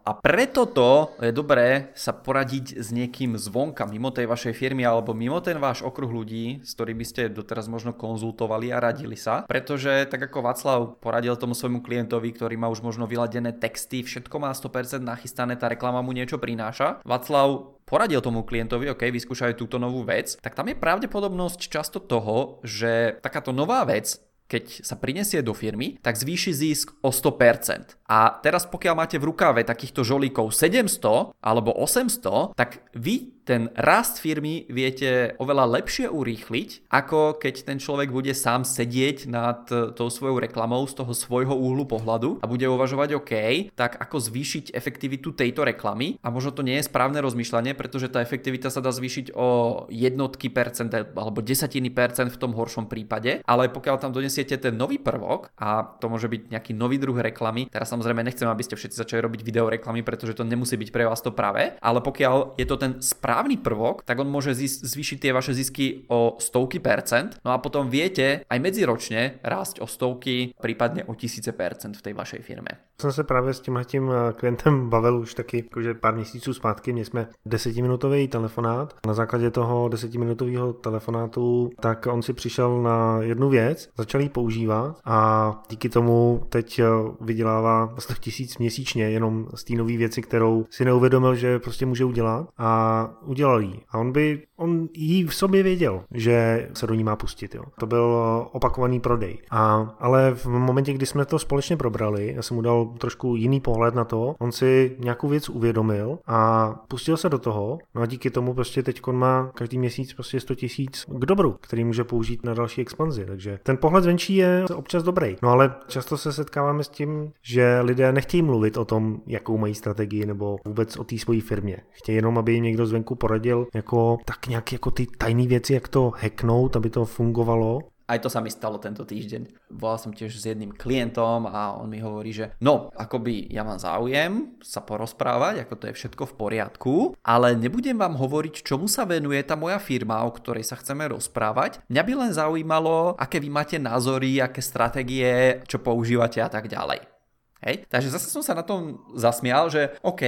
A 0.09 0.16
preto 0.16 0.64
to 0.64 1.12
je 1.20 1.37
dobré 1.37 1.92
sa 1.92 2.16
poradiť 2.16 2.81
s 2.81 2.88
niekým 2.96 3.37
zvonka, 3.37 3.85
mimo 3.85 4.09
tej 4.09 4.25
vašej 4.25 4.57
firmy 4.57 4.81
alebo 4.81 5.12
mimo 5.12 5.37
ten 5.44 5.61
váš 5.61 5.85
okruh 5.85 6.09
ľudí, 6.09 6.64
s 6.64 6.72
ktorými 6.72 7.05
ste 7.05 7.29
doteraz 7.29 7.68
možno 7.68 7.92
konzultovali 7.92 8.72
a 8.72 8.81
radili 8.81 9.20
sa. 9.20 9.44
Pretože 9.44 10.09
tak 10.09 10.33
ako 10.33 10.38
Václav 10.49 10.81
poradil 11.05 11.37
tomu 11.37 11.53
svojmu 11.53 11.85
klientovi, 11.85 12.33
ktorý 12.33 12.57
má 12.57 12.72
už 12.72 12.81
možno 12.81 13.05
vyladené 13.05 13.53
texty, 13.53 14.01
všetko 14.01 14.40
má 14.40 14.49
100% 14.57 15.05
nachystané, 15.05 15.61
tá 15.61 15.68
reklama 15.68 16.01
mu 16.01 16.16
niečo 16.16 16.40
prináša. 16.40 17.05
Václav 17.05 17.78
poradil 17.88 18.20
tomu 18.20 18.44
klientovi, 18.44 18.92
OK, 18.92 19.09
vyskúšaj 19.09 19.57
túto 19.57 19.81
novú 19.81 20.05
vec, 20.05 20.37
tak 20.38 20.53
tam 20.53 20.68
je 20.68 20.77
pravdepodobnosť 20.77 21.72
často 21.72 21.98
toho, 21.98 22.61
že 22.62 23.16
takáto 23.24 23.51
nová 23.51 23.83
vec 23.88 24.20
keď 24.48 24.81
sa 24.81 24.96
prinesie 24.96 25.44
do 25.44 25.53
firmy, 25.53 26.01
tak 26.01 26.16
zvýši 26.16 26.53
zisk 26.57 26.96
o 27.05 27.12
100%. 27.12 27.97
A 28.09 28.40
teraz 28.40 28.64
pokiaľ 28.64 28.94
máte 28.97 29.21
v 29.21 29.29
rukáve 29.29 29.61
takýchto 29.62 30.01
žolíkov 30.01 30.57
700 30.57 31.37
alebo 31.44 31.77
800, 31.77 32.57
tak 32.57 32.81
vy 32.97 33.38
ten 33.49 33.73
rast 33.81 34.21
firmy 34.21 34.68
viete 34.68 35.33
oveľa 35.40 35.81
lepšie 35.81 36.12
urýchliť, 36.12 36.92
ako 36.92 37.40
keď 37.40 37.64
ten 37.64 37.81
človek 37.81 38.12
bude 38.12 38.37
sám 38.37 38.68
sedieť 38.68 39.25
nad 39.25 39.64
tou 39.97 40.12
svojou 40.12 40.37
reklamou 40.37 40.85
z 40.85 40.92
toho 41.01 41.16
svojho 41.16 41.57
úhlu 41.57 41.88
pohľadu 41.88 42.44
a 42.44 42.47
bude 42.49 42.68
uvažovať 42.68 43.16
OK, 43.16 43.33
tak 43.73 43.97
ako 43.97 44.21
zvýšiť 44.21 44.77
efektivitu 44.77 45.33
tejto 45.33 45.64
reklamy? 45.64 46.21
A 46.21 46.29
možno 46.29 46.53
to 46.53 46.61
nie 46.61 46.77
je 46.77 46.92
správne 46.92 47.25
rozmýšľanie, 47.25 47.73
pretože 47.73 48.12
tá 48.12 48.21
efektivita 48.21 48.68
sa 48.68 48.85
dá 48.85 48.92
zvýšiť 48.92 49.33
o 49.33 49.49
jednotky 49.88 50.53
percent 50.53 50.92
alebo 50.92 51.40
desatiny 51.40 51.88
percent 51.88 52.29
v 52.29 52.40
tom 52.40 52.53
horšom 52.53 52.85
prípade, 52.85 53.40
ale 53.49 53.73
pokiaľ 53.73 53.97
tam 53.97 54.12
donesiete 54.12 54.61
ten 54.61 54.77
nový 54.77 55.01
prvok 55.01 55.49
a 55.57 55.88
to 55.97 56.12
môže 56.12 56.29
byť 56.29 56.53
nejaký 56.53 56.77
nový 56.77 57.01
druh 57.01 57.16
reklamy, 57.16 57.73
teraz 57.73 57.88
samozrejme 57.98 58.22
nechcem, 58.22 58.46
aby 58.46 58.62
ste 58.62 58.78
všetci 58.78 58.94
začali 58.94 59.18
robiť 59.26 59.42
video 59.42 59.66
reklamy, 59.66 60.06
pretože 60.06 60.38
to 60.38 60.46
nemusí 60.46 60.78
byť 60.78 60.94
pre 60.94 61.02
vás 61.02 61.18
to 61.18 61.34
práve, 61.34 61.74
ale 61.82 61.98
pokiaľ 61.98 62.54
je 62.54 62.66
to 62.70 62.78
ten 62.78 63.02
správny 63.02 63.58
prvok, 63.58 64.06
tak 64.06 64.22
on 64.22 64.30
môže 64.30 64.54
zvýšiť 64.54 65.18
tie 65.18 65.34
vaše 65.34 65.50
zisky 65.50 66.06
o 66.06 66.38
stovky 66.38 66.78
percent, 66.78 67.42
no 67.42 67.50
a 67.50 67.58
potom 67.58 67.90
viete 67.90 68.46
aj 68.46 68.58
medziročne 68.62 69.42
rásť 69.42 69.82
o 69.82 69.90
stovky, 69.90 70.54
prípadne 70.54 71.02
o 71.11 71.18
tisíce 71.18 71.50
percent 71.50 71.98
v 71.98 72.04
tej 72.06 72.14
vašej 72.14 72.46
firme. 72.46 72.88
Jsem 73.00 73.12
se 73.12 73.24
právě 73.24 73.54
s 73.54 73.61
tímhle 73.61 73.84
tím 73.84 74.11
eh, 74.11 74.32
klientem 74.32 74.90
bavil 74.90 75.18
už 75.18 75.34
taky 75.34 75.56
jakože 75.56 75.94
pár 75.94 76.14
měsíců 76.14 76.54
zpátky, 76.54 76.92
měli 76.92 77.04
jsme 77.04 77.28
desetiminutový 77.46 78.28
telefonát. 78.28 78.94
Na 79.06 79.14
základě 79.14 79.50
toho 79.50 79.88
desetiminutového 79.88 80.72
telefonátu 80.72 81.70
tak 81.80 82.06
on 82.06 82.22
si 82.22 82.32
přišel 82.32 82.82
na 82.82 83.18
jednu 83.20 83.48
věc, 83.48 83.88
začal 83.96 84.20
ji 84.20 84.28
používat 84.28 84.96
a 85.04 85.61
díky 85.70 85.88
tomu 85.88 86.42
teď 86.48 86.78
eh, 86.78 86.84
vydělává 87.20 87.94
100 87.98 88.14
tisíc 88.14 88.58
měsíčně 88.58 89.11
jenom 89.11 89.46
z 89.54 89.64
té 89.64 89.74
nové 89.74 89.96
věci, 89.96 90.22
kterou 90.22 90.64
si 90.70 90.84
neuvědomil, 90.84 91.34
že 91.34 91.58
prostě 91.58 91.87
může 91.87 92.04
udělat 92.04 92.48
a 92.58 93.11
udělal 93.22 93.61
jí. 93.61 93.80
A 93.90 93.98
on 93.98 94.12
by, 94.12 94.42
on 94.56 94.88
jí 94.94 95.24
v 95.24 95.34
sobě 95.34 95.62
věděl, 95.62 96.04
že 96.14 96.68
se 96.74 96.87
do 96.87 96.94
ní 96.94 97.04
má 97.04 97.16
pustit. 97.16 97.54
Jo. 97.54 97.62
To 97.80 97.87
byl 97.87 98.18
opakovaný 98.52 99.00
prodej. 99.00 99.38
A, 99.50 99.94
ale 99.98 100.34
v 100.34 100.46
momentě, 100.46 100.92
kdy 100.92 101.06
jsme 101.06 101.24
to 101.24 101.38
společně 101.38 101.76
probrali, 101.76 102.32
já 102.37 102.42
jsem 102.42 102.54
mu 102.54 102.62
dal 102.62 102.88
trošku 102.98 103.37
jiný 103.37 103.61
pohled 103.61 103.94
na 103.94 104.05
to, 104.05 104.35
on 104.38 104.53
si 104.53 104.96
nějakou 104.98 105.29
věc 105.29 105.48
uvědomil 105.48 106.18
a 106.27 106.70
pustil 106.88 107.16
se 107.16 107.29
do 107.29 107.38
toho. 107.38 107.79
No 107.94 108.03
a 108.03 108.07
díky 108.07 108.31
tomu 108.31 108.55
prostě 108.55 108.83
teď 108.83 109.07
má 109.12 109.51
každý 109.55 109.79
měsíc 109.79 110.14
prostě 110.14 110.40
100 110.40 110.55
tisíc 110.55 111.05
k 111.09 111.27
dobru, 111.27 111.57
který 111.61 111.85
může 111.85 112.05
použít 112.05 112.44
na 112.44 112.55
další 112.55 112.81
expanzi. 112.81 113.27
Takže 113.27 113.59
ten 113.62 113.77
pohled 113.77 114.05
zvenčí 114.05 114.37
je 114.37 114.64
občas 114.77 115.03
dobrý. 115.03 115.37
No 115.42 115.48
ale 115.48 115.74
často 115.87 116.16
se 116.16 116.33
setkáváme 116.33 116.85
s 116.85 116.88
tím, 116.88 117.33
že 117.42 117.81
lidé 117.81 118.12
nechtějí 118.12 118.42
mluvit 118.42 118.77
o 118.77 118.85
tom, 118.85 119.20
jakou 119.27 119.59
mají 119.59 119.74
strategii 119.74 120.27
nebo 120.27 120.57
vůbec 120.66 120.96
o 120.96 121.05
té 121.05 121.18
svojí 121.18 121.40
firmě. 121.40 121.77
Chtějí 121.90 122.16
jenom, 122.16 122.38
aby 122.38 122.53
jim 122.53 122.64
někdo 122.64 122.87
zvenku 122.87 123.14
poradil 123.14 123.66
jako 123.74 124.18
tak 124.24 124.46
nějak 124.46 124.72
jako 124.72 124.90
ty 124.90 125.07
tajné 125.18 125.46
věci, 125.46 125.74
jak 125.74 125.88
to 125.88 126.12
hacknout, 126.16 126.77
aby 126.77 126.90
to 126.90 127.05
fungovalo 127.05 127.79
Aj 128.09 128.16
to 128.16 128.33
sa 128.33 128.40
mi 128.40 128.49
stalo 128.49 128.81
tento 128.81 129.05
týždeň. 129.05 129.68
Volal 129.77 130.01
som 130.01 130.16
tiež 130.16 130.33
s 130.33 130.49
jedným 130.49 130.73
klientom 130.73 131.44
a 131.44 131.77
on 131.77 131.92
mi 131.92 132.01
hovorí, 132.01 132.33
že 132.33 132.57
no, 132.64 132.88
akoby 132.97 133.53
ja 133.53 133.68
mám 133.68 133.77
záujem 133.77 134.57
sa 134.64 134.81
porozprávať, 134.81 135.68
ako 135.68 135.75
to 135.77 135.85
je 135.92 135.99
všetko 136.01 136.25
v 136.25 136.37
poriadku, 136.40 136.94
ale 137.21 137.53
nebudem 137.53 138.01
vám 138.01 138.16
hovoriť, 138.16 138.64
čomu 138.64 138.88
sa 138.88 139.05
venuje 139.05 139.44
tá 139.44 139.61
moja 139.61 139.77
firma, 139.77 140.25
o 140.25 140.33
ktorej 140.33 140.64
sa 140.64 140.81
chceme 140.81 141.05
rozprávať. 141.12 141.85
Mňa 141.92 142.03
by 142.03 142.12
len 142.16 142.33
zaujímalo, 142.33 143.12
aké 143.21 143.44
vy 143.44 143.53
máte 143.53 143.77
názory, 143.77 144.40
aké 144.40 144.64
stratégie, 144.64 145.61
čo 145.68 145.85
používate 145.85 146.40
a 146.40 146.49
tak 146.49 146.73
ďalej. 146.73 147.17
Hej? 147.64 147.87
Takže 147.90 148.14
zase 148.14 148.31
som 148.31 148.42
sa 148.42 148.55
na 148.55 148.62
tom 148.62 149.03
zasmial, 149.18 149.66
že 149.68 149.99
OK, 150.07 150.23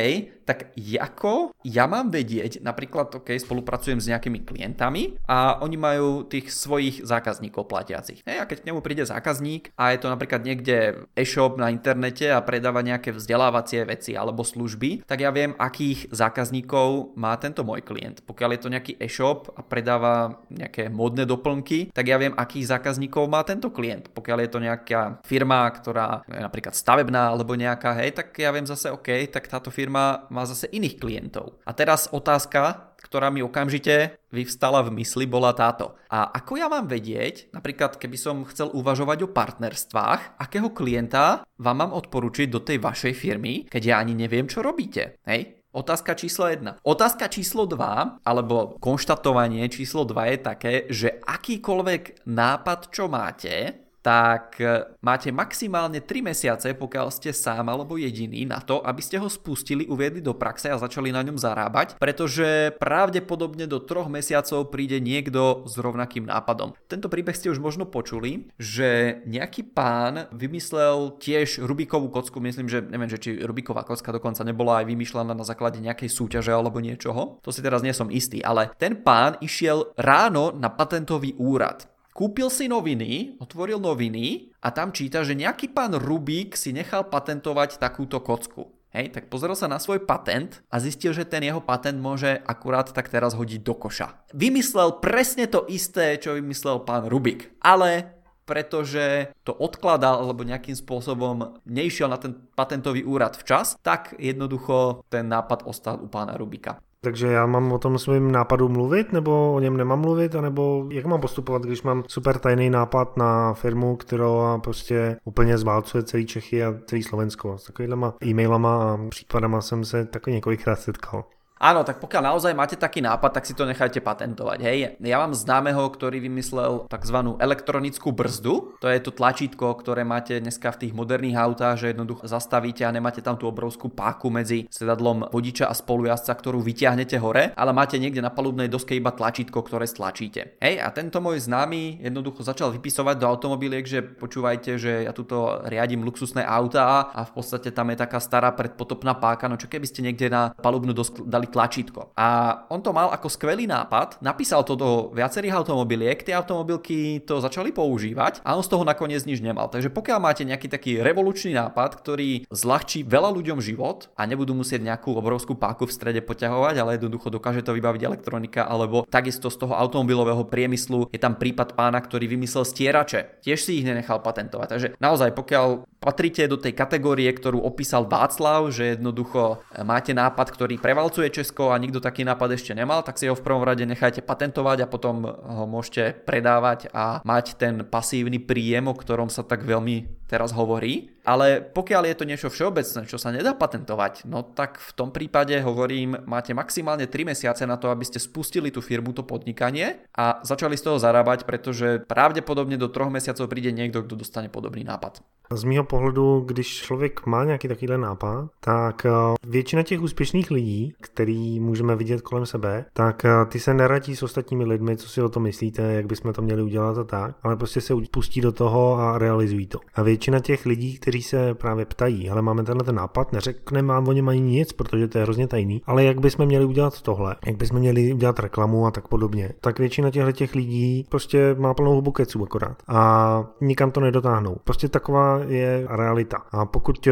tak 0.44 0.74
ako 0.74 1.54
ja 1.62 1.86
mám 1.86 2.10
vedieť, 2.10 2.58
napríklad 2.58 3.22
OK, 3.22 3.38
spolupracujem 3.38 4.02
s 4.02 4.10
nejakými 4.10 4.42
klientami 4.42 5.22
a 5.30 5.62
oni 5.62 5.76
majú 5.78 6.26
tých 6.26 6.50
svojich 6.50 7.06
zákazníkov 7.06 7.70
platiacich. 7.70 8.26
Hej? 8.26 8.36
A 8.42 8.48
keď 8.50 8.66
k 8.66 8.68
nemu 8.72 8.80
príde 8.82 9.06
zákazník 9.06 9.70
a 9.78 9.94
je 9.94 10.02
to 10.02 10.10
napríklad 10.10 10.42
niekde 10.42 11.06
e-shop 11.14 11.54
na 11.54 11.70
internete 11.70 12.26
a 12.34 12.42
predáva 12.42 12.82
nejaké 12.82 13.14
vzdelávacie 13.14 13.86
veci 13.86 14.18
alebo 14.18 14.42
služby, 14.42 15.06
tak 15.06 15.22
ja 15.22 15.30
viem, 15.30 15.54
akých 15.54 16.10
zákazníkov 16.10 17.14
má 17.14 17.38
tento 17.38 17.62
môj 17.62 17.86
klient. 17.86 18.26
Pokiaľ 18.26 18.50
je 18.58 18.60
to 18.60 18.72
nejaký 18.74 18.92
e-shop 18.98 19.54
a 19.54 19.62
predáva 19.62 20.42
nejaké 20.50 20.90
modné 20.90 21.30
doplnky, 21.30 21.94
tak 21.94 22.10
ja 22.10 22.18
viem, 22.18 22.34
akých 22.34 22.74
zákazníkov 22.74 23.30
má 23.30 23.46
tento 23.46 23.70
klient. 23.70 24.10
Pokiaľ 24.10 24.38
je 24.42 24.50
to 24.50 24.58
nejaká 24.58 25.00
firma, 25.22 25.70
ktorá 25.70 26.26
je 26.26 26.42
napríklad 26.42 26.74
stavebná 26.74 27.19
iná 27.20 27.36
alebo 27.36 27.52
nejaká, 27.52 28.00
hej, 28.00 28.16
tak 28.16 28.32
ja 28.40 28.48
viem 28.48 28.64
zase, 28.64 28.88
OK, 28.88 29.28
tak 29.28 29.44
táto 29.52 29.68
firma 29.68 30.24
má 30.32 30.48
zase 30.48 30.72
iných 30.72 30.96
klientov. 30.96 31.60
A 31.68 31.76
teraz 31.76 32.08
otázka, 32.08 32.92
ktorá 33.00 33.28
mi 33.28 33.44
okamžite 33.44 34.16
vyvstala 34.32 34.80
v 34.86 35.00
mysli, 35.00 35.28
bola 35.28 35.52
táto. 35.52 35.96
A 36.08 36.32
ako 36.32 36.56
ja 36.56 36.68
mám 36.72 36.88
vedieť, 36.88 37.52
napríklad 37.52 38.00
keby 38.00 38.16
som 38.16 38.48
chcel 38.48 38.72
uvažovať 38.72 39.28
o 39.28 39.32
partnerstvách, 39.32 40.40
akého 40.40 40.72
klienta 40.72 41.44
vám 41.60 41.76
mám 41.84 41.92
odporučiť 41.96 42.48
do 42.48 42.60
tej 42.60 42.80
vašej 42.80 43.14
firmy, 43.16 43.68
keď 43.68 43.82
ja 43.84 43.94
ani 44.00 44.16
neviem, 44.16 44.48
čo 44.48 44.64
robíte. 44.64 45.20
Hej? 45.28 45.60
Otázka 45.70 46.18
číslo 46.18 46.50
1. 46.50 46.82
Otázka 46.82 47.30
číslo 47.30 47.62
2, 47.62 48.26
alebo 48.26 48.74
konštatovanie 48.82 49.70
číslo 49.70 50.02
2 50.02 50.34
je 50.34 50.38
také, 50.42 50.72
že 50.90 51.08
akýkoľvek 51.22 52.26
nápad, 52.26 52.90
čo 52.90 53.06
máte, 53.06 53.78
tak 54.00 54.56
e, 54.60 54.96
máte 55.04 55.28
maximálne 55.28 56.00
3 56.00 56.32
mesiace, 56.32 56.72
pokiaľ 56.72 57.12
ste 57.12 57.30
sám 57.36 57.68
alebo 57.68 58.00
jediný 58.00 58.48
na 58.48 58.60
to, 58.64 58.80
aby 58.80 59.00
ste 59.04 59.20
ho 59.20 59.28
spustili, 59.28 59.84
uviedli 59.86 60.24
do 60.24 60.32
praxe 60.32 60.72
a 60.72 60.80
začali 60.80 61.12
na 61.12 61.20
ňom 61.20 61.36
zarábať, 61.36 62.00
pretože 62.00 62.72
pravdepodobne 62.80 63.68
do 63.68 63.78
3 63.80 64.08
mesiacov 64.08 64.72
príde 64.72 64.98
niekto 64.98 65.68
s 65.68 65.76
rovnakým 65.76 66.24
nápadom. 66.24 66.72
Tento 66.88 67.12
príbeh 67.12 67.36
ste 67.36 67.52
už 67.52 67.60
možno 67.60 67.84
počuli, 67.84 68.48
že 68.56 69.20
nejaký 69.28 69.76
pán 69.76 70.32
vymyslel 70.32 71.20
tiež 71.20 71.60
Rubikovú 71.60 72.08
kocku, 72.08 72.40
myslím, 72.40 72.66
že 72.66 72.80
neviem, 72.80 73.12
že 73.12 73.20
či 73.20 73.30
Rubiková 73.44 73.84
kocka 73.84 74.16
dokonca 74.16 74.40
nebola 74.42 74.80
aj 74.80 74.88
vymýšľaná 74.88 75.36
na 75.36 75.44
základe 75.44 75.78
nejakej 75.78 76.08
súťaže 76.08 76.50
alebo 76.50 76.80
niečoho. 76.80 77.38
To 77.44 77.50
si 77.52 77.60
teraz 77.60 77.84
nie 77.84 77.92
som 77.92 78.08
istý, 78.08 78.40
ale 78.40 78.72
ten 78.80 79.04
pán 79.04 79.36
išiel 79.44 79.92
ráno 80.00 80.56
na 80.56 80.72
patentový 80.72 81.36
úrad 81.36 81.90
Kúpil 82.20 82.52
si 82.52 82.68
noviny, 82.68 83.40
otvoril 83.40 83.80
noviny 83.80 84.52
a 84.60 84.68
tam 84.76 84.92
číta, 84.92 85.24
že 85.24 85.32
nejaký 85.32 85.72
pán 85.72 85.96
Rubík 85.96 86.52
si 86.52 86.68
nechal 86.68 87.08
patentovať 87.08 87.80
takúto 87.80 88.20
kocku. 88.20 88.76
Hej, 88.92 89.16
tak 89.16 89.32
pozrel 89.32 89.56
sa 89.56 89.72
na 89.72 89.80
svoj 89.80 90.04
patent 90.04 90.60
a 90.68 90.76
zistil, 90.84 91.16
že 91.16 91.24
ten 91.24 91.40
jeho 91.40 91.64
patent 91.64 91.96
môže 91.96 92.44
akurát 92.44 92.92
tak 92.92 93.08
teraz 93.08 93.32
hodiť 93.32 93.64
do 93.64 93.72
koša. 93.72 94.20
Vymyslel 94.36 95.00
presne 95.00 95.48
to 95.48 95.64
isté, 95.72 96.20
čo 96.20 96.36
vymyslel 96.36 96.84
pán 96.84 97.08
Rubik, 97.08 97.56
ale 97.56 98.20
pretože 98.44 99.32
to 99.40 99.56
odkladal 99.56 100.20
alebo 100.20 100.44
nejakým 100.44 100.76
spôsobom 100.76 101.56
neišiel 101.64 102.12
na 102.12 102.20
ten 102.20 102.36
patentový 102.52 103.00
úrad 103.00 103.32
včas, 103.40 103.80
tak 103.80 104.12
jednoducho 104.20 105.08
ten 105.08 105.24
nápad 105.24 105.64
ostal 105.64 105.96
u 106.04 106.10
pána 106.12 106.36
Rubika. 106.36 106.84
Takže 107.02 107.26
já 107.26 107.46
mám 107.46 107.72
o 107.72 107.78
tom 107.78 107.98
svým 107.98 108.32
nápadu 108.32 108.68
mluvit, 108.68 109.12
nebo 109.12 109.52
o 109.54 109.60
něm 109.60 109.76
nemám 109.76 110.00
mluvit, 110.00 110.34
anebo 110.34 110.86
jak 110.90 111.06
mám 111.06 111.20
postupovat, 111.20 111.62
když 111.62 111.82
mám 111.82 112.04
super 112.06 112.38
tajný 112.38 112.70
nápad 112.70 113.16
na 113.16 113.54
firmu, 113.54 113.96
která 113.96 114.58
prostě 114.58 115.16
úplně 115.24 115.58
zválcuje 115.58 116.02
celý 116.02 116.26
Čechy 116.26 116.64
a 116.64 116.74
celý 116.86 117.02
Slovensko. 117.02 117.58
S 117.58 117.64
takovýhlema 117.64 118.14
e-mailama 118.26 118.92
a 118.92 118.98
případama 119.08 119.60
jsem 119.60 119.84
se 119.84 120.04
taky 120.04 120.32
několikrát 120.32 120.76
setkal. 120.76 121.24
Áno, 121.60 121.84
tak 121.84 122.00
pokiaľ 122.00 122.32
naozaj 122.32 122.56
máte 122.56 122.80
taký 122.80 123.04
nápad, 123.04 123.36
tak 123.36 123.44
si 123.44 123.52
to 123.52 123.68
nechajte 123.68 124.00
patentovať. 124.00 124.58
Hej, 124.64 124.78
ja 124.96 125.16
mám 125.20 125.36
známeho, 125.36 125.84
ktorý 125.92 126.16
vymyslel 126.24 126.88
tzv. 126.88 127.36
elektronickú 127.36 128.16
brzdu. 128.16 128.80
To 128.80 128.88
je 128.88 128.96
to 128.96 129.12
tlačítko, 129.12 129.76
ktoré 129.76 130.00
máte 130.08 130.40
dneska 130.40 130.72
v 130.72 130.88
tých 130.88 130.96
moderných 130.96 131.36
autách, 131.36 131.84
že 131.84 131.92
jednoducho 131.92 132.24
zastavíte 132.24 132.88
a 132.88 132.94
nemáte 132.96 133.20
tam 133.20 133.36
tú 133.36 133.44
obrovskú 133.44 133.92
páku 133.92 134.32
medzi 134.32 134.72
sedadlom 134.72 135.28
vodiča 135.28 135.68
a 135.68 135.76
spolujazca, 135.76 136.32
ktorú 136.32 136.64
vyťahnete 136.64 137.20
hore, 137.20 137.52
ale 137.52 137.76
máte 137.76 138.00
niekde 138.00 138.24
na 138.24 138.32
palubnej 138.32 138.72
doske 138.72 138.96
iba 138.96 139.12
tlačítko, 139.12 139.60
ktoré 139.60 139.84
stlačíte. 139.84 140.56
Hej, 140.64 140.80
a 140.80 140.88
tento 140.96 141.20
môj 141.20 141.44
známy 141.44 142.00
jednoducho 142.00 142.40
začal 142.40 142.72
vypisovať 142.72 143.20
do 143.20 143.28
automobiliek, 143.28 143.84
že 143.84 144.00
počúvajte, 144.00 144.80
že 144.80 145.04
ja 145.04 145.12
tuto 145.12 145.60
riadím 145.68 146.08
luxusné 146.08 146.40
autá 146.40 147.12
a 147.12 147.20
v 147.28 147.36
podstate 147.36 147.68
tam 147.68 147.92
je 147.92 148.00
taká 148.00 148.16
stará 148.16 148.48
predpotopná 148.56 149.12
páka, 149.20 149.44
no 149.44 149.60
čo 149.60 149.68
keby 149.68 149.84
ste 149.84 150.00
niekde 150.00 150.32
na 150.32 150.56
palubnú 150.56 150.96
dosku 150.96 151.28
dali 151.28 151.49
tlačítko. 151.50 152.14
A 152.14 152.62
on 152.70 152.80
to 152.80 152.94
mal 152.94 153.10
ako 153.10 153.26
skvelý 153.26 153.66
nápad, 153.66 154.22
napísal 154.22 154.62
to 154.62 154.78
do 154.78 155.10
viacerých 155.12 155.58
automobiliek, 155.58 156.22
tie 156.22 156.38
automobilky 156.38 157.20
to 157.26 157.42
začali 157.42 157.74
používať 157.74 158.40
a 158.46 158.54
on 158.54 158.62
z 158.62 158.70
toho 158.70 158.86
nakoniec 158.86 159.26
nič 159.26 159.42
nemal. 159.42 159.66
Takže 159.66 159.90
pokiaľ 159.90 160.18
máte 160.22 160.46
nejaký 160.46 160.70
taký 160.70 161.02
revolučný 161.02 161.52
nápad, 161.52 161.98
ktorý 161.98 162.46
zľahčí 162.48 163.02
veľa 163.02 163.34
ľuďom 163.34 163.58
život 163.58 164.08
a 164.14 164.24
nebudú 164.24 164.54
musieť 164.54 164.86
nejakú 164.86 165.18
obrovskú 165.18 165.58
páku 165.58 165.90
v 165.90 165.94
strede 165.94 166.20
poťahovať, 166.22 166.74
ale 166.78 166.96
jednoducho 166.96 167.28
dokáže 167.28 167.66
to 167.66 167.74
vybaviť 167.74 168.02
elektronika, 168.06 168.64
alebo 168.70 169.02
takisto 169.10 169.50
z 169.50 169.58
toho 169.58 169.74
automobilového 169.74 170.46
priemyslu 170.46 171.10
je 171.10 171.18
tam 171.18 171.34
prípad 171.34 171.74
pána, 171.74 171.98
ktorý 171.98 172.30
vymyslel 172.30 172.62
stierače. 172.62 173.42
Tiež 173.42 173.58
si 173.58 173.82
ich 173.82 173.86
nenechal 173.88 174.22
patentovať. 174.22 174.68
Takže 174.70 174.88
naozaj, 175.02 175.34
pokiaľ 175.34 175.89
patríte 176.00 176.48
do 176.48 176.56
tej 176.56 176.72
kategórie, 176.72 177.28
ktorú 177.28 177.60
opísal 177.60 178.08
Václav, 178.08 178.72
že 178.72 178.96
jednoducho 178.96 179.60
máte 179.84 180.16
nápad, 180.16 180.48
ktorý 180.48 180.80
prevalcuje 180.80 181.28
Česko 181.28 181.70
a 181.70 181.76
nikto 181.76 182.00
taký 182.00 182.24
nápad 182.24 182.56
ešte 182.56 182.72
nemal, 182.72 183.04
tak 183.04 183.20
si 183.20 183.28
ho 183.28 183.36
v 183.36 183.44
prvom 183.44 183.60
rade 183.60 183.84
nechajte 183.84 184.24
patentovať 184.24 184.88
a 184.88 184.90
potom 184.90 185.28
ho 185.28 185.64
môžete 185.68 186.24
predávať 186.24 186.88
a 186.96 187.20
mať 187.20 187.60
ten 187.60 187.84
pasívny 187.84 188.40
príjem, 188.40 188.88
o 188.88 188.96
ktorom 188.96 189.28
sa 189.28 189.44
tak 189.44 189.62
veľmi 189.68 190.19
teraz 190.30 190.54
hovorí. 190.54 191.10
Ale 191.26 191.60
pokiaľ 191.60 192.02
je 192.06 192.16
to 192.16 192.24
niečo 192.24 192.48
všeobecné, 192.48 193.04
čo 193.04 193.18
sa 193.18 193.34
nedá 193.34 193.52
patentovať, 193.52 194.24
no 194.30 194.46
tak 194.46 194.78
v 194.80 194.90
tom 194.94 195.10
prípade 195.10 195.52
hovorím, 195.60 196.16
máte 196.24 196.56
maximálne 196.56 197.10
3 197.10 197.34
mesiace 197.34 197.66
na 197.66 197.76
to, 197.76 197.90
aby 197.90 198.06
ste 198.06 198.22
spustili 198.22 198.72
tú 198.72 198.80
firmu, 198.80 199.12
to 199.12 199.26
podnikanie 199.26 200.00
a 200.16 200.40
začali 200.46 200.78
z 200.78 200.86
toho 200.86 200.96
zarábať, 201.02 201.44
pretože 201.44 202.00
pravdepodobne 202.08 202.80
do 202.80 202.88
3 202.88 203.12
mesiacov 203.12 203.50
príde 203.52 203.74
niekto, 203.74 204.06
kto 204.06 204.16
dostane 204.16 204.48
podobný 204.48 204.86
nápad. 204.86 205.20
Z 205.52 205.64
mého 205.64 205.84
pohledu, 205.84 206.40
když 206.40 206.76
člověk 206.76 207.26
má 207.26 207.44
nějaký 207.44 207.68
takovýhle 207.68 207.98
nápad, 207.98 208.48
tak 208.60 209.06
eh, 209.06 209.10
většina 209.46 209.82
těch 209.82 210.00
úspěšných 210.00 210.50
lidí, 210.50 210.94
který 211.00 211.60
můžeme 211.60 211.96
vidět 211.96 212.22
kolem 212.22 212.46
sebe, 212.46 212.84
tak 212.92 213.24
eh, 213.24 213.30
ty 213.48 213.60
se 213.60 213.74
neradí 213.74 214.16
s 214.16 214.22
ostatními 214.22 214.64
lidmi, 214.64 214.96
co 214.96 215.08
si 215.08 215.22
o 215.22 215.28
tom 215.28 215.42
myslíte, 215.42 215.82
jak 215.82 216.06
bychom 216.06 216.32
to 216.32 216.42
měli 216.42 216.62
udělat 216.62 216.98
a 216.98 217.04
tak, 217.04 217.36
ale 217.42 217.56
prostě 217.56 217.80
se 217.80 217.94
pustí 218.10 218.40
do 218.40 218.52
toho 218.52 218.98
a 218.98 219.18
realizují 219.18 219.66
to. 219.66 219.78
A 219.94 220.02
těch 220.40 220.66
lidí, 220.66 220.98
kteří 220.98 221.22
se 221.22 221.54
právě 221.54 221.84
ptají, 221.84 222.30
ale 222.30 222.42
máme 222.42 222.62
tenhle 222.62 222.84
ten 222.84 222.94
nápad, 222.94 223.32
neřekne 223.32 223.82
vám 223.82 224.08
o 224.08 224.12
něm 224.12 224.28
ani 224.28 224.40
nic, 224.40 224.72
protože 224.72 225.08
to 225.08 225.18
je 225.18 225.24
hrozně 225.24 225.46
tajný, 225.46 225.82
ale 225.86 226.04
jak 226.04 226.20
bychom 226.20 226.46
měli 226.46 226.64
udělat 226.64 227.02
tohle, 227.02 227.36
jak 227.46 227.56
bychom 227.56 227.78
měli 227.78 228.12
udělat 228.12 228.38
reklamu 228.38 228.86
a 228.86 228.90
tak 228.90 229.08
podobně, 229.08 229.52
tak 229.60 229.78
většina 229.78 230.10
těchto 230.10 230.32
těch 230.32 230.54
lidí 230.54 231.06
prostě 231.08 231.54
má 231.58 231.74
plnou 231.74 231.94
hubu 231.94 232.12
keců 232.12 232.42
akorát 232.42 232.82
a 232.88 233.44
nikam 233.60 233.90
to 233.90 234.00
nedotáhnou. 234.00 234.56
Prostě 234.64 234.88
taková 234.88 235.40
je 235.48 235.86
realita. 235.90 236.36
A 236.52 236.66
pokud 236.66 237.08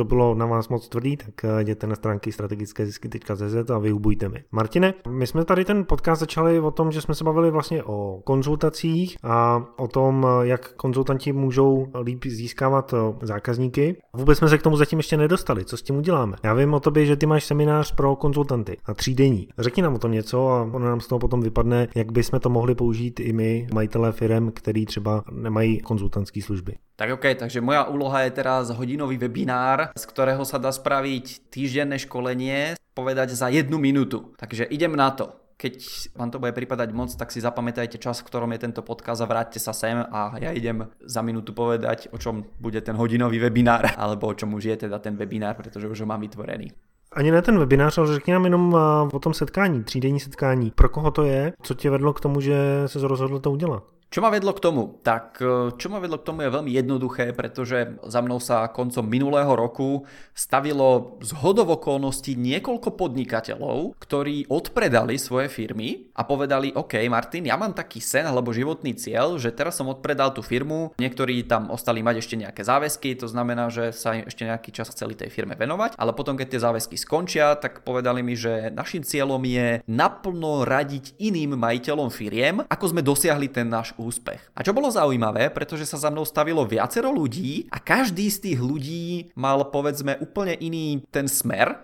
to 0.00 0.04
bylo 0.04 0.34
na 0.34 0.46
vás 0.46 0.68
moc 0.68 0.88
tvrdý, 0.88 1.16
tak 1.16 1.44
eh, 1.44 1.60
jděte 1.60 1.86
na 1.86 1.94
stránky 1.94 2.32
strategické 2.32 2.86
zisky.cz 2.86 3.70
a 3.70 3.78
vyhubujte 3.78 4.28
mi. 4.28 4.44
Martine, 4.52 4.94
my 5.08 5.26
jsme 5.26 5.44
tady 5.44 5.64
ten 5.64 5.84
podcast 5.84 6.20
začali 6.20 6.60
o 6.60 6.70
tom, 6.70 6.92
že 6.92 7.00
jsme 7.00 7.14
se 7.14 7.24
bavili 7.24 7.50
vlastně 7.50 7.84
o 7.84 8.20
konzultacích 8.24 9.16
a 9.22 9.64
o 9.76 9.88
tom, 9.88 10.26
eh, 10.26 10.46
jak 10.46 10.72
konzultanti 10.74 11.32
můžou 11.32 11.86
líp 12.02 12.24
získávat 12.40 12.94
zákazníky. 13.22 13.96
Vůbec 14.12 14.38
jsme 14.38 14.48
se 14.48 14.58
k 14.58 14.62
tomu 14.62 14.76
zatím 14.76 14.98
ještě 14.98 15.16
nedostali. 15.16 15.64
Co 15.64 15.76
s 15.76 15.82
tím 15.82 15.96
uděláme? 15.96 16.36
Já 16.42 16.54
vím 16.54 16.74
o 16.74 16.80
tobě, 16.80 17.06
že 17.06 17.16
ty 17.16 17.26
máš 17.26 17.44
seminář 17.44 17.94
pro 17.94 18.16
konzultanty 18.16 18.76
a 18.84 18.94
třídenní. 18.94 19.48
Řekni 19.58 19.82
nám 19.82 19.94
o 19.94 19.98
tom 19.98 20.12
něco 20.12 20.48
a 20.48 20.62
ono 20.62 20.86
nám 20.86 21.00
z 21.00 21.06
toho 21.06 21.18
potom 21.18 21.40
vypadne, 21.40 21.88
jak 21.94 22.12
bychom 22.12 22.40
to 22.40 22.48
mohli 22.48 22.74
použít 22.74 23.20
i 23.20 23.32
my, 23.32 23.66
majitelé 23.74 24.12
firm, 24.12 24.50
který 24.50 24.86
třeba 24.86 25.24
nemají 25.32 25.80
konzultantské 25.80 26.42
služby. 26.42 26.74
Tak 26.96 27.16
OK, 27.16 27.24
takže 27.38 27.64
moja 27.64 27.88
úloha 27.88 28.20
je 28.28 28.30
teraz 28.30 28.68
hodinový 28.68 29.16
webinár, 29.16 29.88
z 29.96 30.04
ktorého 30.04 30.44
sa 30.44 30.60
dá 30.60 30.68
spraviť 30.68 31.48
týždenné 31.48 31.96
školenie, 31.96 32.76
povedať 32.92 33.32
za 33.32 33.48
jednu 33.48 33.80
minútu. 33.80 34.36
Takže 34.36 34.68
idem 34.68 34.92
na 34.92 35.08
to. 35.16 35.32
Keď 35.60 35.74
vám 36.16 36.32
to 36.32 36.40
bude 36.40 36.56
pripadať 36.56 36.88
moc, 36.96 37.12
tak 37.12 37.28
si 37.28 37.44
zapamätajte 37.44 38.00
čas, 38.00 38.24
v 38.24 38.32
ktorom 38.32 38.48
je 38.56 38.64
tento 38.64 38.80
podkaz 38.80 39.20
a 39.20 39.28
vráťte 39.28 39.60
sa 39.60 39.76
sem 39.76 40.00
a 40.00 40.40
ja 40.40 40.56
idem 40.56 40.88
za 41.04 41.20
minútu 41.20 41.52
povedať, 41.52 42.08
o 42.08 42.18
čom 42.18 42.48
bude 42.56 42.80
ten 42.80 42.96
hodinový 42.96 43.36
webinár, 43.36 43.92
alebo 44.00 44.32
o 44.32 44.34
čom 44.34 44.56
už 44.56 44.64
je 44.64 44.76
teda 44.88 44.96
ten 45.04 45.20
webinár, 45.20 45.60
pretože 45.60 45.84
už 45.84 46.00
ho 46.00 46.06
mám 46.08 46.24
vytvorený. 46.24 46.72
Ani 47.12 47.30
ne 47.30 47.42
ten 47.42 47.58
webinář, 47.58 47.98
ale 47.98 48.14
řekni 48.14 48.32
nám 48.32 48.44
jenom 48.44 48.74
o 49.12 49.18
tom 49.18 49.34
setkání, 49.34 49.84
třídenní 49.84 50.20
setkání. 50.20 50.70
Pro 50.70 50.88
koho 50.88 51.10
to 51.10 51.24
je? 51.24 51.52
Co 51.62 51.74
tě 51.74 51.90
vedlo 51.90 52.12
k 52.12 52.20
tomu, 52.20 52.40
že 52.40 52.56
se 52.86 53.08
rozhodl 53.08 53.38
to 53.38 53.50
udělat? 53.50 53.82
Čo 54.10 54.26
ma 54.26 54.34
vedlo 54.34 54.50
k 54.50 54.58
tomu? 54.58 54.98
Tak 55.06 55.38
e, 55.38 55.70
čo 55.78 55.86
ma 55.86 56.02
vedlo 56.02 56.18
k 56.18 56.26
tomu 56.26 56.42
je 56.42 56.50
veľmi 56.50 56.74
jednoduché, 56.74 57.30
pretože 57.30 57.94
za 58.02 58.18
mnou 58.18 58.42
sa 58.42 58.66
koncom 58.66 59.06
minulého 59.06 59.54
roku 59.54 60.02
stavilo 60.34 61.22
z 61.22 61.30
hodov 61.38 61.78
okolností 61.78 62.34
niekoľko 62.34 62.98
podnikateľov, 62.98 63.94
ktorí 64.02 64.50
odpredali 64.50 65.14
svoje 65.14 65.46
firmy 65.46 66.10
a 66.18 66.26
povedali, 66.26 66.74
OK 66.74 66.98
Martin, 67.06 67.46
ja 67.46 67.54
mám 67.54 67.70
taký 67.70 68.02
sen 68.02 68.26
alebo 68.26 68.50
životný 68.50 68.98
cieľ, 68.98 69.38
že 69.38 69.54
teraz 69.54 69.78
som 69.78 69.86
odpredal 69.86 70.34
tú 70.34 70.42
firmu, 70.42 70.90
niektorí 70.98 71.46
tam 71.46 71.70
ostali 71.70 72.02
mať 72.02 72.26
ešte 72.26 72.34
nejaké 72.34 72.66
záväzky, 72.66 73.14
to 73.14 73.30
znamená, 73.30 73.70
že 73.70 73.94
sa 73.94 74.18
ešte 74.18 74.42
nejaký 74.42 74.74
čas 74.74 74.90
chceli 74.90 75.14
tej 75.14 75.30
firme 75.30 75.54
venovať, 75.54 75.94
ale 75.94 76.18
potom 76.18 76.34
keď 76.34 76.58
tie 76.58 76.64
záväzky 76.66 76.98
skončia, 76.98 77.54
tak 77.54 77.86
povedali 77.86 78.26
mi, 78.26 78.34
že 78.34 78.74
našim 78.74 79.06
cieľom 79.06 79.38
je 79.46 79.86
naplno 79.86 80.66
radiť 80.66 81.14
iným 81.22 81.54
majiteľom 81.54 82.10
firiem, 82.10 82.66
ako 82.66 82.90
sme 82.90 83.06
dosiahli 83.06 83.46
ten 83.46 83.70
náš 83.70 83.94
úspech. 84.00 84.40
A 84.56 84.64
čo 84.64 84.72
bolo 84.72 84.88
zaujímavé, 84.88 85.52
pretože 85.52 85.84
sa 85.84 86.00
za 86.00 86.08
mnou 86.08 86.24
stavilo 86.24 86.64
viacero 86.64 87.12
ľudí 87.12 87.68
a 87.68 87.78
každý 87.78 88.32
z 88.32 88.38
tých 88.50 88.60
ľudí 88.60 89.30
mal 89.36 89.68
povedzme 89.68 90.16
úplne 90.24 90.56
iný 90.56 91.04
ten 91.12 91.28
smer, 91.28 91.76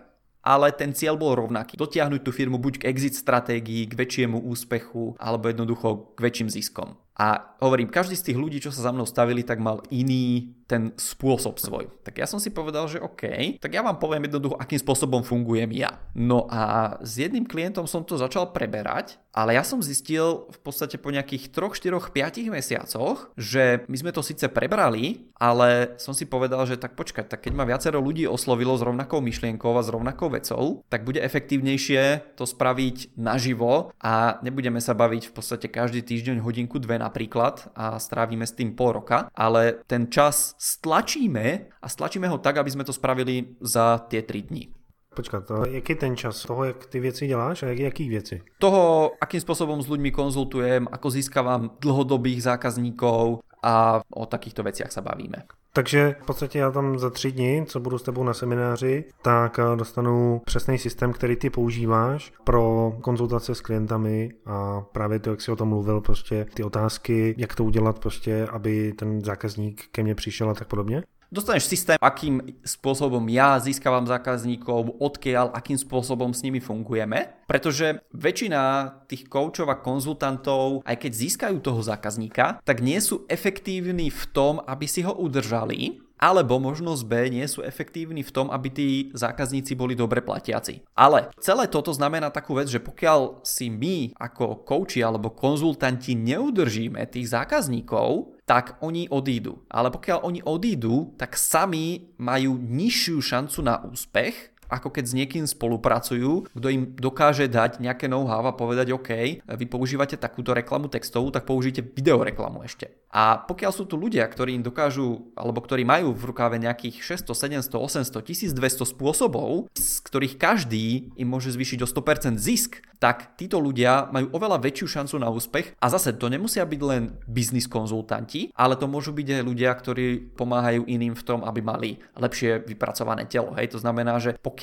ale 0.46 0.70
ten 0.70 0.94
cieľ 0.94 1.18
bol 1.18 1.35
rovnaký. 1.35 1.74
Dotiahnuť 1.74 2.22
tú 2.22 2.31
firmu 2.31 2.62
buď 2.62 2.87
k 2.87 2.88
exit 2.88 3.18
stratégii, 3.18 3.90
k 3.90 3.98
väčšiemu 3.98 4.46
úspechu, 4.46 5.18
alebo 5.18 5.50
jednoducho 5.50 6.14
k 6.14 6.18
väčším 6.22 6.48
ziskom. 6.55 6.94
A 7.16 7.57
hovorím, 7.64 7.88
každý 7.88 8.12
z 8.12 8.33
tých 8.33 8.38
ľudí, 8.38 8.61
čo 8.61 8.68
sa 8.68 8.85
za 8.85 8.92
mnou 8.92 9.09
stavili, 9.09 9.40
tak 9.40 9.57
mal 9.57 9.81
iný 9.88 10.52
ten 10.66 10.92
spôsob 10.98 11.62
svoj. 11.62 11.88
Tak 12.02 12.18
ja 12.18 12.26
som 12.26 12.42
si 12.42 12.50
povedal, 12.50 12.90
že 12.90 12.98
OK, 12.98 13.57
tak 13.62 13.70
ja 13.72 13.87
vám 13.87 14.02
poviem 14.02 14.26
jednoducho, 14.26 14.59
akým 14.59 14.83
spôsobom 14.83 15.22
fungujem 15.22 15.70
ja. 15.72 16.02
No 16.12 16.50
a 16.50 16.94
s 17.00 17.22
jedným 17.22 17.46
klientom 17.46 17.87
som 17.87 18.02
to 18.02 18.18
začal 18.18 18.50
preberať, 18.50 19.16
ale 19.31 19.55
ja 19.55 19.62
som 19.62 19.79
zistil 19.79 20.50
v 20.50 20.59
podstate 20.61 20.98
po 20.98 21.14
nejakých 21.14 21.55
3, 21.55 21.70
4, 21.70 22.11
5 22.11 22.50
mesiacoch, 22.50 23.31
že 23.38 23.87
my 23.87 23.96
sme 23.96 24.11
to 24.11 24.26
síce 24.26 24.42
prebrali, 24.50 25.31
ale 25.38 25.94
som 26.02 26.16
si 26.16 26.26
povedal, 26.26 26.66
že 26.66 26.81
tak 26.81 26.98
počkať, 26.98 27.31
tak 27.31 27.46
keď 27.46 27.52
ma 27.55 27.68
viacero 27.68 28.02
ľudí 28.02 28.26
oslovilo 28.26 28.74
s 28.74 28.83
rovnakou 28.83 29.22
myšlienkou 29.22 29.70
a 29.76 29.87
s 29.87 29.92
rovnakou 29.92 30.35
vecou, 30.35 30.83
tak 30.90 31.07
bude 31.07 31.22
efektívnejšie 31.22 32.35
to 32.35 32.42
spraviť 32.42 33.14
naživo 33.14 33.94
a 34.02 34.42
nebudeme 34.42 34.83
sa 34.83 34.98
baviť 34.98 35.31
v 35.31 35.33
podstate 35.37 35.70
každý 35.70 36.02
týždeň 36.02 36.42
hodinku, 36.42 36.83
dve 36.83 36.98
napríklad 37.07 37.71
a 37.79 38.03
strávime 38.03 38.42
s 38.42 38.59
tým 38.59 38.75
pol 38.75 38.99
roka, 38.99 39.31
ale 39.31 39.87
ten 39.87 40.11
čas 40.11 40.59
stlačíme 40.59 41.71
a 41.79 41.87
stlačíme 41.87 42.27
ho 42.27 42.42
tak, 42.42 42.59
aby 42.59 42.71
sme 42.75 42.83
to 42.83 42.90
spravili 42.90 43.55
za 43.62 44.03
tie 44.11 44.27
3 44.27 44.51
dní. 44.51 44.75
Počkat, 45.16 45.49
jaký 45.73 45.92
je 45.92 45.97
ten 45.97 46.16
čas 46.16 46.45
toho, 46.45 46.64
jak 46.64 46.87
ty 46.87 47.01
věci 47.01 47.27
děláš 47.27 47.62
a 47.62 47.66
jak, 47.66 47.79
jaký 47.79 48.09
věci? 48.09 48.42
Toho, 48.61 49.16
akým 49.16 49.40
spôsobom 49.40 49.81
s 49.81 49.88
ľuďmi 49.88 50.12
konzultujem, 50.12 50.85
ako 50.92 51.09
získavam 51.09 51.73
dlhodobých 51.81 52.45
zákazníkov 52.45 53.40
a 53.64 54.05
o 54.12 54.25
takýchto 54.29 54.61
veciach 54.61 54.92
sa 54.92 55.01
bavíme. 55.01 55.49
Takže 55.77 56.17
v 56.23 56.27
podstatě 56.27 56.59
já 56.59 56.71
tam 56.71 56.99
za 56.99 57.11
tři 57.11 57.33
dny, 57.33 57.65
co 57.69 57.81
budu 57.81 57.99
s 57.99 58.03
tebou 58.03 58.25
na 58.25 58.35
semináři, 58.35 59.05
tak 59.23 59.59
eh, 59.59 59.77
dostanu 59.77 60.41
přesný 60.45 60.79
systém, 60.79 61.12
který 61.12 61.37
ty 61.37 61.51
používáš 61.51 62.33
pro 62.45 62.93
konzultace 63.01 63.55
s 63.55 63.61
klientami 63.61 64.31
a 64.47 64.81
právě 64.81 65.19
to, 65.19 65.31
jak 65.31 65.41
jsi 65.41 65.53
o 65.53 65.57
tom 65.57 65.69
mluvil, 65.69 66.01
prostě 66.01 66.47
ty 66.55 66.65
otázky, 66.65 67.35
jak 67.39 67.55
to 67.55 67.65
udělat 67.65 67.99
prostě, 67.99 68.47
aby 68.47 68.93
ten 68.93 69.25
zákazník 69.25 69.85
ke 69.93 70.03
mně 70.03 70.15
přišel 70.15 70.51
a 70.51 70.55
tak 70.55 70.69
podobně. 70.69 71.03
Dostaneš 71.27 71.67
systém, 71.67 71.99
akým 71.99 72.39
spôsobom 72.62 73.23
ja 73.27 73.59
získavam 73.59 74.07
zákazníkov, 74.07 75.03
odkiaľ, 75.03 75.51
akým 75.51 75.75
spôsobom 75.75 76.31
s 76.31 76.47
nimi 76.47 76.62
fungujeme, 76.62 77.43
pretože 77.51 77.99
väčšina 78.15 78.95
tých 79.11 79.27
koučov 79.27 79.67
a 79.67 79.81
konzultantov, 79.83 80.87
aj 80.87 80.97
keď 81.03 81.12
získajú 81.12 81.57
toho 81.59 81.83
zákazníka, 81.83 82.62
tak 82.62 82.79
nie 82.79 83.03
sú 83.03 83.27
efektívni 83.27 84.07
v 84.07 84.23
tom, 84.31 84.62
aby 84.71 84.87
si 84.87 85.03
ho 85.03 85.11
udržali, 85.19 85.99
alebo 86.17 86.57
možnosť 86.57 87.03
B 87.05 87.12
nie 87.29 87.45
sú 87.45 87.61
efektívni 87.61 88.25
v 88.25 88.33
tom, 88.33 88.49
aby 88.49 88.69
tí 88.73 88.89
zákazníci 89.12 89.77
boli 89.77 89.93
dobre 89.93 90.25
platiaci. 90.25 90.81
Ale 90.97 91.29
celé 91.43 91.69
toto 91.69 91.93
znamená 91.93 92.33
takú 92.33 92.57
vec, 92.57 92.73
že 92.73 92.81
pokiaľ 92.81 93.45
si 93.45 93.69
my 93.69 94.17
ako 94.17 94.65
kouči 94.65 95.05
alebo 95.05 95.35
konzultanti 95.35 96.17
neudržíme 96.17 97.05
tých 97.12 97.29
zákazníkov, 97.35 98.36
tak 98.47 98.79
oni 98.81 99.11
odídu. 99.11 99.67
Ale 99.67 99.91
pokiaľ 99.91 100.23
oni 100.23 100.41
odídu, 100.47 101.19
tak 101.19 101.35
sami 101.35 102.15
majú 102.23 102.55
nižšiu 102.57 103.19
šancu 103.19 103.59
na 103.67 103.83
úspech, 103.83 104.56
ako 104.68 104.92
keď 104.92 105.05
s 105.07 105.16
niekým 105.16 105.44
spolupracujú, 105.46 106.50
kto 106.52 106.68
im 106.70 106.92
dokáže 106.94 107.46
dať 107.50 107.79
nejaké 107.83 108.07
know-how 108.11 108.44
a 108.46 108.55
povedať, 108.55 108.92
OK, 108.94 109.11
vy 109.42 109.66
používate 109.66 110.18
takúto 110.18 110.52
reklamu 110.52 110.90
textovú, 110.90 111.31
tak 111.31 111.46
použite 111.46 111.83
videoreklamu 111.83 112.62
ešte. 112.66 112.90
A 113.16 113.40
pokiaľ 113.40 113.72
sú 113.72 113.88
tu 113.88 113.96
ľudia, 113.96 114.29
ktorí 114.29 114.59
im 114.59 114.66
dokážu, 114.66 115.33
alebo 115.33 115.64
ktorí 115.64 115.88
majú 115.88 116.12
v 116.12 116.29
rukáve 116.29 116.61
nejakých 116.61 117.22
600, 117.24 117.64
700, 117.64 118.12
800, 118.12 118.52
1200 118.52 118.92
spôsobov, 118.92 119.72
z 119.72 119.92
ktorých 120.05 120.37
každý 120.37 121.14
im 121.16 121.29
môže 121.29 121.55
zvýšiť 121.55 121.81
o 121.81 121.88
100% 121.88 122.37
zisk, 122.37 122.85
tak 122.96 123.37
títo 123.37 123.61
ľudia 123.61 124.09
majú 124.09 124.33
oveľa 124.33 124.61
väčšiu 124.61 125.00
šancu 125.00 125.16
na 125.20 125.29
úspech. 125.29 125.76
A 125.81 125.87
zase 125.92 126.16
to 126.16 126.33
nemusia 126.33 126.64
byť 126.64 126.81
len 126.81 127.16
biznis 127.29 127.68
konzultanti, 127.68 128.52
ale 128.57 128.76
to 128.76 128.88
môžu 128.88 129.12
byť 129.12 129.40
aj 129.40 129.42
ľudia, 129.44 129.70
ktorí 129.72 130.37
pomáhajú 130.37 130.88
iným 130.88 131.12
v 131.12 131.24
tom, 131.24 131.44
aby 131.44 131.61
mali 131.61 132.00
lepšie 132.16 132.64
vypracované 132.64 133.29
telo. 133.29 133.52
Hej, 133.57 133.76
to 133.76 133.79
znamená, 133.81 134.16
že 134.20 134.37
pokiaľ 134.40 134.56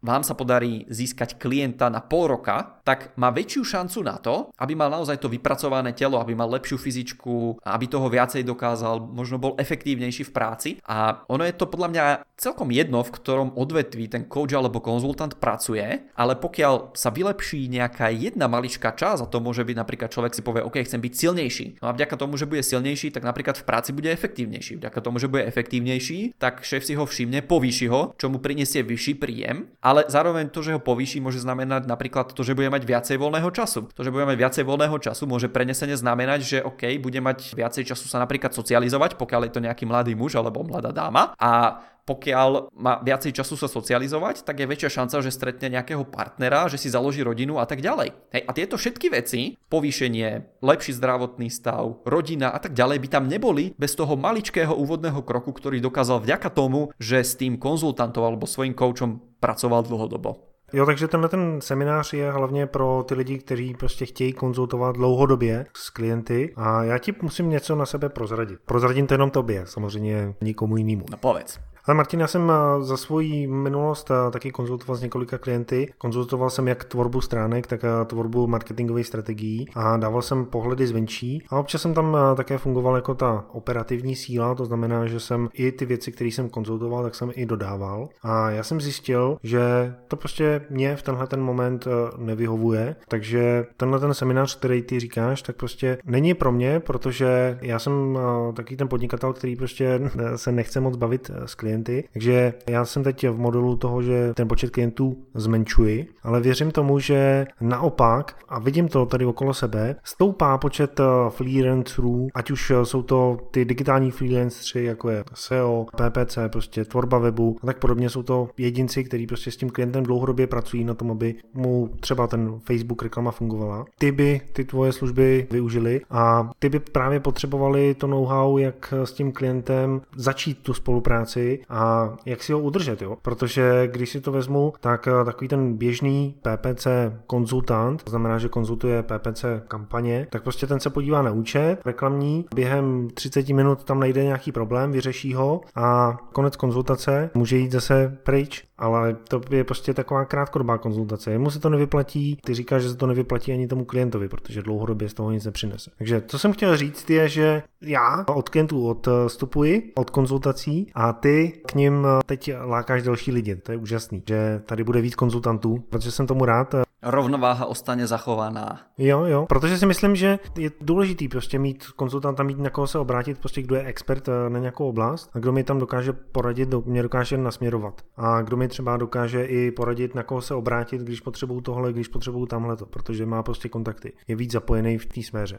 vám 0.00 0.22
sa 0.22 0.38
podarí 0.38 0.86
získať 0.86 1.36
klienta 1.36 1.90
na 1.90 2.00
pol 2.00 2.38
roka, 2.38 2.79
tak 2.90 3.14
má 3.14 3.30
väčšiu 3.30 3.62
šancu 3.62 4.02
na 4.02 4.18
to, 4.18 4.50
aby 4.58 4.74
mal 4.74 4.90
naozaj 4.90 5.22
to 5.22 5.30
vypracované 5.30 5.94
telo, 5.94 6.18
aby 6.18 6.34
mal 6.34 6.50
lepšiu 6.50 6.74
fyzičku, 6.74 7.62
aby 7.62 7.86
toho 7.86 8.10
viacej 8.10 8.42
dokázal, 8.42 8.98
možno 8.98 9.38
bol 9.38 9.54
efektívnejší 9.54 10.26
v 10.26 10.34
práci. 10.34 10.68
A 10.90 11.22
ono 11.30 11.46
je 11.46 11.54
to 11.54 11.70
podľa 11.70 11.88
mňa 11.94 12.04
celkom 12.34 12.74
jedno, 12.74 13.06
v 13.06 13.14
ktorom 13.14 13.54
odvetví 13.54 14.10
ten 14.10 14.26
coach 14.26 14.50
alebo 14.50 14.82
konzultant 14.82 15.38
pracuje, 15.38 16.02
ale 16.18 16.34
pokiaľ 16.34 16.98
sa 16.98 17.14
vylepší 17.14 17.70
nejaká 17.70 18.10
jedna 18.10 18.50
maličká 18.50 18.90
časť, 18.90 19.22
a 19.22 19.30
to 19.30 19.38
môže 19.38 19.62
byť 19.62 19.76
napríklad 19.78 20.10
človek 20.10 20.34
si 20.34 20.42
povie, 20.42 20.66
OK, 20.66 20.82
chcem 20.82 20.98
byť 20.98 21.14
silnejší. 21.14 21.66
No 21.78 21.92
a 21.92 21.94
vďaka 21.94 22.18
tomu, 22.18 22.34
že 22.34 22.50
bude 22.50 22.66
silnejší, 22.66 23.14
tak 23.14 23.22
napríklad 23.22 23.54
v 23.54 23.68
práci 23.68 23.94
bude 23.94 24.10
efektívnejší. 24.10 24.82
Vďaka 24.82 24.98
tomu, 24.98 25.22
že 25.22 25.30
bude 25.30 25.46
efektívnejší, 25.46 26.40
tak 26.42 26.66
šéf 26.66 26.82
si 26.82 26.98
ho 26.98 27.06
všimne, 27.06 27.46
povýši 27.46 27.86
ho, 27.86 28.16
čo 28.18 28.26
mu 28.26 28.42
prinesie 28.42 28.82
vyšší 28.82 29.14
príjem 29.20 29.70
ale 29.84 30.04
zároveň 30.08 30.48
to, 30.52 30.60
že 30.60 30.76
ho 30.76 30.80
povýši, 30.80 31.24
môže 31.24 31.42
znamenať 31.42 31.88
napríklad 31.88 32.32
to, 32.32 32.44
že 32.44 32.54
bude 32.56 32.68
mať 32.68 32.79
viacej 32.84 33.16
voľného 33.16 33.50
času. 33.50 33.88
To, 33.92 34.00
že 34.00 34.12
bude 34.12 34.28
mať 34.28 34.36
viacej 34.38 34.64
voľného 34.66 34.96
času, 35.00 35.24
môže 35.26 35.48
prenesene 35.48 35.96
znamenať, 35.96 36.40
že 36.44 36.58
OK, 36.60 37.00
bude 37.00 37.18
mať 37.18 37.54
viacej 37.56 37.88
času 37.88 38.06
sa 38.06 38.20
napríklad 38.20 38.52
socializovať, 38.52 39.16
pokiaľ 39.16 39.48
je 39.48 39.52
to 39.56 39.64
nejaký 39.64 39.84
mladý 39.88 40.12
muž 40.14 40.36
alebo 40.36 40.64
mladá 40.66 40.92
dáma 40.92 41.32
a 41.38 41.82
pokiaľ 42.10 42.74
má 42.74 42.98
viacej 43.06 43.30
času 43.30 43.54
sa 43.54 43.70
socializovať, 43.70 44.42
tak 44.42 44.58
je 44.58 44.66
väčšia 44.66 44.90
šanca, 44.98 45.22
že 45.22 45.30
stretne 45.30 45.78
nejakého 45.78 46.02
partnera, 46.02 46.66
že 46.66 46.74
si 46.74 46.90
založí 46.90 47.22
rodinu 47.22 47.62
a 47.62 47.68
tak 47.70 47.78
ďalej. 47.78 48.10
Hej, 48.34 48.42
a 48.42 48.50
tieto 48.50 48.74
všetky 48.74 49.14
veci, 49.14 49.54
povýšenie, 49.70 50.58
lepší 50.58 50.96
zdravotný 50.98 51.46
stav, 51.54 52.02
rodina 52.02 52.50
a 52.50 52.58
tak 52.58 52.74
ďalej 52.74 52.98
by 53.06 53.08
tam 53.14 53.24
neboli 53.30 53.78
bez 53.78 53.94
toho 53.94 54.18
maličkého 54.18 54.74
úvodného 54.74 55.22
kroku, 55.22 55.54
ktorý 55.54 55.78
dokázal 55.78 56.26
vďaka 56.26 56.50
tomu, 56.50 56.90
že 56.98 57.22
s 57.22 57.38
tým 57.38 57.54
konzultantom 57.54 58.26
alebo 58.26 58.42
svojim 58.42 58.74
koučom 58.74 59.38
pracoval 59.38 59.86
dlhodobo. 59.86 60.49
Jo, 60.72 60.86
takže 60.86 61.08
tenhle 61.08 61.28
ten 61.28 61.60
seminář 61.60 62.12
je 62.12 62.32
hlavně 62.32 62.66
pro 62.66 63.04
ty 63.08 63.14
lidi, 63.14 63.38
kteří 63.38 63.74
prostě 63.74 64.06
chtějí 64.06 64.32
konzultovat 64.32 64.96
dlouhodobě 64.96 65.66
s 65.74 65.90
klienty 65.90 66.52
a 66.56 66.84
já 66.84 66.98
ti 66.98 67.14
musím 67.22 67.50
něco 67.50 67.76
na 67.76 67.86
sebe 67.86 68.08
prozradit. 68.08 68.60
Prozradím 68.66 69.06
to 69.06 69.14
jenom 69.14 69.30
tobě, 69.30 69.66
samozřejmě 69.66 70.34
nikomu 70.40 70.76
jinému. 70.76 71.04
No 71.10 71.16
povedz. 71.16 71.58
Ale 71.90 71.96
Martin, 71.96 72.20
já 72.20 72.26
jsem 72.26 72.50
eh, 72.50 72.84
za 72.84 72.96
svoji 72.96 73.46
minulost 73.46 74.10
eh, 74.10 74.30
taky 74.30 74.50
konzultoval 74.50 74.96
s 74.96 75.02
několika 75.02 75.38
klienty. 75.38 75.92
Konzultoval 75.98 76.50
jsem 76.50 76.68
jak 76.68 76.84
tvorbu 76.84 77.20
stránek, 77.20 77.66
tak 77.66 77.84
eh, 77.84 78.04
tvorbu 78.04 78.46
marketingových 78.46 79.06
strategií 79.06 79.68
a 79.74 79.96
dával 79.96 80.22
jsem 80.22 80.44
pohledy 80.44 80.86
zvenčí. 80.86 81.42
A 81.48 81.58
občas 81.58 81.82
jsem 81.82 81.94
tam 81.94 82.16
také 82.36 82.58
fungoval 82.58 82.96
jako 82.96 83.14
ta 83.14 83.44
operativní 83.52 84.16
síla, 84.16 84.54
to 84.54 84.64
znamená, 84.64 85.06
že 85.06 85.20
jsem 85.20 85.48
i 85.52 85.72
ty 85.72 85.86
věci, 85.86 86.12
které 86.12 86.30
jsem 86.30 86.48
konzultoval, 86.48 87.02
tak 87.02 87.14
jsem 87.14 87.30
i 87.34 87.46
dodával. 87.46 88.08
A 88.22 88.50
já 88.50 88.62
jsem 88.62 88.80
zjistil, 88.80 89.38
že 89.42 89.94
to 90.08 90.16
prostě 90.16 90.66
mě 90.70 90.96
v 90.96 91.02
tenhle 91.02 91.26
ten 91.26 91.42
moment 91.42 91.88
nevyhovuje, 92.18 92.96
takže 93.08 93.66
tenhle 93.76 94.00
ten 94.00 94.14
seminář, 94.14 94.58
který 94.58 94.82
ty 94.82 95.00
říkáš, 95.00 95.42
tak 95.42 95.56
prostě 95.56 95.98
není 96.04 96.34
pro 96.34 96.52
mě, 96.52 96.80
protože 96.80 97.58
já 97.62 97.78
jsem 97.78 98.18
taky 98.54 98.76
ten 98.76 98.88
podnikatel, 98.88 99.32
který 99.32 99.56
prostě 99.56 100.00
se 100.36 100.52
nechce 100.52 100.80
moc 100.80 100.96
bavit 100.96 101.30
s 101.46 101.54
klientem 101.54 101.79
klienty. 101.84 102.08
Takže 102.12 102.54
já 102.68 102.84
jsem 102.84 103.02
teď 103.02 103.28
v 103.28 103.38
modelu 103.38 103.76
toho, 103.76 104.02
že 104.02 104.34
ten 104.34 104.48
počet 104.48 104.70
klientů 104.70 105.16
zmenšuji, 105.34 106.06
ale 106.22 106.40
věřím 106.40 106.70
tomu, 106.70 106.98
že 106.98 107.46
naopak, 107.60 108.36
a 108.48 108.58
vidím 108.58 108.88
to 108.88 109.06
tady 109.06 109.24
okolo 109.24 109.54
sebe, 109.54 109.96
stoupá 110.04 110.58
počet 110.58 111.00
eh, 111.00 111.04
freelancerů, 111.30 112.28
ať 112.34 112.50
už 112.50 112.70
eh, 112.70 112.84
jsou 112.84 113.02
to 113.02 113.38
ty 113.50 113.64
digitální 113.64 114.10
freelanceri, 114.10 114.84
jako 114.84 115.10
je 115.10 115.24
SEO, 115.34 115.86
PPC, 115.96 116.38
prostě 116.48 116.84
tvorba 116.84 117.18
webu 117.18 117.56
a 117.62 117.66
tak 117.66 117.78
podobně, 117.78 118.10
jsou 118.10 118.22
to 118.22 118.48
jedinci, 118.58 119.04
kteří 119.04 119.26
prostě 119.26 119.50
s 119.50 119.56
tím 119.56 119.70
klientem 119.70 120.04
dlouhodobě 120.04 120.46
pracují 120.46 120.84
na 120.84 120.94
tom, 120.94 121.10
aby 121.10 121.34
mu 121.54 121.90
třeba 122.00 122.26
ten 122.26 122.60
Facebook 122.64 123.02
reklama 123.02 123.30
fungovala. 123.30 123.84
Ty 123.98 124.12
by 124.12 124.40
ty 124.52 124.64
tvoje 124.64 124.92
služby 124.92 125.46
využili 125.50 126.00
a 126.10 126.50
ty 126.58 126.68
by 126.68 126.78
právě 126.78 127.20
potřebovali 127.20 127.94
to 127.94 128.06
know-how, 128.06 128.58
jak 128.58 128.94
s 129.04 129.12
tím 129.12 129.32
klientem 129.32 130.00
začít 130.16 130.58
tu 130.62 130.74
spolupráci 130.74 131.59
a 131.68 132.12
jak 132.26 132.42
si 132.42 132.52
ho 132.52 132.58
udržet, 132.60 133.02
jo? 133.02 133.16
Protože 133.22 133.88
když 133.92 134.10
si 134.10 134.20
to 134.20 134.32
vezmu, 134.32 134.72
tak 134.80 135.08
eh, 135.08 135.24
takový 135.24 135.48
ten 135.48 135.76
běžný 135.76 136.34
PPC 136.42 136.86
konzultant, 137.26 138.02
to 138.02 138.10
znamená, 138.10 138.38
že 138.38 138.48
konzultuje 138.48 139.02
PPC 139.02 139.44
kampaně, 139.68 140.26
tak 140.30 140.42
prostě 140.42 140.66
ten 140.66 140.80
se 140.80 140.90
podívá 140.90 141.22
na 141.22 141.30
účet 141.30 141.76
reklamní, 141.84 142.44
během 142.54 143.08
30 143.14 143.48
minut 143.48 143.84
tam 143.84 144.00
najde 144.00 144.24
nějaký 144.24 144.52
problém, 144.52 144.92
vyřeší 144.92 145.34
ho 145.34 145.60
a 145.74 146.18
konec 146.32 146.56
konzultace 146.56 147.30
může 147.34 147.56
jít 147.56 147.72
zase 147.72 148.18
pryč 148.22 148.64
ale 148.80 149.16
to 149.28 149.40
je 149.50 149.64
prostě 149.64 149.94
taková 149.94 150.24
krátkodobá 150.24 150.78
konzultace. 150.78 151.30
Jemu 151.30 151.50
se 151.50 151.60
to 151.60 151.68
nevyplatí, 151.68 152.38
ty 152.44 152.54
říkáš, 152.54 152.82
že 152.82 152.90
se 152.90 152.96
to 152.96 153.06
nevyplatí 153.06 153.52
ani 153.52 153.68
tomu 153.68 153.84
klientovi, 153.84 154.28
protože 154.28 154.62
dlouhodobě 154.62 155.08
z 155.08 155.14
toho 155.14 155.30
nic 155.30 155.44
nepřinese. 155.44 155.90
Takže 155.98 156.22
co 156.26 156.38
jsem 156.38 156.52
chtěl 156.52 156.76
říct 156.76 157.10
je, 157.10 157.28
že 157.28 157.62
já 157.82 158.24
od 158.34 158.48
klientů 158.48 158.88
odstupuji, 158.88 159.92
od 159.94 160.10
konzultací 160.10 160.90
a 160.94 161.12
ty 161.12 161.52
k 161.66 161.74
ním 161.74 162.06
teď 162.26 162.50
lákáš 162.64 163.02
další 163.02 163.32
lidi. 163.32 163.56
To 163.56 163.72
je 163.72 163.78
úžasný, 163.78 164.22
že 164.28 164.62
tady 164.66 164.84
bude 164.84 165.00
víc 165.00 165.14
konzultantů, 165.14 165.84
protože 165.90 166.10
jsem 166.10 166.26
tomu 166.26 166.44
rád 166.44 166.74
rovnováha 167.02 167.66
ostane 167.66 168.06
zachovaná. 168.06 168.80
Jo, 168.98 169.24
jo, 169.24 169.46
protože 169.48 169.78
si 169.78 169.86
myslím, 169.86 170.16
že 170.16 170.38
je 170.58 170.70
důležitý 170.80 171.28
prostě 171.28 171.58
mít 171.58 171.86
konzultanta, 171.86 172.42
mít 172.42 172.58
na 172.58 172.70
koho 172.70 172.86
se 172.86 172.98
obrátit, 172.98 173.38
prostě 173.38 173.62
kdo 173.62 173.74
je 173.74 173.84
expert 173.84 174.28
eh, 174.28 174.50
na 174.50 174.58
nějakou 174.58 174.88
oblast 174.88 175.30
a 175.34 175.38
kdo 175.38 175.52
mi 175.52 175.64
tam 175.64 175.78
dokáže 175.78 176.12
poradit, 176.12 176.68
mě 176.84 177.02
dokáže 177.02 177.36
nasměrovat. 177.36 178.02
A 178.16 178.42
kdo 178.42 178.56
mi 178.56 178.68
třeba 178.68 178.96
dokáže 178.96 179.44
i 179.44 179.70
poradit, 179.70 180.14
na 180.14 180.22
koho 180.22 180.40
se 180.40 180.54
obrátit, 180.54 181.00
když 181.00 181.20
potřebuju 181.20 181.60
tohle, 181.60 181.92
když 181.92 182.08
potřebuju 182.08 182.46
tamhleto, 182.46 182.86
protože 182.86 183.26
má 183.26 183.42
prostě 183.42 183.68
kontakty. 183.68 184.12
Je 184.28 184.36
víc 184.36 184.52
zapojený 184.52 184.98
v 184.98 185.06
té 185.06 185.22
sféře 185.22 185.58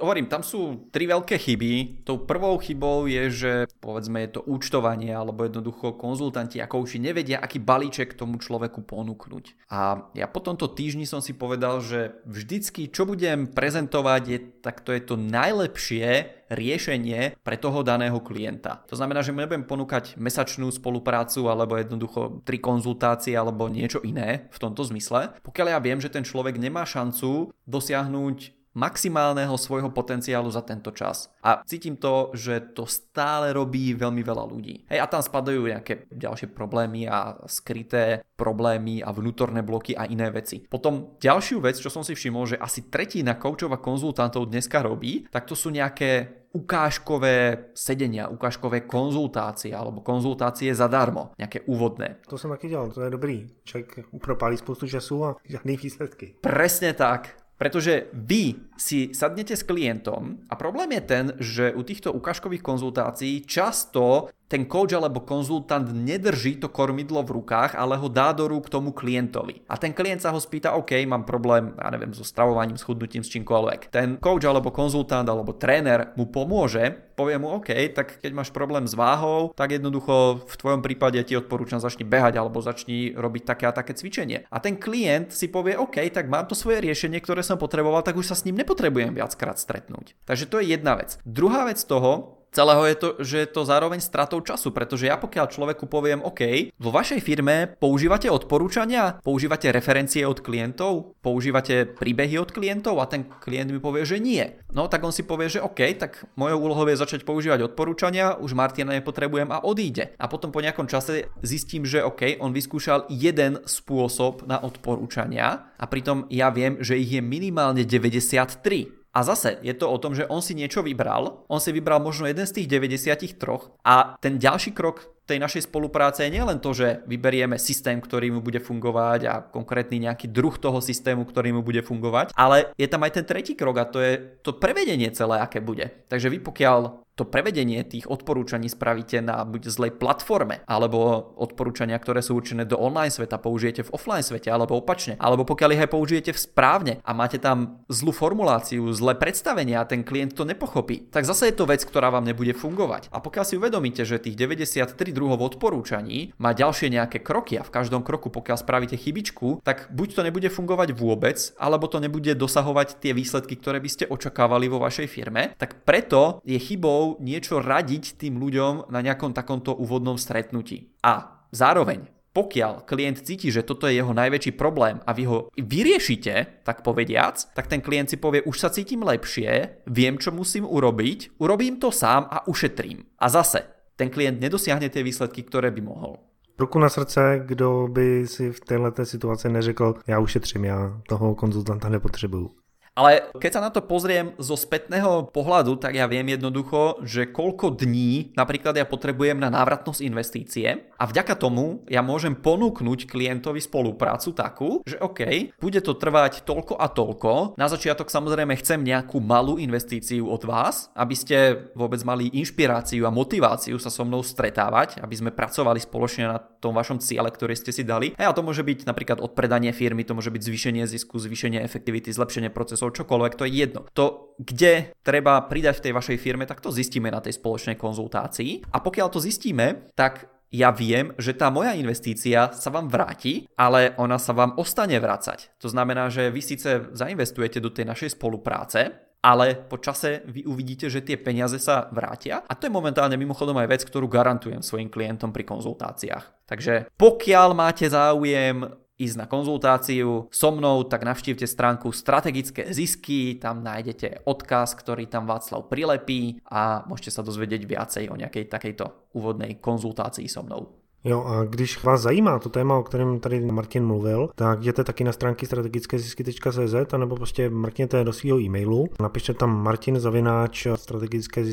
hovorím, 0.00 0.28
tam 0.28 0.44
sú 0.44 0.88
tri 0.92 1.08
veľké 1.08 1.36
chyby. 1.36 2.02
Tou 2.06 2.22
prvou 2.22 2.56
chybou 2.60 3.08
je, 3.08 3.24
že 3.30 3.52
povedzme 3.80 4.24
je 4.24 4.38
to 4.38 4.40
účtovanie 4.44 5.12
alebo 5.12 5.44
jednoducho 5.44 5.96
konzultanti 5.96 6.60
ako 6.60 6.84
už 6.84 7.00
nevedia, 7.00 7.40
aký 7.40 7.60
balíček 7.60 8.16
tomu 8.16 8.40
človeku 8.40 8.84
ponúknuť. 8.84 9.68
A 9.72 10.10
ja 10.12 10.26
po 10.28 10.40
tomto 10.40 10.70
týždni 10.70 11.04
som 11.08 11.20
si 11.20 11.32
povedal, 11.36 11.80
že 11.80 12.16
vždycky, 12.28 12.88
čo 12.88 13.08
budem 13.08 13.50
prezentovať, 13.50 14.22
je, 14.28 14.38
tak 14.60 14.84
to 14.84 14.92
je 14.92 15.02
to 15.02 15.14
najlepšie 15.18 16.36
riešenie 16.46 17.34
pre 17.42 17.58
toho 17.58 17.82
daného 17.82 18.22
klienta. 18.22 18.86
To 18.86 18.94
znamená, 18.94 19.22
že 19.26 19.34
nebudem 19.34 19.66
ponúkať 19.66 20.14
mesačnú 20.14 20.70
spoluprácu 20.70 21.50
alebo 21.50 21.74
jednoducho 21.74 22.46
tri 22.46 22.62
konzultácie 22.62 23.34
alebo 23.34 23.66
niečo 23.66 23.98
iné 24.06 24.46
v 24.54 24.58
tomto 24.62 24.86
zmysle. 24.86 25.34
Pokiaľ 25.42 25.66
ja 25.74 25.78
viem, 25.82 25.98
že 25.98 26.12
ten 26.12 26.22
človek 26.22 26.58
nemá 26.62 26.86
šancu 26.86 27.50
dosiahnuť 27.66 28.55
maximálneho 28.76 29.56
svojho 29.56 29.88
potenciálu 29.88 30.52
za 30.52 30.60
tento 30.60 30.92
čas. 30.92 31.32
A 31.40 31.64
cítim 31.64 31.96
to, 31.96 32.36
že 32.36 32.76
to 32.76 32.84
stále 32.84 33.56
robí 33.56 33.96
veľmi 33.96 34.20
veľa 34.20 34.44
ľudí. 34.44 34.84
Hej, 34.92 35.00
a 35.00 35.08
tam 35.08 35.24
spadajú 35.24 35.64
nejaké 35.64 36.12
ďalšie 36.12 36.52
problémy 36.52 37.08
a 37.08 37.40
skryté 37.48 38.20
problémy 38.36 39.00
a 39.00 39.10
vnútorné 39.16 39.64
bloky 39.64 39.96
a 39.96 40.04
iné 40.04 40.28
veci. 40.28 40.60
Potom 40.68 41.16
ďalšiu 41.16 41.64
vec, 41.64 41.80
čo 41.80 41.88
som 41.88 42.04
si 42.04 42.12
všimol, 42.12 42.52
že 42.52 42.60
asi 42.60 42.92
tretina 42.92 43.40
koučov 43.40 43.72
a 43.72 43.80
konzultantov 43.80 44.52
dneska 44.52 44.84
robí, 44.84 45.24
tak 45.32 45.48
to 45.48 45.56
sú 45.56 45.72
nejaké 45.72 46.44
ukážkové 46.56 47.68
sedenia, 47.76 48.32
ukážkové 48.32 48.88
konzultácie 48.88 49.76
alebo 49.76 50.00
konzultácie 50.00 50.72
zadarmo, 50.72 51.36
nejaké 51.36 51.68
úvodné. 51.68 52.16
To 52.32 52.40
som 52.40 52.48
taky 52.48 52.72
dělal, 52.72 52.96
to 52.96 53.04
je 53.04 53.10
dobrý. 53.12 53.36
Človek 53.64 54.08
propálí 54.16 54.56
spoustu 54.56 54.88
času 54.88 55.16
a 55.24 55.30
žiadne 55.44 55.76
výsledky. 55.76 56.40
Presne 56.40 56.96
tak. 56.96 57.45
Pretože 57.56 58.12
vy 58.12 58.68
si 58.76 59.16
sadnete 59.16 59.56
s 59.56 59.64
klientom 59.64 60.44
a 60.52 60.54
problém 60.60 60.92
je 60.92 61.02
ten, 61.02 61.24
že 61.40 61.72
u 61.72 61.80
týchto 61.80 62.12
ukážkových 62.12 62.60
konzultácií 62.60 63.48
často 63.48 64.28
ten 64.46 64.66
coach 64.70 64.94
alebo 64.94 65.22
konzultant 65.22 65.90
nedrží 65.90 66.62
to 66.62 66.70
kormidlo 66.70 67.26
v 67.26 67.42
rukách, 67.42 67.74
ale 67.74 67.98
ho 67.98 68.06
dá 68.06 68.30
do 68.30 68.46
rúk 68.46 68.70
tomu 68.70 68.94
klientovi. 68.94 69.66
A 69.66 69.74
ten 69.74 69.90
klient 69.90 70.22
sa 70.22 70.30
ho 70.30 70.38
spýta, 70.38 70.78
OK, 70.78 70.94
mám 71.02 71.26
problém, 71.26 71.74
ja 71.74 71.90
neviem, 71.90 72.14
so 72.14 72.22
stravovaním, 72.22 72.78
s 72.78 72.86
s 72.86 73.32
čímkoľvek. 73.32 73.90
Ten 73.90 74.22
coach 74.22 74.46
alebo 74.46 74.70
konzultant 74.70 75.26
alebo 75.26 75.50
tréner 75.50 76.14
mu 76.14 76.30
pomôže, 76.30 76.94
povie 77.18 77.40
mu, 77.42 77.58
OK, 77.58 77.74
tak 77.90 78.22
keď 78.22 78.32
máš 78.36 78.50
problém 78.54 78.86
s 78.86 78.94
váhou, 78.94 79.50
tak 79.56 79.74
jednoducho 79.74 80.46
v 80.46 80.54
tvojom 80.54 80.80
prípade 80.84 81.18
ti 81.26 81.34
odporúčam 81.34 81.82
začni 81.82 82.06
behať 82.06 82.38
alebo 82.38 82.62
začni 82.62 83.16
robiť 83.16 83.42
také 83.42 83.64
a 83.66 83.74
také 83.74 83.98
cvičenie. 83.98 84.46
A 84.46 84.56
ten 84.62 84.78
klient 84.78 85.34
si 85.34 85.50
povie, 85.50 85.74
OK, 85.74 85.98
tak 86.14 86.30
mám 86.30 86.46
to 86.46 86.54
svoje 86.54 86.84
riešenie, 86.84 87.18
ktoré 87.18 87.42
som 87.42 87.58
potreboval, 87.58 88.06
tak 88.06 88.14
už 88.14 88.30
sa 88.30 88.38
s 88.38 88.46
ním 88.46 88.62
nepotrebujem 88.62 89.16
viackrát 89.16 89.58
stretnúť. 89.58 90.14
Takže 90.28 90.46
to 90.46 90.62
je 90.62 90.76
jedna 90.76 90.94
vec. 90.94 91.18
Druhá 91.26 91.66
vec 91.66 91.82
toho, 91.82 92.36
celého 92.52 92.82
je 92.86 92.96
to, 92.96 93.08
že 93.20 93.36
je 93.44 93.48
to 93.50 93.62
zároveň 93.68 94.00
stratou 94.00 94.40
času, 94.40 94.72
pretože 94.72 95.06
ja 95.06 95.16
pokiaľ 95.20 95.46
človeku 95.50 95.84
poviem, 95.90 96.24
OK, 96.24 96.72
vo 96.76 96.90
vašej 96.94 97.20
firme 97.20 97.76
používate 97.76 98.30
odporúčania, 98.32 99.18
používate 99.20 99.72
referencie 99.72 100.24
od 100.24 100.40
klientov, 100.40 101.16
používate 101.20 101.86
príbehy 101.86 102.38
od 102.40 102.50
klientov 102.52 103.02
a 103.02 103.10
ten 103.10 103.28
klient 103.28 103.72
mi 103.72 103.80
povie, 103.80 104.06
že 104.06 104.22
nie. 104.22 104.44
No 104.72 104.88
tak 104.92 105.04
on 105.04 105.14
si 105.14 105.24
povie, 105.24 105.48
že 105.48 105.64
OK, 105.64 105.80
tak 105.96 106.28
mojou 106.36 106.58
úlohou 106.60 106.84
je 106.88 107.00
začať 107.00 107.24
používať 107.24 107.72
odporúčania, 107.72 108.36
už 108.36 108.52
Martina 108.52 108.92
nepotrebujem 108.92 109.48
a 109.52 109.64
odíde. 109.64 110.12
A 110.20 110.28
potom 110.28 110.52
po 110.52 110.60
nejakom 110.60 110.88
čase 110.88 111.32
zistím, 111.40 111.88
že 111.88 112.04
OK, 112.04 112.40
on 112.40 112.52
vyskúšal 112.52 113.08
jeden 113.08 113.60
spôsob 113.64 114.44
na 114.44 114.60
odporúčania 114.60 115.72
a 115.76 115.84
pritom 115.88 116.28
ja 116.28 116.52
viem, 116.52 116.80
že 116.80 117.00
ich 117.00 117.16
je 117.16 117.22
minimálne 117.24 117.84
93. 117.84 119.05
A 119.16 119.24
zase 119.24 119.56
je 119.64 119.72
to 119.72 119.88
o 119.88 119.96
tom, 119.96 120.12
že 120.12 120.28
on 120.28 120.44
si 120.44 120.52
niečo 120.52 120.84
vybral, 120.84 121.48
on 121.48 121.56
si 121.56 121.72
vybral 121.72 122.04
možno 122.04 122.28
jeden 122.28 122.44
z 122.44 122.60
tých 122.60 122.68
93 122.68 123.32
a 123.80 124.20
ten 124.20 124.36
ďalší 124.36 124.76
krok 124.76 125.16
tej 125.26 125.42
našej 125.42 125.66
spolupráce 125.66 126.22
je 126.22 126.36
nielen 126.36 126.62
to, 126.62 126.70
že 126.70 127.02
vyberieme 127.08 127.58
systém, 127.58 127.98
ktorý 127.98 128.30
mu 128.30 128.40
bude 128.44 128.62
fungovať 128.62 129.20
a 129.26 129.34
konkrétny 129.42 130.06
nejaký 130.06 130.30
druh 130.30 130.54
toho 130.54 130.78
systému, 130.78 131.26
ktorý 131.26 131.50
mu 131.56 131.66
bude 131.66 131.82
fungovať, 131.82 132.30
ale 132.38 132.70
je 132.78 132.86
tam 132.86 133.02
aj 133.02 133.12
ten 133.18 133.26
tretí 133.26 133.58
krok 133.58 133.76
a 133.82 133.90
to 133.90 133.98
je 133.98 134.20
to 134.46 134.54
prevedenie 134.54 135.10
celé, 135.10 135.42
aké 135.42 135.58
bude. 135.58 135.90
Takže 136.06 136.30
vy 136.30 136.38
pokiaľ 136.38 137.05
to 137.16 137.24
prevedenie 137.24 137.80
tých 137.80 138.04
odporúčaní 138.12 138.68
spravíte 138.68 139.24
na 139.24 139.40
buď 139.48 139.72
zlej 139.72 139.92
platforme, 139.96 140.60
alebo 140.68 141.32
odporúčania, 141.40 141.96
ktoré 141.96 142.20
sú 142.20 142.36
určené 142.36 142.68
do 142.68 142.76
online 142.76 143.08
sveta, 143.08 143.40
použijete 143.40 143.88
v 143.88 143.92
offline 143.96 144.20
svete, 144.20 144.52
alebo 144.52 144.76
opačne. 144.76 145.16
Alebo 145.16 145.48
pokiaľ 145.48 145.70
ich 145.72 145.82
aj 145.88 145.90
použijete 145.96 146.30
v 146.36 146.42
správne 146.44 146.94
a 147.00 147.10
máte 147.16 147.40
tam 147.40 147.80
zlú 147.88 148.12
formuláciu, 148.12 148.92
zlé 148.92 149.16
predstavenia 149.16 149.80
a 149.80 149.88
ten 149.88 150.04
klient 150.04 150.36
to 150.36 150.44
nepochopí, 150.44 151.08
tak 151.08 151.24
zase 151.24 151.48
je 151.48 151.56
to 151.56 151.64
vec, 151.64 151.80
ktorá 151.88 152.12
vám 152.12 152.28
nebude 152.28 152.52
fungovať. 152.52 153.08
A 153.08 153.24
pokiaľ 153.24 153.44
si 153.48 153.56
uvedomíte, 153.56 154.04
že 154.04 154.20
tých 154.20 154.36
93 154.36 154.92
druhov 155.16 155.40
odporúčaní 155.40 156.36
má 156.36 156.52
ďalšie 156.52 156.92
nejaké 156.92 157.24
kroky 157.24 157.56
a 157.56 157.64
v 157.64 157.72
každom 157.72 158.04
kroku, 158.04 158.28
pokiaľ 158.28 158.60
spravíte 158.60 159.00
chybičku, 159.00 159.64
tak 159.64 159.88
buď 159.88 160.08
to 160.12 160.20
nebude 160.20 160.48
fungovať 160.52 160.92
vôbec, 160.92 161.40
alebo 161.56 161.88
to 161.88 161.96
nebude 161.96 162.36
dosahovať 162.36 163.00
tie 163.00 163.16
výsledky, 163.16 163.56
ktoré 163.56 163.80
by 163.80 163.88
ste 163.88 164.04
očakávali 164.04 164.68
vo 164.68 164.84
vašej 164.84 165.08
firme, 165.08 165.56
tak 165.56 165.80
preto 165.88 166.44
je 166.44 166.60
chybou 166.60 167.05
niečo 167.22 167.62
radiť 167.62 168.18
tým 168.18 168.42
ľuďom 168.42 168.90
na 168.90 169.00
nejakom 169.06 169.30
takomto 169.30 169.70
úvodnom 169.78 170.18
stretnutí. 170.18 170.90
A 171.06 171.46
zároveň, 171.54 172.10
pokiaľ 172.34 172.84
klient 172.84 173.22
cíti, 173.22 173.48
že 173.54 173.62
toto 173.62 173.86
je 173.86 173.96
jeho 173.96 174.10
najväčší 174.10 174.58
problém 174.58 174.98
a 175.06 175.14
vy 175.14 175.24
ho 175.30 175.38
vyriešite, 175.54 176.66
tak 176.66 176.82
povediac, 176.82 177.38
tak 177.54 177.70
ten 177.70 177.80
klient 177.80 178.12
si 178.12 178.20
povie, 178.20 178.42
už 178.42 178.56
sa 178.58 178.68
cítim 178.68 179.06
lepšie, 179.06 179.84
viem, 179.88 180.18
čo 180.18 180.34
musím 180.34 180.66
urobiť, 180.68 181.40
urobím 181.40 181.80
to 181.80 181.94
sám 181.94 182.28
a 182.28 182.44
ušetrím. 182.50 183.06
A 183.22 183.30
zase, 183.32 183.64
ten 183.96 184.12
klient 184.12 184.36
nedosiahne 184.36 184.92
tie 184.92 185.00
výsledky, 185.00 185.46
ktoré 185.48 185.72
by 185.72 185.80
mohol. 185.80 186.20
Ruku 186.58 186.78
na 186.78 186.88
srdce, 186.88 187.40
kdo 187.44 187.88
by 187.88 188.26
si 188.26 188.52
v 188.52 188.60
této 188.60 189.04
situaci 189.04 189.48
neřekl, 189.48 189.94
já 190.06 190.18
ušetřím, 190.18 190.64
já 190.64 191.00
toho 191.08 191.34
konzultanta 191.34 191.88
nepotřebuju. 191.88 192.65
Ale 192.96 193.28
keď 193.36 193.50
sa 193.52 193.60
na 193.60 193.68
to 193.68 193.84
pozriem 193.84 194.32
zo 194.40 194.56
spätného 194.56 195.28
pohľadu, 195.28 195.76
tak 195.76 196.00
ja 196.00 196.08
viem 196.08 196.32
jednoducho, 196.32 197.04
že 197.04 197.28
koľko 197.28 197.76
dní 197.76 198.32
napríklad 198.32 198.72
ja 198.72 198.88
potrebujem 198.88 199.36
na 199.36 199.52
návratnosť 199.52 200.00
investície 200.00 200.88
a 200.96 201.04
vďaka 201.04 201.36
tomu 201.36 201.84
ja 201.92 202.00
môžem 202.00 202.32
ponúknuť 202.32 203.04
klientovi 203.04 203.60
spoluprácu 203.60 204.32
takú, 204.32 204.70
že 204.88 204.96
OK, 204.96 205.52
bude 205.60 205.84
to 205.84 205.92
trvať 205.92 206.48
toľko 206.48 206.80
a 206.80 206.88
toľko. 206.88 207.60
Na 207.60 207.68
začiatok 207.68 208.08
samozrejme 208.08 208.56
chcem 208.56 208.80
nejakú 208.80 209.20
malú 209.20 209.60
investíciu 209.60 210.32
od 210.32 210.48
vás, 210.48 210.88
aby 210.96 211.12
ste 211.12 211.36
vôbec 211.76 212.00
mali 212.00 212.32
inšpiráciu 212.32 213.04
a 213.04 213.12
motiváciu 213.12 213.76
sa 213.76 213.92
so 213.92 214.08
mnou 214.08 214.24
stretávať, 214.24 215.04
aby 215.04 215.12
sme 215.12 215.36
pracovali 215.36 215.84
spoločne 215.84 216.32
na 216.32 216.40
tom 216.40 216.72
vašom 216.72 216.96
ciele, 217.04 217.28
ktorý 217.28 217.52
ste 217.52 217.76
si 217.76 217.84
dali. 217.84 218.16
A 218.16 218.32
to 218.32 218.40
môže 218.40 218.64
byť 218.64 218.88
napríklad 218.88 219.20
odpredanie 219.20 219.76
firmy, 219.76 220.00
to 220.08 220.16
môže 220.16 220.32
byť 220.32 220.42
zvýšenie 220.48 220.82
zisku, 220.88 221.20
zvýšenie 221.20 221.60
efektivity, 221.60 222.08
zlepšenie 222.08 222.48
procesov, 222.48 222.85
čokoľvek, 222.90 223.32
to 223.34 223.44
je 223.46 223.52
jedno. 223.52 223.80
To, 223.94 224.36
kde 224.36 224.92
treba 225.00 225.40
pridať 225.46 225.80
v 225.80 225.84
tej 225.88 225.92
vašej 225.96 226.18
firme, 226.20 226.44
tak 226.44 226.60
to 226.60 226.74
zistíme 226.74 227.08
na 227.08 227.22
tej 227.22 227.38
spoločnej 227.38 227.78
konzultácii. 227.80 228.72
A 228.74 228.78
pokiaľ 228.82 229.08
to 229.08 229.20
zistíme, 229.22 229.92
tak 229.96 230.28
ja 230.54 230.70
viem, 230.70 231.10
že 231.18 231.34
tá 231.34 231.50
moja 231.50 231.74
investícia 231.74 232.54
sa 232.54 232.70
vám 232.70 232.86
vráti, 232.86 233.50
ale 233.58 233.98
ona 233.98 234.16
sa 234.16 234.30
vám 234.30 234.54
ostane 234.56 234.96
vrácať. 234.96 235.58
To 235.58 235.68
znamená, 235.68 236.06
že 236.08 236.30
vy 236.30 236.40
síce 236.40 236.90
zainvestujete 236.94 237.58
do 237.58 237.74
tej 237.74 237.84
našej 237.90 238.14
spolupráce, 238.14 239.06
ale 239.26 239.58
po 239.58 239.82
čase 239.82 240.22
vy 240.30 240.46
uvidíte, 240.46 240.86
že 240.86 241.02
tie 241.02 241.18
peniaze 241.18 241.58
sa 241.58 241.90
vrátia 241.90 242.46
a 242.46 242.54
to 242.54 242.70
je 242.70 242.76
momentálne 242.76 243.18
mimochodom 243.18 243.58
aj 243.58 243.68
vec, 243.68 243.82
ktorú 243.82 244.06
garantujem 244.06 244.62
svojim 244.62 244.86
klientom 244.86 245.34
pri 245.34 245.42
konzultáciách. 245.42 246.46
Takže 246.46 246.94
pokiaľ 246.94 247.48
máte 247.58 247.90
záujem 247.90 248.85
ísť 248.96 249.16
na 249.20 249.26
konzultáciu 249.28 250.28
so 250.32 250.50
mnou, 250.52 250.88
tak 250.88 251.04
navštívte 251.04 251.44
stránku 251.44 251.92
Strategické 251.92 252.72
zisky, 252.72 253.36
tam 253.36 253.60
nájdete 253.60 254.24
odkaz, 254.24 254.72
ktorý 254.76 255.04
tam 255.06 255.28
Václav 255.28 255.68
prilepí 255.68 256.40
a 256.48 256.84
môžete 256.88 257.12
sa 257.12 257.22
dozvedieť 257.24 257.62
viacej 257.68 258.04
o 258.08 258.16
nejakej 258.16 258.48
takejto 258.48 259.12
úvodnej 259.12 259.60
konzultácii 259.60 260.28
so 260.28 260.40
mnou. 260.40 260.85
Jo, 261.06 261.24
a 261.26 261.44
když 261.44 261.84
vás 261.84 262.00
zajímá 262.00 262.38
to 262.38 262.48
téma, 262.48 262.78
o 262.78 262.82
kterém 262.82 263.20
tady 263.20 263.40
Martin 263.40 263.86
mluvil, 263.86 264.28
tak 264.34 264.60
jděte 264.60 264.84
taky 264.84 265.04
na 265.04 265.12
stránky 265.12 265.46
strategické 265.46 265.98
zisky.cz 265.98 266.74
anebo 266.92 267.16
prostě 267.16 267.50
mrkněte 267.50 268.04
do 268.04 268.12
svého 268.12 268.40
e-mailu, 268.40 268.88
napište 269.00 269.34
tam 269.34 269.62
martin 269.62 270.00
zavináč 270.00 270.66
strategické 270.74 271.44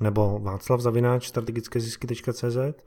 nebo 0.00 0.38
Václav 0.42 0.80
zavináč 0.80 1.28
strategické 1.28 1.80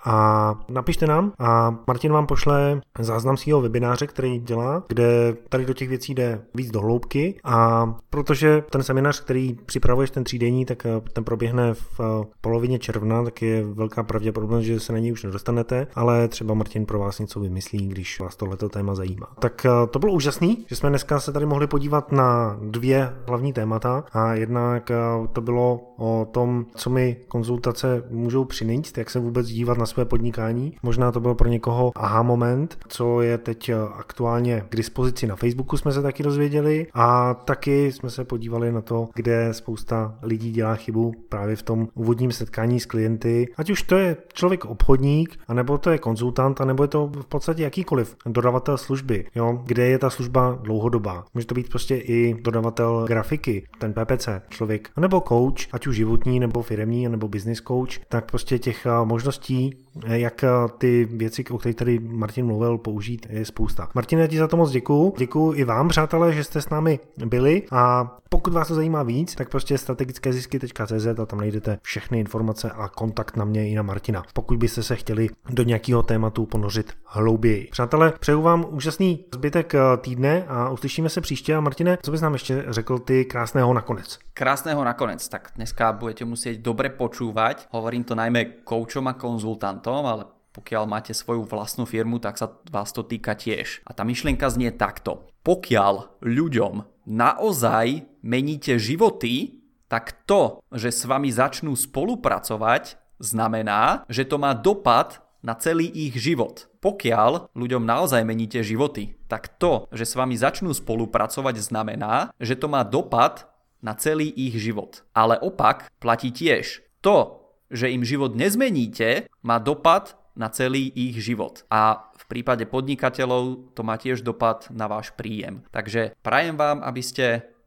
a 0.05 0.55
napište 0.69 1.07
nám 1.07 1.33
a 1.39 1.75
Martin 1.87 2.11
vám 2.11 2.27
pošle 2.27 2.81
záznam 2.99 3.37
svého 3.37 3.61
webináře, 3.61 4.07
který 4.07 4.39
dělá, 4.39 4.83
kde 4.87 5.35
tady 5.49 5.65
do 5.65 5.73
těch 5.73 5.89
věcí 5.89 6.13
jde 6.13 6.41
víc 6.55 6.71
do 6.71 6.79
hloubky. 6.81 7.39
A 7.43 7.85
protože 8.09 8.63
ten 8.69 8.83
seminář, 8.83 9.21
který 9.21 9.53
připravuješ 9.65 10.11
ten 10.11 10.23
třídenní, 10.23 10.65
tak 10.65 10.87
ten 11.13 11.23
proběhne 11.23 11.73
v 11.73 11.99
polovině 12.41 12.79
června, 12.79 13.23
tak 13.23 13.41
je 13.41 13.63
velká 13.63 14.03
pravděpodobnost, 14.03 14.63
že 14.63 14.79
se 14.79 14.93
na 14.93 14.99
něj 14.99 15.11
už 15.11 15.23
nedostanete 15.23 15.40
dostanete, 15.41 15.87
ale 15.95 16.27
třeba 16.27 16.53
Martin 16.53 16.85
pro 16.85 16.99
vás 16.99 17.19
něco 17.19 17.39
vymyslí, 17.39 17.87
když 17.87 18.19
vás 18.19 18.35
tohleto 18.35 18.69
téma 18.69 18.95
zajímá. 18.95 19.27
Tak 19.39 19.65
eh, 19.65 19.69
to 19.91 19.99
bylo 19.99 20.13
úžasný, 20.13 20.65
že 20.67 20.75
jsme 20.75 20.89
dneska 20.89 21.19
se 21.19 21.31
tady 21.31 21.45
mohli 21.45 21.67
podívat 21.67 22.11
na 22.11 22.57
dvě 22.61 23.13
hlavní 23.27 23.53
témata 23.53 24.03
a 24.11 24.33
jednak 24.33 24.91
eh, 24.91 24.95
to 25.33 25.41
bylo 25.41 25.93
o 25.97 26.27
tom, 26.31 26.65
co 26.75 26.89
mi 26.89 27.17
konzultace 27.27 28.03
můžou 28.09 28.45
přinést, 28.45 28.97
jak 28.97 29.09
se 29.09 29.19
vůbec 29.19 29.47
dívat 29.47 29.77
na 29.77 29.85
své 29.85 30.05
podnikání. 30.05 30.73
Možná 30.83 31.11
to 31.11 31.19
byl 31.19 31.35
pro 31.35 31.47
někoho 31.47 31.91
aha 31.95 32.21
moment, 32.21 32.77
co 32.87 33.21
je 33.21 33.37
teď 33.37 33.69
eh, 33.69 33.75
aktuálně 33.93 34.65
k 34.69 34.75
dispozici 34.75 35.27
na 35.27 35.35
Facebooku 35.35 35.77
jsme 35.77 35.91
se 35.91 36.01
taky 36.01 36.23
dozvěděli 36.23 36.87
a 36.93 37.33
taky 37.33 37.91
jsme 37.91 38.09
se 38.09 38.25
podívali 38.25 38.71
na 38.71 38.81
to, 38.81 39.09
kde 39.13 39.53
spousta 39.53 40.15
lidí 40.21 40.51
dělá 40.51 40.75
chybu 40.75 41.13
právě 41.29 41.55
v 41.55 41.63
tom 41.63 41.87
úvodním 41.93 42.31
setkání 42.31 42.79
s 42.79 42.85
klienty. 42.85 43.47
Ať 43.57 43.69
už 43.69 43.81
to 43.83 43.95
je 43.95 44.17
člověk 44.33 44.65
obchodník, 44.65 45.20
obchodník, 45.21 45.39
anebo 45.47 45.77
to 45.77 45.89
je 45.89 45.97
konzultant, 45.97 46.61
anebo 46.61 46.83
je 46.83 46.87
to 46.87 47.07
v 47.07 47.25
podstatě 47.25 47.63
jakýkoliv 47.63 48.15
dodavatel 48.25 48.77
služby, 48.77 49.25
jo, 49.35 49.61
kde 49.65 49.85
je 49.85 49.97
ta 49.99 50.09
služba 50.09 50.59
dlouhodobá. 50.61 51.25
Může 51.33 51.47
to 51.47 51.55
být 51.55 51.69
prostě 51.69 51.95
i 51.95 52.35
dodavatel 52.41 53.05
grafiky, 53.07 53.67
ten 53.79 53.93
PPC 53.93 54.29
člověk, 54.49 54.89
anebo 54.95 55.21
coach, 55.21 55.67
ať 55.71 55.87
už 55.87 55.95
životní, 55.95 56.39
nebo 56.39 56.61
firemní, 56.61 57.09
nebo 57.09 57.27
business 57.27 57.61
coach, 57.61 57.99
tak 58.09 58.25
prostě 58.25 58.59
těch 58.59 58.85
eh, 58.85 58.89
možností, 59.05 59.77
eh, 60.05 60.19
jak 60.19 60.43
eh, 60.43 60.49
ty 60.77 61.05
věci, 61.11 61.45
o 61.51 61.57
kterých 61.57 61.75
tady 61.75 61.99
Martin 61.99 62.45
mluvil, 62.45 62.77
použít, 62.77 63.27
je 63.29 63.45
spousta. 63.45 63.89
Martine, 63.95 64.27
ti 64.27 64.37
za 64.37 64.47
to 64.47 64.57
moc 64.57 64.71
děkuju. 64.71 65.13
Děkuju 65.17 65.53
i 65.53 65.63
vám, 65.63 65.87
přátelé, 65.89 66.33
že 66.33 66.43
jste 66.43 66.61
s 66.61 66.69
námi 66.69 66.99
byli 67.25 67.63
a 67.71 68.11
pokud 68.33 68.53
vás 68.53 68.67
to 68.67 68.75
zajímá 68.75 69.03
víc, 69.03 69.35
tak 69.35 69.49
prostě 69.49 69.77
strategické 69.77 70.33
zisky.cz 70.33 71.19
a 71.19 71.25
tam 71.25 71.39
najdete 71.39 71.79
všechny 71.81 72.19
informace 72.19 72.71
a 72.71 72.87
kontakt 72.87 73.37
na 73.37 73.45
mě 73.45 73.69
i 73.69 73.75
na 73.75 73.81
Martina. 73.81 74.23
Pokud 74.33 74.57
byste 74.57 74.83
se 74.83 74.95
chtěli 74.95 75.10
do 75.49 75.63
nějakého 75.63 76.03
tématu 76.03 76.45
ponořit 76.45 76.93
hlouběji. 77.05 77.67
Přátelé, 77.71 78.13
přeju 78.19 78.41
vám 78.41 78.65
úžasný 78.69 79.25
zbytek 79.33 79.75
eh, 79.75 79.79
týdne 79.97 80.45
a 80.47 80.69
uslyšíme 80.69 81.09
se 81.09 81.21
příště. 81.21 81.55
A 81.55 81.61
Martine, 81.61 81.97
co 82.01 82.11
bys 82.11 82.21
nám 82.21 82.33
ještě 82.33 82.63
řekl 82.67 82.99
ty 82.99 83.25
krásného 83.25 83.73
nakonec? 83.73 84.19
Krásného 84.33 84.83
nakonec, 84.83 85.27
tak 85.27 85.51
dneska 85.55 85.93
budete 85.93 86.25
muset 86.25 86.57
dobre 86.57 86.89
počúvať. 86.89 87.67
Hovorím 87.71 88.03
to 88.03 88.15
najmä 88.15 88.63
koučom 88.63 89.07
a 89.07 89.13
konzultantom, 89.13 90.05
ale 90.05 90.23
pokiaľ 90.51 90.83
máte 90.87 91.13
svoju 91.15 91.47
vlastnú 91.47 91.87
firmu, 91.87 92.19
tak 92.19 92.35
sa 92.35 92.51
vás 92.71 92.91
to 92.91 93.07
týka 93.07 93.35
tiež. 93.35 93.81
A 93.87 93.95
tá 93.95 94.03
myšlienka 94.03 94.51
znie 94.51 94.71
takto. 94.75 95.27
Pokiaľ 95.47 96.21
ľuďom 96.21 97.07
naozaj 97.07 98.03
meníte 98.21 98.75
životy, 98.75 99.63
tak 99.87 100.23
to, 100.27 100.63
že 100.71 100.91
s 100.91 101.03
vami 101.03 101.31
začnú 101.31 101.75
spolupracovať, 101.75 102.99
znamená, 103.21 104.03
že 104.09 104.25
to 104.25 104.41
má 104.41 104.57
dopad 104.57 105.21
na 105.41 105.57
celý 105.57 105.89
ich 105.89 106.17
život. 106.17 106.69
Pokiaľ 106.81 107.53
ľuďom 107.53 107.85
naozaj 107.85 108.21
meníte 108.25 108.61
životy, 108.65 109.17
tak 109.29 109.57
to, 109.61 109.89
že 109.93 110.09
s 110.09 110.17
vami 110.17 110.37
začnú 110.37 110.73
spolupracovať, 110.73 111.55
znamená, 111.61 112.33
že 112.41 112.57
to 112.57 112.69
má 112.69 112.81
dopad 112.81 113.49
na 113.81 113.97
celý 113.97 114.29
ich 114.29 114.57
život. 114.57 115.05
Ale 115.13 115.37
opak 115.41 115.89
platí 115.97 116.29
tiež. 116.29 116.85
To, 117.01 117.49
že 117.73 117.89
im 117.89 118.05
život 118.05 118.37
nezmeníte, 118.37 119.29
má 119.41 119.57
dopad 119.57 120.17
na 120.37 120.47
celý 120.53 120.93
ich 120.93 121.17
život. 121.19 121.65
A 121.67 122.11
v 122.15 122.23
prípade 122.29 122.63
podnikateľov 122.69 123.73
to 123.73 123.81
má 123.81 123.97
tiež 123.97 124.21
dopad 124.21 124.69
na 124.71 124.85
váš 124.85 125.11
príjem. 125.17 125.65
Takže 125.73 126.15
prajem 126.21 126.55
vám, 126.55 126.85
aby 126.85 127.01
ste 127.01 127.25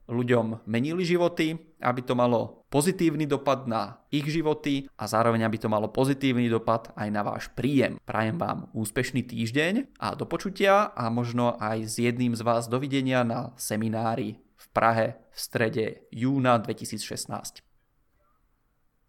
ľuďom 0.09 0.65
menili 0.69 1.03
životy, 1.05 1.57
aby 1.85 2.01
to 2.01 2.17
malo 2.17 2.65
pozitívny 2.73 3.29
dopad 3.29 3.69
na 3.69 4.01
ich 4.09 4.25
životy 4.25 4.89
a 4.97 5.05
zároveň 5.05 5.45
aby 5.45 5.61
to 5.61 5.69
malo 5.69 5.93
pozitívny 5.93 6.49
dopad 6.49 6.89
aj 6.97 7.09
na 7.13 7.21
váš 7.21 7.53
príjem. 7.53 8.01
Prajem 8.01 8.41
vám 8.41 8.73
úspešný 8.73 9.21
týždeň 9.29 10.01
a 10.01 10.17
do 10.17 10.25
počutia 10.25 10.89
a 10.89 11.13
možno 11.13 11.53
aj 11.61 11.85
s 11.85 11.95
jedným 12.01 12.33
z 12.33 12.41
vás 12.41 12.65
dovidenia 12.65 13.21
na 13.21 13.53
seminári 13.61 14.41
v 14.57 14.65
Prahe 14.73 15.21
v 15.29 15.37
strede 15.37 15.85
júna 16.09 16.57
2016. 16.57 17.74